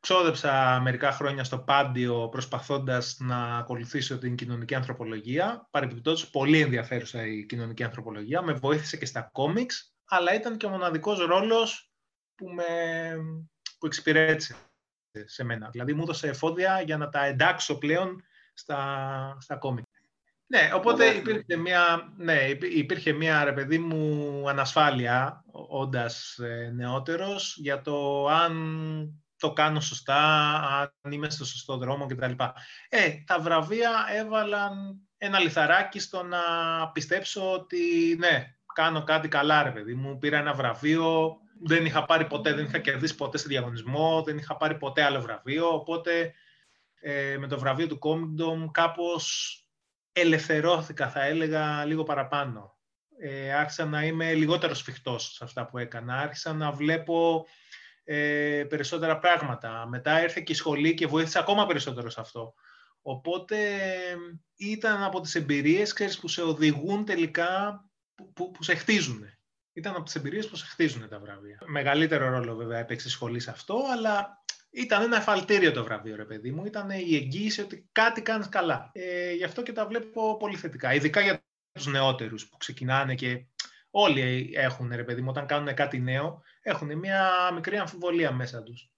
Ξόδεψα 0.00 0.80
μερικά 0.82 1.12
χρόνια 1.12 1.44
στο 1.44 1.58
Πάντιο 1.58 2.28
προσπαθώντας 2.28 3.16
να 3.18 3.56
ακολουθήσω 3.56 4.18
την 4.18 4.34
κοινωνική 4.34 4.74
ανθρωπολογία. 4.74 5.68
Παρεμπιπτόντως, 5.70 6.30
πολύ 6.30 6.60
ενδιαφέρουσα 6.60 7.26
η 7.26 7.46
κοινωνική 7.46 7.84
ανθρωπολογία. 7.84 8.42
Με 8.42 8.52
βοήθησε 8.52 8.96
και 8.96 9.06
στα 9.06 9.28
κόμιξ, 9.32 9.94
αλλά 10.04 10.34
ήταν 10.34 10.56
και 10.56 10.66
ο 10.66 10.68
μοναδικός 10.68 11.18
ρόλος 11.18 11.90
που, 12.34 12.46
με, 12.48 12.64
που 13.78 13.86
εξυπηρέτησε 13.86 14.56
σε 15.26 15.44
μένα. 15.44 15.68
Δηλαδή 15.70 15.92
μου 15.92 16.02
έδωσε 16.02 16.28
εφόδια 16.28 16.80
για 16.80 16.96
να 16.96 17.08
τα 17.08 17.24
εντάξω 17.24 17.78
πλέον 17.78 18.22
στα, 18.54 19.36
στα 19.40 19.56
κόμιξ. 19.56 19.86
Ναι, 20.48 20.70
οπότε 20.74 21.06
υπήρχε 21.06 21.56
μια, 21.56 22.12
ναι, 22.16 22.48
υπήρχε 22.74 23.12
μια, 23.12 23.44
ρε 23.44 23.52
παιδί 23.52 23.78
μου, 23.78 24.42
ανασφάλεια, 24.48 25.44
όντας 25.68 26.38
ε, 26.38 26.72
νεότερος, 26.74 27.56
για 27.60 27.80
το 27.80 28.26
αν 28.28 28.54
το 29.38 29.52
κάνω 29.52 29.80
σωστά, 29.80 30.20
αν 31.02 31.12
είμαι 31.12 31.30
στο 31.30 31.44
σωστό 31.44 31.76
δρόμο 31.76 32.06
κτλ. 32.06 32.32
Ε, 32.88 33.10
τα 33.26 33.40
βραβεία 33.40 33.90
έβαλαν 34.14 35.00
ένα 35.18 35.38
λιθαράκι 35.38 35.98
στο 35.98 36.22
να 36.22 36.38
πιστέψω 36.92 37.52
ότι 37.52 38.16
ναι, 38.18 38.54
κάνω 38.74 39.02
κάτι 39.02 39.28
καλά 39.28 39.62
ρε 39.62 39.70
παιδί 39.70 39.94
μου. 39.94 40.18
Πήρα 40.18 40.38
ένα 40.38 40.54
βραβείο, 40.54 41.36
δεν 41.62 41.84
είχα 41.84 42.04
πάρει 42.04 42.26
ποτέ, 42.26 42.52
δεν 42.52 42.64
είχα 42.64 42.78
κερδίσει 42.78 43.14
ποτέ 43.14 43.38
σε 43.38 43.48
διαγωνισμό, 43.48 44.22
δεν 44.22 44.38
είχα 44.38 44.56
πάρει 44.56 44.76
ποτέ 44.76 45.02
άλλο 45.02 45.20
βραβείο, 45.20 45.74
οπότε 45.74 46.34
ε, 47.00 47.36
με 47.38 47.46
το 47.46 47.58
βραβείο 47.58 47.86
του 47.86 47.98
Comicdom 48.02 48.70
κάπως 48.70 49.60
ελευθερώθηκα, 50.12 51.08
θα 51.10 51.24
έλεγα, 51.24 51.84
λίγο 51.84 52.02
παραπάνω. 52.02 52.76
Ε, 53.18 53.52
άρχισα 53.52 53.84
να 53.84 54.04
είμαι 54.04 54.34
λιγότερος 54.34 54.78
σφιχτός 54.78 55.34
σε 55.34 55.44
αυτά 55.44 55.66
που 55.66 55.78
έκανα. 55.78 56.14
Άρχισα 56.14 56.52
να 56.52 56.72
βλέπω 56.72 57.46
ε, 58.04 58.64
περισσότερα 58.68 59.18
πράγματα. 59.18 59.86
Μετά 59.88 60.22
ήρθε 60.22 60.40
και 60.40 60.52
η 60.52 60.54
σχολή 60.54 60.94
και 60.94 61.06
βοήθησε 61.06 61.38
ακόμα 61.38 61.66
περισσότερο 61.66 62.10
σε 62.10 62.20
αυτό. 62.20 62.54
Οπότε 63.02 63.58
ήταν 64.56 65.02
από 65.02 65.20
τις 65.20 65.34
εμπειρίες 65.34 65.92
ξέρεις, 65.92 66.18
που 66.18 66.28
σε 66.28 66.42
οδηγούν 66.42 67.04
τελικά, 67.04 67.84
που, 68.14 68.50
που, 68.50 68.62
σε 68.62 68.74
χτίζουν. 68.74 69.24
Ήταν 69.76 69.94
από 69.94 70.02
τις 70.02 70.14
εμπειρίες 70.14 70.48
που 70.48 70.56
σε 70.56 70.66
χτίζουν 70.66 71.08
τα 71.08 71.18
βραβεία. 71.18 71.58
Μεγαλύτερο 71.66 72.28
ρόλο 72.28 72.54
βέβαια 72.54 72.78
έπαιξε 72.78 73.08
η 73.08 73.10
σχολή 73.10 73.40
σε 73.40 73.50
αυτό, 73.50 73.84
αλλά 73.92 74.44
ήταν 74.70 75.02
ένα 75.02 75.16
εφαλτήριο 75.16 75.72
το 75.72 75.84
βραβείο, 75.84 76.16
ρε 76.16 76.24
παιδί 76.24 76.50
μου. 76.50 76.64
Ήταν 76.64 76.90
η 76.90 77.14
εγγύηση 77.14 77.60
ότι 77.60 77.88
κάτι 77.92 78.22
κάνεις 78.22 78.48
καλά. 78.48 78.90
Ε, 78.92 79.32
γι' 79.32 79.44
αυτό 79.44 79.62
και 79.62 79.72
τα 79.72 79.86
βλέπω 79.86 80.36
πολύ 80.36 80.56
θετικά. 80.56 80.94
Ειδικά 80.94 81.20
για 81.20 81.44
τους 81.72 81.86
νεότερους 81.86 82.48
που 82.48 82.56
ξεκινάνε 82.56 83.14
και 83.14 83.46
όλοι 83.90 84.50
έχουν, 84.54 84.92
ρε 84.94 85.04
παιδί 85.04 85.20
μου, 85.20 85.28
όταν 85.30 85.46
κάνουν 85.46 85.74
κάτι 85.74 86.00
νέο, 86.00 86.42
έχουν 86.62 86.98
μια 86.98 87.50
μικρή 87.54 87.76
αμφιβολία 87.76 88.32
μέσα 88.32 88.62
τους. 88.62 88.90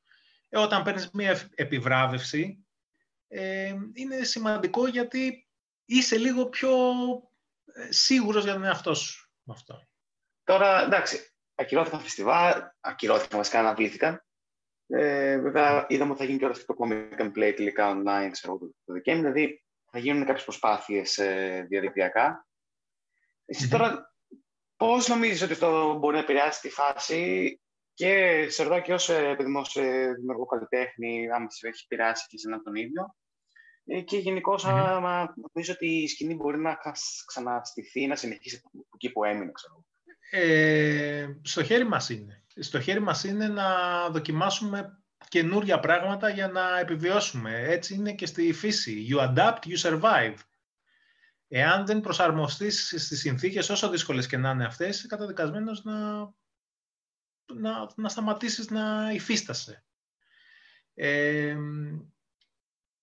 Ε, 0.49 0.59
όταν 0.59 0.83
παίρνεις 0.83 1.11
μια 1.13 1.51
επιβράβευση, 1.55 2.67
ε, 3.29 3.75
είναι 3.93 4.23
σημαντικό 4.23 4.87
γιατί 4.87 5.49
είσαι 5.85 6.17
λίγο 6.17 6.49
πιο 6.49 6.71
ε, 7.65 7.93
σίγουρος 7.93 8.45
για 8.45 8.53
τον 8.53 8.65
εαυτό 8.65 8.95
σου 8.95 9.31
με 9.43 9.55
αυτό. 9.57 9.89
Τώρα, 10.49 10.83
εντάξει, 10.83 11.31
ακυρώθηκαν 11.55 12.01
φεστιβάλ, 12.01 12.63
ακυρώθηκαν 12.81 13.39
βασικά, 13.39 13.59
αναβλήθηκαν. 13.59 14.25
Ε, 14.87 15.39
βέβαια, 15.39 15.87
είδαμε 15.89 16.11
ότι 16.11 16.21
θα 16.21 16.27
γίνει 16.27 16.39
και 16.39 16.65
το 16.67 16.77
Comic 16.79 17.21
and 17.21 17.33
Play 17.33 17.53
τελικά 17.57 17.97
online 17.97 18.29
ξέρω, 18.31 18.59
το 18.59 18.93
Δεκέμβρη, 18.93 19.31
δηλαδή 19.31 19.65
θα 19.91 19.99
γίνουν 19.99 20.25
κάποιες 20.25 20.45
προσπάθειες 20.45 21.19
ε, 21.19 21.67
διαδικτυακά. 21.69 22.47
Εσύ 23.45 23.69
τώρα 23.69 24.15
πώς 24.77 25.09
νομίζεις 25.09 25.43
ότι 25.43 25.53
αυτό 25.53 25.97
μπορεί 25.99 26.15
να 26.15 26.23
επηρεάσει 26.23 26.61
τη 26.61 26.71
φάση; 26.71 27.61
Και 27.95 28.47
σε 28.49 28.63
ρωτάω 28.63 28.81
και 28.81 28.93
ως 28.93 29.09
ε, 29.09 29.35
δημιουργό 30.17 30.47
καλλιτέχνη, 30.47 31.31
άμα 31.31 31.51
σε 31.51 31.69
έχει 31.69 31.87
επηρεάσει 31.89 32.27
και 32.29 32.39
σε 32.39 32.61
τον 32.65 32.75
ίδιο. 32.75 33.17
Ε, 33.85 34.01
και 34.01 34.19
γενικώ, 34.19 34.55
mm-hmm. 34.55 34.87
άμα 34.87 35.35
νομίζω 35.37 35.73
ότι 35.73 35.87
η 35.87 36.09
σκηνή 36.09 36.35
μπορεί 36.35 36.59
να 36.59 36.79
ξαναστηθεί, 37.27 38.07
να 38.07 38.17
συνεχίσει 38.17 38.63
από 38.65 38.87
εκεί 38.95 39.13
που 39.13 39.25
έμεινε, 39.25 39.53
ξέρω. 39.53 39.88
Ε, 40.31 41.29
στο 41.43 41.65
χέρι 41.65 41.85
μας 41.85 42.09
είναι. 42.09 42.45
Στο 42.57 42.81
χέρι 42.81 43.01
μας 43.01 43.25
είναι 43.25 43.49
να 43.49 44.09
δοκιμάσουμε 44.11 45.03
καινούρια 45.29 45.81
πράγματα 45.81 46.29
για 46.29 46.49
να 46.49 46.79
επιβιώσουμε. 46.79 47.59
Έτσι 47.59 47.95
είναι 47.95 48.15
και 48.15 48.27
στη 48.27 48.53
φύση. 48.53 49.07
You 49.11 49.19
adapt, 49.19 49.59
you 49.67 49.77
survive. 49.77 50.37
Εάν 51.49 51.87
δεν 51.87 52.01
προσαρμοστείς 52.01 52.87
στις 52.87 53.19
συνθήκες, 53.19 53.69
όσο 53.69 53.89
δύσκολες 53.89 54.27
και 54.27 54.37
να 54.37 54.51
είναι 54.51 54.65
αυτές, 54.65 54.97
είσαι 54.97 55.07
καταδικασμένος 55.07 55.85
να, 55.85 56.19
να, 57.55 57.93
να 57.97 58.09
σταματήσεις 58.09 58.71
να 58.71 59.13
υφίστασαι. 59.13 59.85
Ε, 60.95 61.57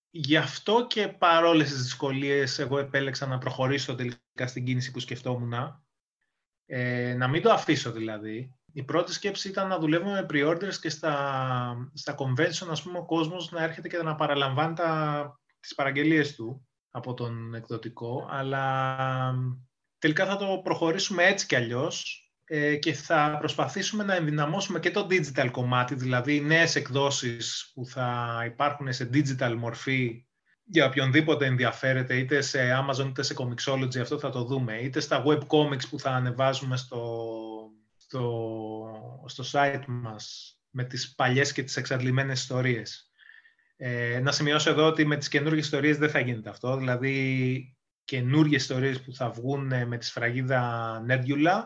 γι' 0.10 0.38
αυτό 0.38 0.88
και 0.88 1.08
παρόλες 1.08 1.70
τις 1.70 1.82
δυσκολίες, 1.82 2.60
εγώ 2.60 2.78
επέλεξα 2.80 3.28
να 3.28 3.38
προχωρήσω 3.38 3.96
τελικά 3.96 4.48
στην 4.48 4.66
κίνηση 4.66 4.92
που 4.92 5.00
σκεφτόμουν. 5.00 5.85
Ε, 6.66 7.14
να 7.18 7.28
μην 7.28 7.42
το 7.42 7.52
αφήσω 7.52 7.92
δηλαδή. 7.92 8.54
Η 8.74 8.84
πρώτη 8.84 9.14
σκέψη 9.14 9.48
ήταν 9.48 9.68
να 9.68 9.80
δουλεύουμε 9.80 10.12
με 10.12 10.26
pre-orders 10.30 10.76
και 10.82 10.90
στα, 10.90 11.92
στα 11.94 12.16
convention, 12.18 12.68
ας 12.70 12.84
πούμε, 12.84 12.98
ο 12.98 13.06
κόσμος 13.06 13.52
να 13.52 13.64
έρχεται 13.64 13.88
και 13.88 13.98
να 13.98 14.16
παραλαμβάνει 14.16 14.76
τα, 14.76 15.40
τις 15.60 15.76
παραγγελίες 15.76 16.36
του 16.36 16.68
από 16.92 17.14
τον 17.14 17.56
εκδοτικό, 17.56 18.28
αλλά 18.30 18.98
τελικά 19.98 20.26
θα 20.26 20.36
το 20.36 20.62
προχωρήσουμε 20.64 21.24
έτσι 21.24 21.46
κι 21.46 21.56
αλλιώς 21.56 22.26
ε, 22.46 22.76
και 22.76 22.94
θα 22.94 23.36
προσπαθήσουμε 23.40 24.04
να 24.04 24.16
ενδυναμώσουμε 24.16 24.80
και 24.80 24.92
το 24.92 25.08
digital 25.10 25.50
κομμάτι, 25.52 25.96
δηλαδή 25.96 26.42
νέες 26.42 26.76
εκδόσεις 26.76 27.72
που 27.74 27.86
θα 27.86 28.42
υπάρχουν 28.46 28.94
σε 28.94 29.10
digital 29.14 29.56
μορφή 29.58 30.25
για 30.66 30.86
οποιονδήποτε 30.86 31.46
ενδιαφέρεται, 31.46 32.18
είτε 32.18 32.42
σε 32.42 32.60
Amazon 32.60 33.08
είτε 33.08 33.24
σε 33.24 33.36
Comixology, 33.38 33.98
αυτό 33.98 34.20
θα 34.20 34.30
το 34.30 34.44
δούμε, 34.44 34.78
είτε 34.78 35.00
στα 35.00 35.24
web 35.26 35.40
comics 35.48 35.88
που 35.90 36.00
θα 36.00 36.10
ανεβάζουμε 36.10 36.78
στο, 36.78 37.26
στο, 37.98 39.24
στο 39.26 39.44
site 39.52 39.84
μας 39.88 40.56
με 40.70 40.84
τις 40.84 41.16
παλιές 41.16 41.52
και 41.52 41.64
τις 41.64 41.78
εξαντλημένες 41.78 42.40
ιστορίες. 42.40 43.10
Ε, 43.78 44.20
να 44.20 44.32
σημειώσω 44.32 44.70
εδώ 44.70 44.86
ότι 44.86 45.06
με 45.06 45.18
τις 45.18 45.28
καινούργιες 45.28 45.66
ιστορίες 45.66 45.98
δεν 45.98 46.10
θα 46.10 46.20
γίνεται 46.20 46.50
αυτό. 46.50 46.78
Δηλαδή, 46.78 47.76
καινούργιες 48.04 48.62
ιστορίες 48.62 49.02
που 49.02 49.14
θα 49.14 49.30
βγουν 49.30 49.72
ε, 49.72 49.86
με 49.86 49.98
τη 49.98 50.06
σφραγίδα 50.06 51.06
Nebula 51.10 51.64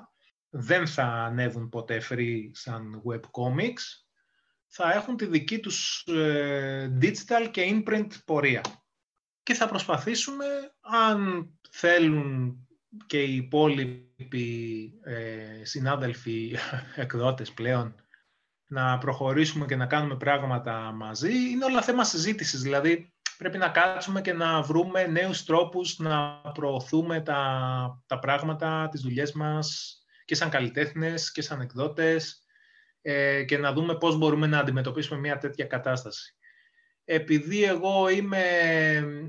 δεν 0.49 0.87
θα 0.87 1.03
ανέβουν 1.03 1.69
ποτέ 1.69 2.01
free 2.09 2.39
σαν 2.51 3.01
web 3.05 3.19
comics. 3.19 3.83
Θα 4.67 4.93
έχουν 4.93 5.17
τη 5.17 5.25
δική 5.25 5.59
τους 5.59 6.03
ε, 6.07 6.97
digital 7.01 7.49
και 7.51 7.83
imprint 7.85 8.07
πορεία. 8.25 8.61
Και 9.49 9.55
θα 9.55 9.67
προσπαθήσουμε, 9.67 10.45
αν 10.81 11.49
θέλουν 11.69 12.57
και 13.05 13.21
οι 13.23 13.35
υπόλοιποι 13.35 14.91
ε, 15.03 15.65
συνάδελφοι 15.65 16.55
εκδότες 16.95 17.51
πλέον 17.51 17.95
να 18.67 18.97
προχωρήσουμε 18.97 19.65
και 19.65 19.75
να 19.75 19.85
κάνουμε 19.85 20.17
πράγματα 20.17 20.91
μαζί, 20.91 21.49
είναι 21.49 21.65
όλα 21.65 21.81
θέμα 21.81 22.03
συζήτησης. 22.03 22.61
Δηλαδή, 22.61 23.13
πρέπει 23.37 23.57
να 23.57 23.69
κάτσουμε 23.69 24.21
και 24.21 24.33
να 24.33 24.61
βρούμε 24.61 25.05
νέους 25.05 25.43
τρόπους 25.43 25.99
να 25.99 26.41
προωθούμε 26.53 27.21
τα, 27.21 28.03
τα 28.05 28.19
πράγματα, 28.19 28.87
τις 28.91 29.01
δουλειές 29.01 29.31
μας 29.31 29.97
και 30.25 30.35
σαν 30.35 30.49
καλλιτέχνες 30.49 31.31
και 31.31 31.41
σαν 31.41 31.61
εκδότες 31.61 32.43
ε, 33.01 33.43
και 33.43 33.57
να 33.57 33.73
δούμε 33.73 33.97
πώς 33.97 34.17
μπορούμε 34.17 34.47
να 34.47 34.59
αντιμετωπίσουμε 34.59 35.19
μια 35.19 35.37
τέτοια 35.37 35.65
κατάσταση. 35.65 36.38
Επειδή 37.11 37.63
εγώ 37.63 38.09
είμαι 38.09 38.43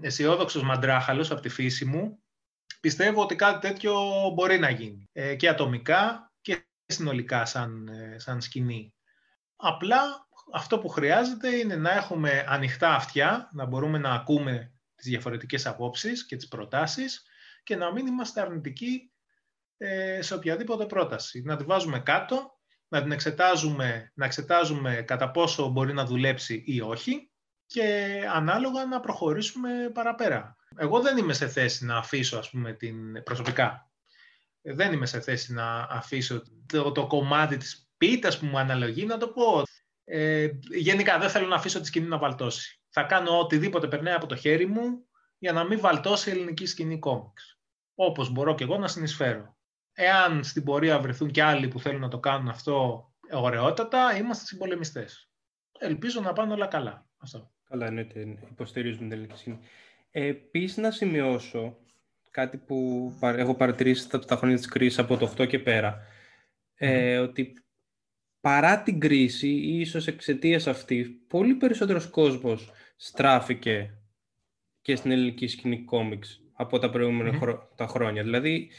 αισιόδοξος 0.01 0.62
μαντράχαλος 0.62 1.31
από 1.31 1.41
τη 1.41 1.49
φύση 1.49 1.85
μου, 1.85 2.22
πιστεύω 2.81 3.22
ότι 3.22 3.35
κάτι 3.35 3.68
τέτοιο 3.68 3.95
μπορεί 4.35 4.59
να 4.59 4.70
γίνει 4.70 5.09
ε, 5.12 5.35
και 5.35 5.49
ατομικά 5.49 6.33
και 6.41 6.66
συνολικά 6.87 7.45
σαν, 7.45 7.89
ε, 7.89 8.18
σαν 8.18 8.41
σκηνή. 8.41 8.95
Απλά 9.57 10.26
αυτό 10.53 10.78
που 10.78 10.89
χρειάζεται 10.89 11.57
είναι 11.57 11.76
να 11.76 11.91
έχουμε 11.91 12.45
ανοιχτά 12.49 12.95
αυτιά, 12.95 13.51
να 13.53 13.64
μπορούμε 13.64 13.99
να 13.99 14.11
ακούμε 14.12 14.72
τις 14.95 15.07
διαφορετικές 15.07 15.66
απόψεις 15.66 16.26
και 16.26 16.37
τις 16.37 16.49
προτάσεις 16.49 17.22
και 17.62 17.76
να 17.76 17.93
μην 17.93 18.07
είμαστε 18.07 18.41
αρνητικοί 18.41 19.12
ε, 19.76 20.22
σε 20.22 20.35
οποιαδήποτε 20.35 20.87
πρόταση. 20.87 21.43
Να 21.43 21.57
τη 21.57 21.64
βάζουμε 21.64 22.01
κάτω, 22.01 22.59
να 22.89 23.03
την 23.03 23.12
εξετάζουμε, 23.12 24.12
να 24.14 24.24
εξετάζουμε 24.24 25.03
κατά 25.03 25.31
πόσο 25.31 25.68
μπορεί 25.68 25.93
να 25.93 26.05
δουλέψει 26.05 26.62
ή 26.66 26.81
όχι 26.81 27.30
και 27.73 28.21
ανάλογα 28.33 28.85
να 28.85 29.01
προχωρήσουμε 29.01 29.91
παραπέρα. 29.95 30.57
Εγώ 30.77 31.01
δεν 31.01 31.16
είμαι 31.16 31.33
σε 31.33 31.49
θέση 31.49 31.85
να 31.85 31.97
αφήσω, 31.97 32.39
ας 32.39 32.51
πούμε, 32.51 32.73
την 32.73 33.23
προσωπικά. 33.23 33.91
Δεν 34.62 34.93
είμαι 34.93 35.07
σε 35.07 35.21
θέση 35.21 35.53
να 35.53 35.87
αφήσω 35.91 36.43
το, 36.66 36.93
το 36.93 37.07
κομμάτι 37.07 37.57
της 37.57 37.91
πίτας 37.97 38.39
που 38.39 38.47
μου 38.47 38.59
αναλογεί, 38.59 39.07
να 39.07 39.18
το 39.18 39.29
πω. 39.29 39.62
Ε, 40.05 40.51
γενικά 40.71 41.18
δεν 41.18 41.31
θέλω 41.31 41.47
να 41.47 41.55
αφήσω 41.55 41.81
τη 41.81 41.87
σκηνή 41.87 42.07
να 42.07 42.18
βαλτώσει. 42.18 42.81
Θα 42.89 43.03
κάνω 43.03 43.39
οτιδήποτε 43.39 43.89
περνάει 43.89 44.14
από 44.14 44.27
το 44.27 44.37
χέρι 44.37 44.66
μου 44.66 45.07
για 45.39 45.53
να 45.53 45.64
μην 45.64 45.81
βαλτώσει 45.81 46.31
η 46.31 46.33
ελληνική 46.33 46.66
σκηνή 46.66 46.99
κόμιξ. 46.99 47.59
Όπως 47.95 48.31
μπορώ 48.31 48.55
και 48.55 48.64
εγώ 48.64 48.79
να 48.79 48.89
συνεισφέρω. 48.89 49.57
Εάν 49.93 50.45
στην 50.45 50.64
πορεία 50.64 51.01
βρεθούν 51.01 51.31
και 51.31 51.43
άλλοι 51.43 51.68
που 51.68 51.81
θέλουν 51.81 52.01
να 52.01 52.09
το 52.09 52.18
κάνουν 52.21 52.49
αυτό 52.49 53.05
ωραιότατα, 53.33 54.16
είμαστε 54.16 54.45
συμπολεμιστές. 54.45 55.31
Ελπίζω 55.79 56.21
να 56.21 56.33
πάνε 56.33 56.53
όλα 56.53 56.66
καλά. 56.66 57.07
Αυτό. 57.18 57.53
Καλά, 57.71 57.87
εννοείται. 57.87 58.39
Υποστηρίζουμε 58.51 59.03
την 59.03 59.12
ελληνική 59.12 59.39
σκηνή. 59.39 59.59
Ε, 60.11 60.27
Επίση, 60.27 60.81
να 60.81 60.91
σημειώσω 60.91 61.77
κάτι 62.31 62.57
που 62.57 63.12
έχω 63.23 63.55
παρατηρήσει 63.55 64.09
τα, 64.09 64.18
τα 64.18 64.37
χρόνια 64.37 64.57
της 64.57 64.66
κρίσης 64.66 64.99
από 64.99 65.16
το 65.16 65.35
8 65.39 65.49
και 65.49 65.59
πέρα. 65.59 66.03
Ε, 66.75 67.18
ότι 67.18 67.55
παρά 68.41 68.83
την 68.83 69.01
κρίση 69.01 69.49
ή 69.49 69.81
ίσως 69.81 70.07
εξαιτίας 70.07 70.66
αυτή, 70.66 71.05
πολύ 71.29 71.55
περισσότερος 71.55 72.07
κόσμος 72.07 72.71
στράφηκε 72.97 73.95
και 74.83 74.97
στην 74.97 75.11
ελληνική 75.11 75.47
σκηνή 75.47 75.85
κόμιξ 75.85 76.41
από 76.53 76.79
τα 76.79 76.91
προηγούμενα 76.91 77.59
τα 77.75 77.87
χρόνια. 77.87 78.23
Δηλαδή, 78.23 78.71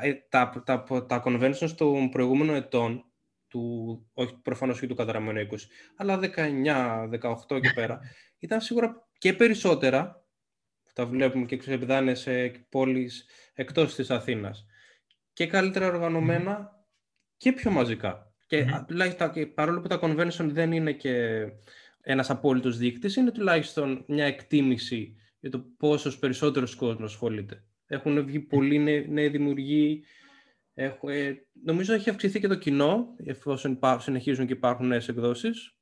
ε, 0.00 0.12
τα, 0.28 0.62
τα, 0.64 0.82
τα 1.06 1.22
conventions 1.26 1.70
των 1.76 2.08
προηγούμενων 2.10 2.54
ετών, 2.54 3.04
του, 3.48 4.06
όχι 4.14 4.34
προφανώς 4.42 4.80
και 4.80 4.86
του 4.86 4.94
καταραμένου 4.94 5.48
20, 5.50 5.56
αλλά 5.96 6.20
19, 6.22 7.08
18 7.48 7.60
και 7.60 7.72
πέρα, 7.74 8.00
ήταν 8.40 8.60
σίγουρα 8.60 9.08
και 9.18 9.32
περισσότερα, 9.32 10.24
τα 10.94 11.06
βλέπουμε 11.06 11.46
και 11.46 11.56
ξεπηδάνε 11.56 12.14
σε 12.14 12.48
πόλεις 12.68 13.26
εκτός 13.54 13.94
της 13.94 14.10
Αθήνας, 14.10 14.66
και 15.32 15.46
καλύτερα 15.46 15.86
οργανωμένα 15.86 16.84
και 17.36 17.52
πιο 17.52 17.70
μαζικά. 17.70 18.34
Και 18.46 18.66
τουλάχιστον 18.86 19.54
παρόλο 19.54 19.80
που 19.80 19.88
τα 19.88 20.00
convention 20.02 20.48
δεν 20.50 20.72
είναι 20.72 20.92
και 20.92 21.46
ένας 22.00 22.30
απόλυτος 22.30 22.76
δείκτης, 22.76 23.16
είναι 23.16 23.30
τουλάχιστον 23.30 24.04
μια 24.08 24.24
εκτίμηση 24.24 25.16
για 25.40 25.50
το 25.50 25.58
πόσος 25.76 26.18
περισσότερος 26.18 26.74
κόσμος 26.74 27.12
ασχολείται. 27.12 27.64
Έχουν 27.86 28.24
βγει 28.24 28.40
πολλοί 28.40 28.78
νέοι, 28.78 29.08
νέοι 29.08 29.28
δημιουργοί. 29.28 30.04
Έχω, 30.74 31.10
ε, 31.10 31.46
νομίζω 31.64 31.92
έχει 31.92 32.10
αυξηθεί 32.10 32.40
και 32.40 32.48
το 32.48 32.54
κοινό, 32.54 33.14
εφόσον 33.24 33.78
συνεχίζουν 33.98 34.46
και 34.46 34.52
υπάρχουν 34.52 34.86
νέες 34.86 35.08
εκδόσεις. 35.08 35.76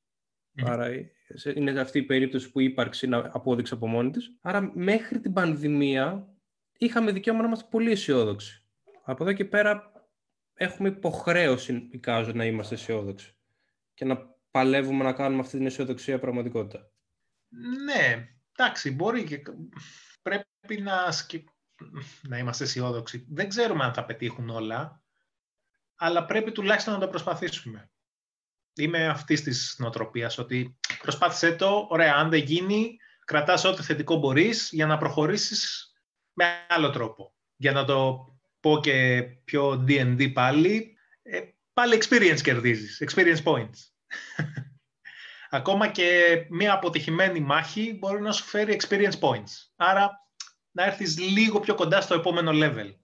Άρα 0.64 0.86
ε, 0.86 1.12
είναι 1.54 1.80
αυτή 1.80 1.98
η 1.98 2.02
περίπτωση 2.02 2.50
που 2.50 2.60
η 2.60 2.64
ύπαρξη 2.64 3.06
να 3.06 3.30
απόδειξε 3.32 3.74
από 3.74 3.86
μόνη 3.86 4.10
της. 4.10 4.36
Άρα 4.40 4.70
μέχρι 4.74 5.20
την 5.20 5.32
πανδημία 5.32 6.28
είχαμε 6.78 7.12
δικαίωμα 7.12 7.40
να 7.40 7.46
είμαστε 7.46 7.66
πολύ 7.70 7.90
αισιόδοξοι. 7.90 8.62
Από 9.04 9.24
εδώ 9.24 9.32
και 9.32 9.44
πέρα 9.44 9.92
έχουμε 10.54 10.88
υποχρέωση, 10.88 11.88
εικάζω, 11.92 12.32
να 12.32 12.44
είμαστε 12.44 12.74
αισιόδοξοι 12.74 13.36
και 13.94 14.04
να 14.04 14.36
παλεύουμε 14.50 15.04
να 15.04 15.12
κάνουμε 15.12 15.40
αυτή 15.40 15.56
την 15.56 15.66
αισιοδοξία 15.66 16.18
πραγματικότητα. 16.18 16.90
Ναι, 17.84 18.28
εντάξει, 18.56 18.90
μπορεί 18.90 19.24
και 19.24 19.42
πρέπει 20.22 20.80
να, 20.80 20.96
να 22.28 22.38
είμαστε 22.38 22.64
αισιόδοξοι. 22.64 23.26
Δεν 23.30 23.48
ξέρουμε 23.48 23.84
αν 23.84 23.92
θα 23.92 24.04
πετύχουν 24.04 24.48
όλα, 24.48 25.02
αλλά 25.94 26.24
πρέπει 26.24 26.52
τουλάχιστον 26.52 26.94
να 26.94 27.00
το 27.00 27.08
προσπαθήσουμε. 27.08 27.90
Είμαι 28.74 29.06
αυτής 29.06 29.42
της 29.42 29.76
νοοτροπίας 29.78 30.38
ότι 30.38 30.78
προσπάθησε 31.02 31.52
το, 31.52 31.86
ωραία, 31.90 32.14
αν 32.14 32.30
δεν 32.30 32.40
γίνει, 32.40 32.96
κρατάς 33.24 33.64
ό,τι 33.64 33.82
θετικό 33.82 34.16
μπορείς 34.16 34.68
για 34.72 34.86
να 34.86 34.98
προχωρήσεις 34.98 35.92
με 36.32 36.44
άλλο 36.68 36.90
τρόπο. 36.90 37.34
Για 37.56 37.72
να 37.72 37.84
το 37.84 38.26
πω 38.60 38.80
και 38.82 39.22
πιο 39.44 39.84
D&D 39.88 40.32
πάλι, 40.32 40.96
ε, 41.22 41.40
πάλι 41.72 42.02
experience 42.02 42.40
κερδίζεις, 42.42 43.02
experience 43.08 43.42
points. 43.42 43.78
Ακόμα 45.50 45.88
και 45.88 46.36
μια 46.48 46.72
αποτυχημένη 46.72 47.40
μάχη 47.40 47.96
μπορεί 47.98 48.20
να 48.20 48.32
σου 48.32 48.44
φέρει 48.44 48.80
experience 48.80 49.18
points. 49.20 49.50
Άρα 49.76 50.10
να 50.70 50.84
έρθεις 50.84 51.18
λίγο 51.18 51.60
πιο 51.60 51.74
κοντά 51.74 52.00
στο 52.00 52.14
επόμενο 52.14 52.50
level. 52.54 52.94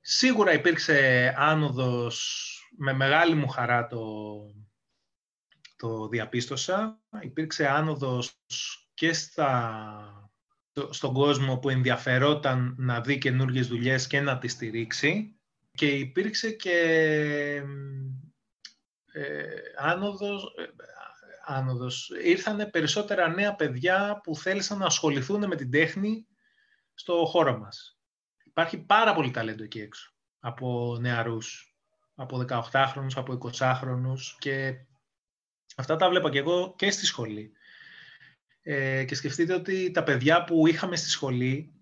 Σίγουρα 0.00 0.52
υπήρξε 0.52 1.34
άνοδος, 1.36 2.46
με 2.76 2.92
μεγάλη 2.92 3.34
μου 3.34 3.48
χαρά 3.48 3.86
το, 3.86 3.98
το 5.78 6.08
διαπίστωσα. 6.08 7.00
Υπήρξε 7.20 7.66
άνοδος 7.66 8.42
και 8.94 9.12
στα 9.12 10.30
στον 10.90 11.12
κόσμο 11.12 11.58
που 11.58 11.68
ενδιαφερόταν 11.68 12.74
να 12.78 13.00
δει 13.00 13.18
καινούργιες 13.18 13.66
δουλειές 13.66 14.06
και 14.06 14.20
να 14.20 14.38
τις 14.38 14.52
στηρίξει 14.52 15.38
και 15.72 15.86
υπήρξε 15.86 16.50
και 16.50 16.78
ε, 19.12 19.44
άνοδος, 19.76 20.54
ε, 20.56 20.64
άνοδος. 21.44 22.10
Ήρθανε 22.24 22.66
περισσότερα 22.66 23.28
νέα 23.28 23.54
παιδιά 23.54 24.20
που 24.22 24.36
θέλησαν 24.36 24.78
να 24.78 24.86
ασχοληθούν 24.86 25.46
με 25.46 25.56
την 25.56 25.70
τέχνη 25.70 26.26
στο 26.94 27.24
χώρο 27.26 27.58
μας. 27.58 27.98
Υπάρχει 28.44 28.78
πάρα 28.78 29.14
πολύ 29.14 29.30
ταλέντο 29.30 29.62
εκεί 29.62 29.80
έξω 29.80 30.12
από 30.40 30.96
νεαρούς, 31.00 31.76
από 32.14 32.44
18χρονους, 32.48 33.14
από 33.14 33.32
20χρονους 33.32 34.20
και 34.38 34.86
αυτά 35.78 35.96
τα 35.96 36.08
βλέπα 36.08 36.30
και 36.30 36.38
εγώ 36.38 36.74
και 36.76 36.90
στη 36.90 37.06
σχολή. 37.06 37.52
Ε, 38.62 39.04
και 39.04 39.14
σκεφτείτε 39.14 39.54
ότι 39.54 39.90
τα 39.90 40.02
παιδιά 40.02 40.44
που 40.44 40.66
είχαμε 40.66 40.96
στη 40.96 41.08
σχολή 41.08 41.72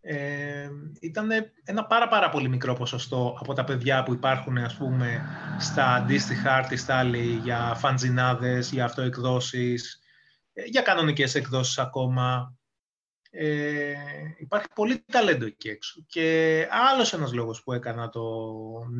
ε, 0.00 0.68
ήταν 1.00 1.30
ένα 1.64 1.84
πάρα 1.86 2.08
πάρα 2.08 2.28
πολύ 2.28 2.48
μικρό 2.48 2.74
ποσοστό 2.74 3.36
από 3.40 3.52
τα 3.52 3.64
παιδιά 3.64 4.02
που 4.02 4.12
υπάρχουν 4.12 4.58
ας 4.58 4.76
πούμε 4.76 5.22
στα 5.58 5.94
αντίστοιχα 5.94 6.66
artist 6.68 7.14
για 7.42 7.74
φαντζινάδες, 7.76 8.72
για 8.72 8.84
αυτοεκδόσεις, 8.84 10.00
ε, 10.52 10.62
για 10.64 10.82
κανονικές 10.82 11.34
εκδόσεις 11.34 11.78
ακόμα. 11.78 12.56
Ε, 13.30 13.94
υπάρχει 14.38 14.66
πολύ 14.74 15.04
ταλέντο 15.12 15.46
εκεί 15.46 15.68
έξω. 15.68 16.04
Και 16.06 16.68
άλλος 16.70 17.12
ένας 17.12 17.32
λόγος 17.32 17.62
που 17.62 17.72
έκανα 17.72 18.08
το 18.08 18.22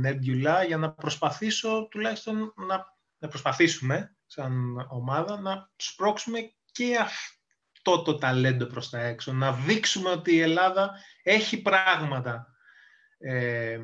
Nebula 0.05 0.67
για 0.67 0.77
να 0.77 0.93
προσπαθήσω 0.93 1.89
τουλάχιστον 1.91 2.55
να, 2.69 2.97
να 3.23 3.29
προσπαθήσουμε 3.29 4.17
σαν 4.27 4.77
ομάδα 4.91 5.41
να 5.41 5.71
σπρώξουμε 5.77 6.39
και 6.73 6.97
αυτό 6.97 8.03
το 8.03 8.19
ταλέντο 8.19 8.67
προς 8.67 8.91
τα 8.91 9.01
έξω. 9.01 9.33
Να 9.33 9.53
δείξουμε 9.53 10.11
ότι 10.11 10.33
η 10.35 10.41
Ελλάδα 10.41 10.91
έχει 11.23 11.63
πράγματα 11.63 12.47
ε, 13.19 13.79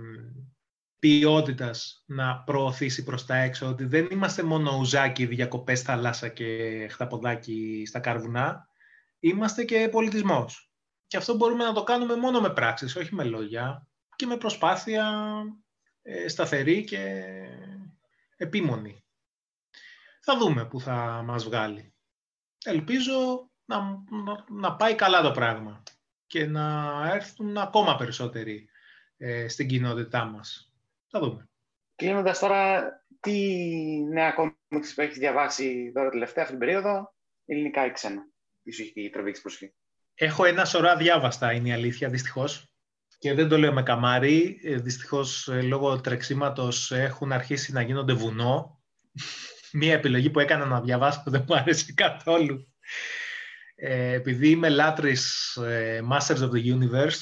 ποιότητας 0.99 2.05
να 2.07 2.39
προωθήσει 2.39 3.05
προς 3.05 3.26
τα 3.26 3.36
έξω. 3.36 3.66
Ότι 3.66 3.84
δεν 3.84 4.09
είμαστε 4.11 4.43
μόνο 4.43 4.76
ουζάκι, 4.76 5.26
διακοπές 5.26 5.82
θάλασσα 5.82 6.28
και 6.28 6.86
χταποδάκι 6.91 7.84
στα 7.86 8.01
καρβουνά. 8.01 8.68
Είμαστε 9.18 9.64
και 9.64 9.89
πολιτισμός. 9.91 10.72
Και 11.07 11.16
αυτό 11.16 11.36
μπορούμε 11.36 11.64
να 11.64 11.72
το 11.72 11.82
κάνουμε 11.82 12.16
μόνο 12.16 12.41
με 12.41 12.51
πράξεις, 12.51 12.97
όχι 12.97 13.14
με 13.14 13.24
λόγια. 13.24 13.89
Και 14.16 14.26
με 14.26 14.36
προσπάθεια 14.36 15.24
ε, 16.03 16.28
σταθερή 16.28 16.84
και 16.84 17.24
επίμονη. 18.36 19.03
Θα 20.31 20.37
δούμε 20.37 20.64
που 20.64 20.81
θα 20.81 21.22
μας 21.24 21.45
βγάλει 21.45 21.95
ελπίζω 22.64 23.51
να, 23.64 24.05
να, 24.49 24.76
πάει 24.76 24.95
καλά 24.95 25.22
το 25.22 25.31
πράγμα 25.31 25.83
και 26.26 26.47
να 26.47 26.93
έρθουν 27.14 27.57
ακόμα 27.57 27.97
περισσότεροι 27.97 28.68
ε, 29.16 29.49
στην 29.49 29.68
κοινότητά 29.68 30.24
μας. 30.24 30.72
Θα 31.11 31.20
δούμε. 31.20 31.49
Κλείνοντας 31.95 32.39
τώρα, 32.39 32.91
τι 33.20 33.33
νέα 34.12 34.33
κόμιξ 34.33 34.95
που 34.95 35.01
έχεις 35.01 35.18
διαβάσει 35.18 35.91
τώρα 35.95 36.11
τελευταία 36.11 36.45
αυτή 36.45 36.57
την 36.57 36.66
περίοδο, 36.66 37.14
ελληνικά 37.45 37.87
ή 37.87 37.91
ξένα, 37.91 38.22
τι 38.62 38.72
σου 38.72 38.83
έχει 38.83 39.11
τραβήξει 39.11 39.43
προσοχή; 39.43 39.74
Έχω 40.14 40.45
ένα 40.45 40.64
σωρά 40.64 40.97
διάβαστα, 40.97 41.53
είναι 41.53 41.68
η 41.68 41.72
αλήθεια, 41.72 42.09
δυστυχώς. 42.09 42.72
Και 43.18 43.35
δεν 43.35 43.49
το 43.49 43.59
λέω 43.59 43.72
με 43.72 43.83
καμάρι. 43.83 44.61
Ε, 44.62 44.76
δυστυχώς, 44.76 45.49
ε, 45.49 45.62
λόγω 45.62 46.01
τρεξίματος 46.01 46.91
έχουν 46.91 47.33
αρχίσει 47.33 47.72
να 47.72 47.83
γίνονται 47.83 48.12
βουνό. 48.12 48.83
Μία 49.73 49.93
επιλογή 49.93 50.31
που 50.31 50.41
έκανα 50.41 50.64
να 50.64 50.81
διαβάσω 50.81 51.23
που 51.25 51.31
δεν 51.31 51.45
μου 51.49 51.55
άρεσε 51.55 51.93
καθόλου. 51.93 52.75
Ε, 53.75 54.12
επειδή 54.12 54.51
είμαι 54.51 54.69
λάτρης 54.69 55.57
ε, 55.57 56.03
Masters 56.11 56.39
of 56.39 56.51
the 56.51 56.75
Universe, 56.75 57.19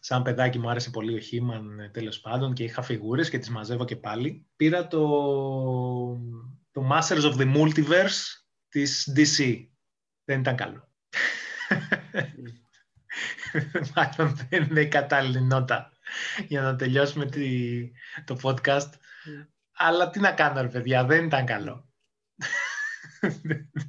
σαν 0.00 0.22
παιδάκι 0.22 0.58
μου 0.58 0.70
άρεσε 0.70 0.90
πολύ 0.90 1.14
ο 1.14 1.18
Χίμαν 1.18 1.80
ε, 1.80 1.88
τέλος 1.88 2.20
πάντων 2.20 2.52
και 2.52 2.64
είχα 2.64 2.82
φιγούρες 2.82 3.30
και 3.30 3.38
τις 3.38 3.50
μαζεύω 3.50 3.84
και 3.84 3.96
πάλι. 3.96 4.46
Πήρα 4.56 4.86
το, 4.86 5.00
το 6.72 6.88
Masters 6.92 7.32
of 7.32 7.36
the 7.36 7.54
Multiverse 7.56 8.22
της 8.68 9.12
DC. 9.16 9.66
Δεν 10.24 10.40
ήταν 10.40 10.56
καλό. 10.56 10.88
Μάλλον 13.94 14.36
δεν 14.48 14.62
είναι 14.62 14.80
η 14.80 14.88
κατάλληλη 14.88 15.40
νότα 15.40 15.92
για 16.48 16.62
να 16.62 16.76
τελειώσουμε 16.76 17.26
τη, 17.26 17.90
το 18.24 18.36
podcast. 18.42 18.88
Αλλά 19.76 20.10
τι 20.10 20.20
να 20.20 20.32
κάνω, 20.32 20.60
ρε 20.60 20.68
παιδιά, 20.68 21.04
δεν 21.04 21.24
ήταν 21.24 21.46
καλό. 21.46 21.88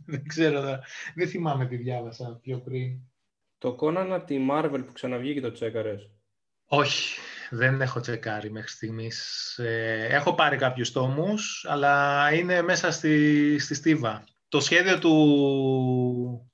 δεν 0.05 0.27
ξέρω, 0.27 0.79
δεν 1.15 1.27
θυμάμαι 1.27 1.65
τι 1.65 1.75
διάβασα 1.75 2.39
πιο 2.41 2.59
πριν. 2.59 2.99
Το 3.57 3.77
Conan 3.81 4.07
από 4.11 4.25
τη 4.25 4.45
Marvel 4.51 4.83
που 4.85 4.91
ξαναβγήκε 4.93 5.41
το 5.41 5.51
τσέκαρες. 5.51 6.09
Όχι, 6.65 7.19
δεν 7.49 7.81
έχω 7.81 7.99
τσεκάρει 7.99 8.51
μέχρι 8.51 8.69
στιγμής. 8.69 9.57
Ε, 9.57 10.07
έχω 10.09 10.33
πάρει 10.33 10.57
κάποιους 10.57 10.91
τόμους, 10.91 11.65
αλλά 11.69 12.29
είναι 12.33 12.61
μέσα 12.61 12.91
στη, 12.91 13.57
στη 13.59 13.75
στίβα. 13.75 14.23
Το 14.47 14.59
σχέδιο 14.59 14.99
του, 14.99 16.51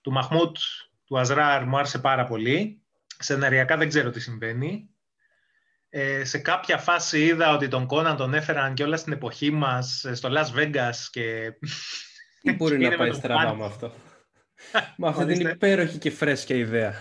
του 0.00 0.12
Μαχμούτ, 0.12 0.56
του 1.04 1.18
Αζράρ, 1.18 1.66
μου 1.66 1.76
άρεσε 1.76 1.98
πάρα 1.98 2.26
πολύ. 2.26 2.82
Σεναριακά 3.18 3.76
δεν 3.76 3.88
ξέρω 3.88 4.10
τι 4.10 4.20
συμβαίνει. 4.20 4.90
Ε, 5.94 6.24
σε 6.24 6.38
κάποια 6.38 6.78
φάση 6.78 7.24
είδα 7.24 7.54
ότι 7.54 7.68
τον 7.68 7.86
Κόναν 7.86 8.16
τον 8.16 8.34
έφεραν 8.34 8.74
και 8.74 8.82
όλα 8.82 8.96
στην 8.96 9.12
εποχή 9.12 9.50
μας 9.50 10.04
ε, 10.04 10.14
στο 10.14 10.28
Las 10.32 10.58
Vegas 10.58 10.94
και... 11.10 11.52
Τι 12.40 12.52
μπορεί 12.52 12.78
να 12.88 12.96
πάει 12.96 13.12
στραβά 13.12 13.54
με 13.54 13.64
αυτό. 13.64 13.92
με 14.96 15.08
αυτή 15.08 15.24
την 15.24 15.48
υπέροχη 15.48 15.98
και 15.98 16.10
φρέσκια 16.10 16.56
ιδέα. 16.56 16.94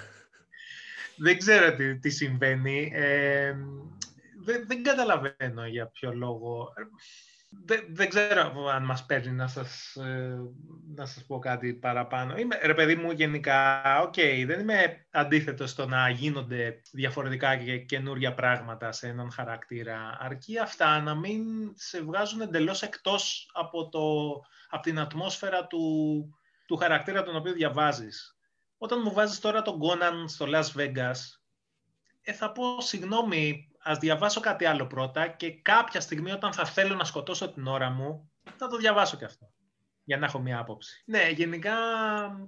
Δεν 1.17 1.37
ξέρω 1.37 1.75
τι, 1.75 1.99
τι 1.99 2.09
συμβαίνει. 2.09 2.91
Ε, 2.93 3.53
δεν, 4.43 4.63
δεν 4.67 4.83
καταλαβαίνω 4.83 5.67
για 5.67 5.87
ποιο 5.87 6.13
λόγο. 6.13 6.73
Δεν, 7.53 7.85
δεν 7.89 8.09
ξέρω 8.09 8.67
αν 8.67 8.83
μας 8.83 9.05
παίρνει 9.05 9.31
να 9.31 9.47
σας, 9.47 9.95
ε, 9.95 10.39
να 10.95 11.05
σας 11.05 11.25
πω 11.25 11.39
κάτι 11.39 11.73
παραπάνω. 11.73 12.37
Είμαι, 12.37 12.59
ρε 12.63 12.73
παιδί 12.73 12.95
μου, 12.95 13.11
γενικά, 13.11 13.81
OK, 14.01 14.13
okay, 14.17 14.43
δεν 14.47 14.59
είμαι 14.59 15.07
αντίθετος 15.11 15.69
στο 15.69 15.85
να 15.85 16.09
γίνονται 16.09 16.81
διαφορετικά 16.91 17.55
και 17.55 17.77
καινούρια 17.77 18.33
πράγματα 18.33 18.91
σε 18.91 19.07
έναν 19.07 19.31
χαρακτήρα. 19.31 20.17
Αρκεί 20.19 20.57
αυτά 20.57 21.01
να 21.01 21.15
μην 21.15 21.43
σε 21.75 22.01
βγάζουν 22.01 22.41
εντελώς 22.41 22.81
εκτός 22.81 23.49
από, 23.53 23.89
το, 23.89 24.31
από 24.69 24.83
την 24.83 24.99
ατμόσφαιρα 24.99 25.67
του, 25.67 25.83
του 26.65 26.77
χαρακτήρα 26.77 27.23
τον 27.23 27.35
οποίο 27.35 27.53
διαβάζεις. 27.53 28.37
Όταν 28.77 29.01
μου 29.03 29.13
βάζεις 29.13 29.39
τώρα 29.39 29.61
τον 29.61 29.79
Conan 29.81 30.23
στο 30.25 30.45
Las 30.49 30.81
Vegas, 30.81 31.17
ε, 32.21 32.33
θα 32.33 32.51
πω 32.51 32.81
συγγνώμη, 32.81 33.70
ας 33.83 33.97
διαβάσω 33.97 34.39
κάτι 34.39 34.65
άλλο 34.65 34.87
πρώτα 34.87 35.27
και 35.27 35.51
κάποια 35.51 36.01
στιγμή 36.01 36.31
όταν 36.31 36.53
θα 36.53 36.65
θέλω 36.65 36.95
να 36.95 37.03
σκοτώσω 37.03 37.51
την 37.51 37.67
ώρα 37.67 37.89
μου, 37.89 38.31
θα 38.57 38.67
το 38.67 38.77
διαβάσω 38.77 39.17
και 39.17 39.25
αυτό 39.25 39.51
για 40.03 40.17
να 40.17 40.25
έχω 40.25 40.39
μια 40.39 40.59
άποψη. 40.59 41.03
Ναι, 41.05 41.29
γενικά 41.29 41.75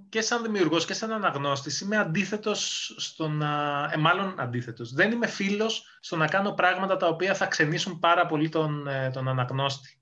και 0.08 0.20
σαν 0.20 0.42
δημιουργός 0.42 0.84
και 0.84 0.94
σαν 0.94 1.12
αναγνώστης 1.12 1.80
είμαι 1.80 1.96
αντίθετος 1.96 2.92
στο 2.98 3.28
να. 3.28 3.82
Ε, 3.92 3.96
μάλλον 3.96 4.40
αντίθετος. 4.40 4.92
Δεν 4.92 5.12
είμαι 5.12 5.26
φίλος 5.26 5.98
στο 6.00 6.16
να 6.16 6.26
κάνω 6.26 6.52
πράγματα 6.52 6.96
τα 6.96 7.08
οποία 7.08 7.34
θα 7.34 7.46
ξενήσουν 7.46 7.98
πάρα 7.98 8.26
πολύ 8.26 8.48
τον, 8.48 8.86
ε, 8.86 9.10
τον 9.10 9.28
αναγνώστη. 9.28 9.98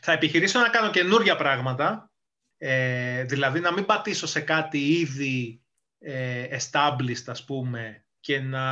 Θα 0.00 0.12
επιχειρήσω 0.12 0.60
να 0.60 0.68
κάνω 0.68 0.90
καινούργια 0.90 1.36
πράγματα, 1.36 2.10
ε, 2.56 3.24
δηλαδή 3.24 3.60
να 3.60 3.72
μην 3.72 3.86
πατήσω 3.86 4.26
σε 4.26 4.40
κάτι 4.40 4.78
ήδη 4.78 5.62
ε, 5.98 6.58
established, 6.58 7.24
ας 7.26 7.44
πούμε, 7.44 8.04
και, 8.20 8.40
να, 8.40 8.64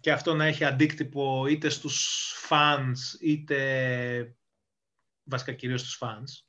και 0.00 0.12
αυτό 0.12 0.34
να 0.34 0.44
έχει 0.44 0.64
αντίκτυπο 0.64 1.46
είτε 1.46 1.68
στους 1.68 2.34
fans, 2.48 3.20
είτε 3.20 4.34
βασικά 5.24 5.52
κυρίως 5.52 5.80
στους 5.80 5.98
fans, 6.00 6.44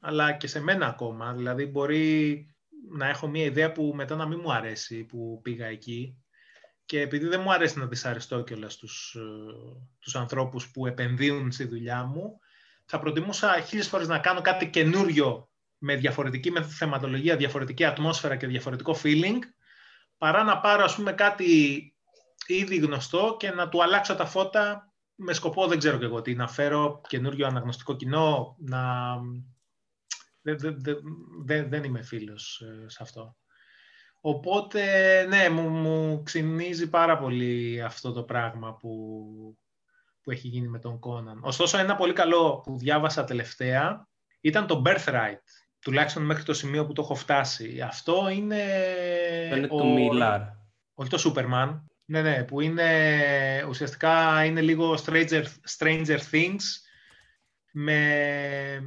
αλλά 0.00 0.32
και 0.32 0.46
σε 0.46 0.60
μένα 0.60 0.86
ακόμα. 0.86 1.32
Δηλαδή 1.32 1.66
μπορεί 1.66 2.46
να 2.90 3.08
έχω 3.08 3.28
μια 3.28 3.44
ιδέα 3.44 3.72
που 3.72 3.92
μετά 3.94 4.16
να 4.16 4.26
μην 4.26 4.40
μου 4.42 4.52
αρέσει 4.52 5.04
που 5.04 5.40
πήγα 5.42 5.66
εκεί 5.66 6.22
και 6.84 7.00
επειδή 7.00 7.26
δεν 7.26 7.40
μου 7.40 7.52
αρέσει 7.52 7.78
να 7.78 7.86
δυσαρεστώ 7.86 8.42
κιόλας 8.42 8.72
στους, 8.72 9.16
τους 9.98 10.16
ανθρώπους 10.16 10.70
που 10.70 10.86
επενδύουν 10.86 11.52
στη 11.52 11.64
δουλειά 11.64 12.04
μου, 12.04 12.38
θα 12.84 12.98
προτιμούσα 12.98 13.60
χίλιες 13.60 13.88
φορές 13.88 14.08
να 14.08 14.18
κάνω 14.18 14.40
κάτι 14.40 14.70
καινούριο 14.70 15.50
με 15.78 15.96
διαφορετική 15.96 16.50
με 16.50 16.62
θεματολογία, 16.62 17.36
διαφορετική 17.36 17.84
ατμόσφαιρα 17.84 18.36
και 18.36 18.46
διαφορετικό 18.46 18.96
feeling, 19.02 19.38
παρά 20.22 20.42
να 20.42 20.60
πάρω 20.60 20.84
ας 20.84 20.94
πούμε 20.94 21.12
κάτι 21.12 21.46
ήδη 22.46 22.76
γνωστό 22.76 23.36
και 23.38 23.50
να 23.50 23.68
του 23.68 23.82
αλλάξω 23.82 24.14
τα 24.14 24.26
φώτα 24.26 24.92
με 25.14 25.32
σκοπό 25.32 25.66
δεν 25.66 25.78
ξέρω 25.78 25.98
και 25.98 26.04
εγώ 26.04 26.22
τι, 26.22 26.34
να 26.34 26.48
φέρω 26.48 27.00
καινούριο 27.08 27.46
αναγνωστικό 27.46 27.96
κοινό, 27.96 28.56
να... 28.58 29.14
Δεν, 30.42 30.58
δεν, 30.58 30.76
δεν, 31.44 31.68
δεν 31.68 31.84
είμαι 31.84 32.02
φίλος 32.02 32.60
ε, 32.60 32.88
σε 32.88 33.02
αυτό. 33.02 33.36
Οπότε, 34.20 34.82
ναι, 35.28 35.48
μου, 35.48 35.68
μου 35.68 36.22
ξυνίζει 36.22 36.88
πάρα 36.88 37.18
πολύ 37.18 37.82
αυτό 37.82 38.12
το 38.12 38.22
πράγμα 38.22 38.74
που, 38.74 38.88
που 40.22 40.30
έχει 40.30 40.48
γίνει 40.48 40.68
με 40.68 40.78
τον 40.78 40.98
Κόναν. 40.98 41.40
Ωστόσο, 41.44 41.78
ένα 41.78 41.96
πολύ 41.96 42.12
καλό 42.12 42.60
που 42.60 42.78
διάβασα 42.78 43.24
τελευταία 43.24 44.08
ήταν 44.40 44.66
το 44.66 44.82
Birthright 44.86 45.44
τουλάχιστον 45.82 46.22
μέχρι 46.22 46.42
το 46.42 46.54
σημείο 46.54 46.86
που 46.86 46.92
το 46.92 47.02
έχω 47.02 47.14
φτάσει. 47.14 47.80
Αυτό 47.80 48.28
είναι... 48.28 48.64
Είναι 49.56 49.66
το 49.66 49.84
Μιλάρ. 49.84 50.40
Όχι 50.94 51.10
το 51.10 51.32
Superman. 51.34 51.80
Ναι, 52.04 52.22
ναι, 52.22 52.44
που 52.44 52.60
είναι 52.60 53.64
ουσιαστικά 53.68 54.44
είναι 54.44 54.60
λίγο 54.60 54.98
Stranger, 55.04 55.44
Stranger 55.78 56.18
Things 56.30 56.62
με 57.72 58.82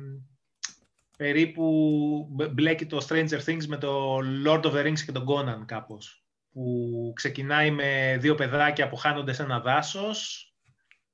περίπου 1.17 2.27
μπλέκει 2.51 2.85
το 2.85 3.05
Stranger 3.09 3.39
Things 3.45 3.65
με 3.65 3.77
το 3.77 4.17
Lord 4.45 4.61
of 4.61 4.73
the 4.73 4.85
Rings 4.85 4.99
και 4.99 5.11
τον 5.11 5.25
Conan 5.27 5.63
κάπως 5.65 6.25
που 6.51 7.11
ξεκινάει 7.15 7.71
με 7.71 8.17
δύο 8.19 8.35
παιδάκια 8.35 8.87
που 8.87 8.95
χάνονται 8.95 9.33
σε 9.33 9.43
ένα 9.43 9.59
δάσος, 9.59 10.49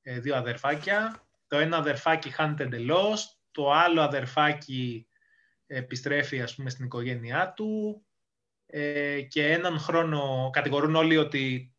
ε, 0.02 0.20
δύο 0.20 0.36
αδερφάκια. 0.36 1.28
Το 1.48 1.58
ένα 1.58 1.78
αδερφάκι 1.78 2.30
χάνεται 2.30 2.64
εντελώς, 2.64 3.40
το 3.52 3.72
άλλο 3.72 4.02
αδερφάκι 4.02 5.08
επιστρέφει 5.72 6.42
ας 6.42 6.56
πούμε 6.56 6.70
στην 6.70 6.86
οικογένειά 6.86 7.54
του 7.56 8.02
ε, 8.66 9.22
και 9.22 9.52
έναν 9.52 9.80
χρόνο 9.80 10.50
κατηγορούν 10.54 10.96
όλοι 10.96 11.18
ότι 11.18 11.74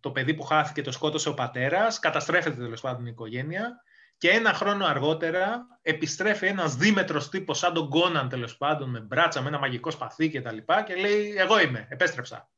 το 0.00 0.10
παιδί 0.10 0.34
που 0.34 0.42
χάθηκε 0.42 0.82
το 0.82 0.90
σκότωσε 0.90 1.28
ο 1.28 1.34
πατέρας, 1.34 1.98
καταστρέφεται 1.98 2.56
τέλος 2.56 2.80
πάντων 2.80 3.06
η 3.06 3.10
οικογένεια 3.12 3.82
και 4.18 4.30
ένα 4.30 4.52
χρόνο 4.52 4.86
αργότερα 4.86 5.66
επιστρέφει 5.82 6.46
ένας 6.46 6.76
δίμετρος 6.76 7.28
τύπος 7.28 7.58
σαν 7.58 7.72
τον 7.72 7.88
Κόναν 7.88 8.28
τέλος 8.28 8.56
πάντων 8.56 8.90
με 8.90 9.00
μπράτσα, 9.00 9.42
με 9.42 9.48
ένα 9.48 9.58
μαγικό 9.58 9.90
σπαθί 9.90 10.30
και 10.30 10.40
τα 10.40 10.52
λοιπά 10.52 10.82
και 10.82 10.94
λέει 10.94 11.34
εγώ 11.36 11.60
είμαι, 11.60 11.86
επέστρεψα. 11.90 12.50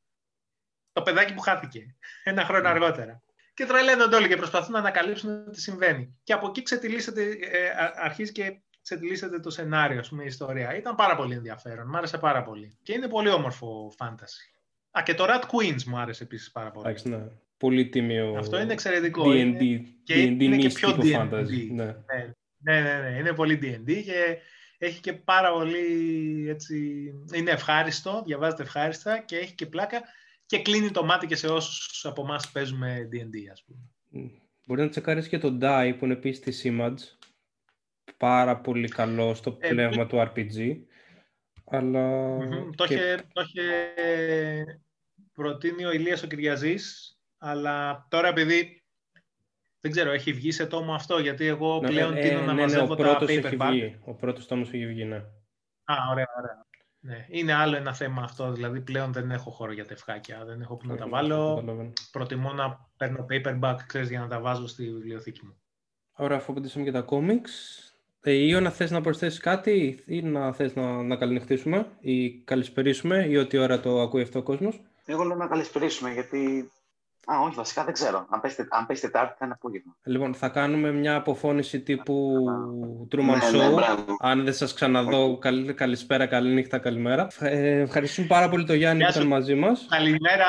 Το 0.91 1.01
παιδάκι 1.01 1.33
που 1.33 1.41
χάθηκε 1.41 1.95
ένα 2.23 2.45
χρόνο 2.45 2.61
ναι. 2.61 2.69
αργότερα. 2.69 3.23
Και 3.53 3.65
τρελαίνονται 3.65 4.15
όλοι 4.15 4.27
και 4.27 4.35
προσπαθούν 4.35 4.71
να 4.71 4.79
ανακαλύψουν 4.79 5.51
τι 5.51 5.61
συμβαίνει. 5.61 6.19
Και 6.23 6.33
από 6.33 6.47
εκεί 6.47 6.61
ξετυλίσσεται, 6.61 7.23
ε, 7.23 7.69
αρχίζει 7.95 8.31
και 8.31 8.61
ξετυλίσσεται 8.81 9.39
το 9.39 9.49
σενάριο, 9.49 9.99
ας 9.99 10.09
πούμε, 10.09 10.23
η 10.23 10.25
ιστορία. 10.25 10.77
Ήταν 10.77 10.95
πάρα 10.95 11.15
πολύ 11.15 11.35
ενδιαφέρον, 11.35 11.87
μου 11.89 11.97
άρεσε 11.97 12.17
πάρα 12.17 12.43
πολύ. 12.43 12.77
Και 12.83 12.93
είναι 12.93 13.07
πολύ 13.07 13.29
όμορφο 13.29 13.93
φάνταση. 13.97 14.51
Α, 14.91 15.01
και 15.03 15.13
το 15.13 15.25
Rat 15.27 15.41
Queens 15.41 15.83
μου 15.83 15.97
άρεσε 15.97 16.23
επίσης 16.23 16.51
πάρα 16.51 16.71
πολύ. 16.71 16.97
ναι. 17.03 17.27
Πολύ 17.57 17.89
τίμιο. 17.89 18.35
Αυτό 18.37 18.59
είναι 18.61 18.73
εξαιρετικό. 18.73 19.23
D&D, 19.25 19.35
είναι... 19.35 19.85
και 20.03 20.13
D&D 20.13 20.41
είναι 20.41 20.57
και 20.57 20.69
πιο 20.69 20.89
D&D. 20.89 21.67
Ναι. 21.71 21.85
Ναι. 21.85 21.95
ναι. 22.57 22.81
ναι, 22.81 22.99
ναι, 23.01 23.17
είναι 23.19 23.33
πολύ 23.33 23.59
D&D 23.61 24.03
και 24.03 24.37
έχει 24.77 24.99
και 24.99 25.13
πάρα 25.13 25.51
πολύ, 25.51 26.45
έτσι, 26.49 27.03
είναι 27.33 27.51
ευχάριστο, 27.51 28.23
διαβάζεται 28.25 28.63
ευχάριστα 28.63 29.19
και 29.19 29.37
έχει 29.37 29.55
και 29.55 29.65
πλάκα 29.65 30.01
και 30.45 30.61
κλείνει 30.61 30.91
το 30.91 31.03
μάτι 31.03 31.27
και 31.27 31.35
σε 31.35 31.47
όσους 31.47 32.05
από 32.05 32.21
εμάς 32.21 32.51
παίζουμε 32.51 33.09
D&D, 33.11 33.51
ας 33.51 33.63
πούμε. 33.63 33.79
Μπορεί 34.65 34.81
να 34.81 34.89
τσεκάρεις 34.89 35.27
και 35.27 35.37
το 35.37 35.57
DIE 35.61 35.95
που 35.97 36.05
είναι 36.05 36.13
επίσης 36.13 36.39
της 36.39 36.63
Image 36.65 37.20
πάρα 38.17 38.57
πολύ 38.57 38.87
καλό 38.87 39.33
στο 39.33 39.57
ε, 39.59 39.67
πνεύμα 39.69 40.07
του 40.07 40.17
RPG. 40.17 40.77
Αλλά... 41.65 42.37
Το, 42.75 42.83
είχε, 42.83 43.15
το 43.33 43.41
είχε 43.41 43.63
προτείνει 45.33 45.85
ο 45.85 45.91
Ηλίας 45.91 46.23
ο 46.23 46.27
Κυριαζής 46.27 47.15
αλλά 47.37 48.05
τώρα 48.09 48.27
επειδή 48.27 48.83
δεν 49.79 49.91
ξέρω, 49.91 50.11
έχει 50.11 50.33
βγει 50.33 50.51
σε 50.51 50.65
τόμο 50.65 50.93
αυτό, 50.93 51.17
γιατί 51.19 51.45
εγώ 51.45 51.79
Ναι, 51.79 51.87
πλέον 51.87 52.15
ε, 52.15 52.21
τίνω 52.21 52.39
ναι, 52.39 52.45
να 52.45 52.53
ναι, 52.53 52.61
μαζεύω 52.61 52.91
ο 52.93 52.95
τα 52.95 53.03
πρώτος 53.03 53.29
έχει 53.29 53.41
paperback. 53.43 53.67
βγει. 53.71 53.99
Ο 54.05 54.13
πρώτος 54.13 54.47
τόμος 54.47 54.67
έχει 54.67 54.87
βγει, 54.87 55.03
ναι. 55.05 55.15
Α, 55.83 55.95
ωραία, 56.11 56.27
ωραία. 56.37 56.65
Ναι. 56.99 57.25
Είναι 57.29 57.53
άλλο 57.53 57.75
ένα 57.75 57.93
θέμα 57.93 58.23
αυτό, 58.23 58.51
δηλαδή 58.51 58.81
πλέον 58.81 59.13
δεν 59.13 59.31
έχω 59.31 59.51
χώρο 59.51 59.71
για 59.71 59.85
τεφχάκια, 59.85 60.45
δεν 60.45 60.61
έχω 60.61 60.77
που 60.77 60.87
να 60.87 60.95
τα 60.95 61.03
Όχι, 61.03 61.11
βάλω. 61.11 61.55
καταλαβαίνω. 61.55 61.93
Προτιμώ 62.11 62.53
να 62.53 62.89
παίρνω 62.97 63.25
paperback, 63.29 63.77
ξέρεις, 63.87 64.09
για 64.09 64.19
να 64.19 64.27
τα 64.27 64.39
βάζω 64.39 64.67
στη 64.67 64.91
βιβλιοθήκη 64.93 65.45
μου. 65.45 65.61
Ωραία, 66.13 66.37
αφού 66.37 66.51
απαντήσαμε 66.51 66.85
και 66.85 66.91
τα 66.91 67.05
comics. 67.09 67.49
Ε, 68.23 68.31
Ιωνα, 68.31 68.69
θες 68.69 68.91
να 68.91 69.01
προσθέσεις 69.01 69.39
κάτι 69.39 70.03
ή 70.05 70.21
να 70.21 70.53
θες 70.53 70.75
να, 70.75 71.03
να 71.03 71.15
καληνυχτήσουμε 71.15 71.87
ή 71.99 72.29
καλησπερίσουμε 72.31 73.25
ή 73.29 73.37
ό,τι 73.37 73.57
ώρα 73.57 73.79
το 73.79 74.01
ακούει 74.01 74.21
αυτό 74.21 74.39
ο 74.39 74.43
κόσμος; 74.43 74.81
Εγώ 75.05 75.23
λέω 75.23 75.37
να 75.37 75.47
καλησπερίσουμε 75.47 76.11
γιατί. 76.11 76.71
Α, 77.25 77.39
όχι, 77.39 77.55
βασικά 77.55 77.83
δεν 77.83 77.93
ξέρω. 77.93 78.25
Αν 78.29 78.41
πέσει, 78.41 78.65
αν 78.69 78.85
πέσει 78.85 79.01
Τετάρτη 79.01 79.35
θα 79.37 79.45
είναι 79.45 79.53
απόγευμα. 79.53 79.95
Λοιπόν, 80.03 80.33
θα 80.33 80.49
κάνουμε 80.49 80.91
μια 80.91 81.15
αποφώνηση 81.15 81.79
τύπου 81.81 82.35
Truman 83.11 83.17
Ναι, 83.23 83.37
Show. 83.51 83.57
ναι, 83.57 83.69
μπράβο. 83.73 84.15
Αν 84.19 84.43
δεν 84.43 84.53
σας 84.53 84.73
ξαναδώ, 84.73 85.37
καλή, 85.37 85.73
καλησπέρα, 85.73 86.25
καληνύχτα, 86.25 86.77
καλημέρα. 86.77 87.27
Ε, 87.39 87.79
ευχαριστούμε 87.79 88.27
πάρα 88.27 88.49
πολύ 88.49 88.65
τον 88.65 88.75
Γιάννη 88.75 88.97
Γεια 88.97 89.07
που 89.07 89.11
ήταν 89.13 89.23
σου. 89.23 89.29
μαζί 89.29 89.55
μας. 89.55 89.85
Καλημέρα. 89.89 90.45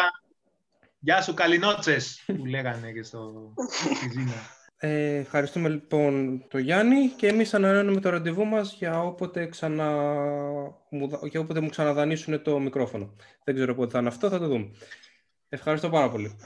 Γεια 0.99 1.23
σου, 1.23 1.35
καληνότσες, 1.35 2.23
που 2.27 2.47
λέγανε 2.47 2.91
και 2.93 3.03
στο 3.03 3.53
στη 3.71 4.09
Ζήνα. 4.13 4.33
Ε, 4.85 5.17
ευχαριστούμε 5.17 5.69
λοιπόν 5.69 6.45
τον 6.49 6.61
Γιάννη 6.61 7.09
και 7.09 7.27
εμείς 7.29 7.55
ανανεώνουμε 7.55 8.01
το 8.01 8.11
ραντεβού 8.11 8.45
μας 8.45 8.75
για 8.75 9.03
όποτε, 9.03 9.47
ξανα... 9.47 9.85
μου, 10.91 11.09
δα- 11.09 11.21
για 11.25 11.41
όποτε 11.41 11.61
μου 11.61 11.69
ξαναδανείσουν 11.69 12.43
το 12.43 12.59
μικρόφωνο. 12.59 13.15
Δεν 13.45 13.55
ξέρω 13.55 13.75
πότε 13.75 13.91
θα 13.91 13.99
είναι 13.99 14.09
αυτό, 14.09 14.29
θα 14.29 14.39
το 14.39 14.47
δούμε. 14.49 14.71
Ευχαριστώ 15.49 15.91
πάρα 15.91 16.11
πολύ. 16.11 16.37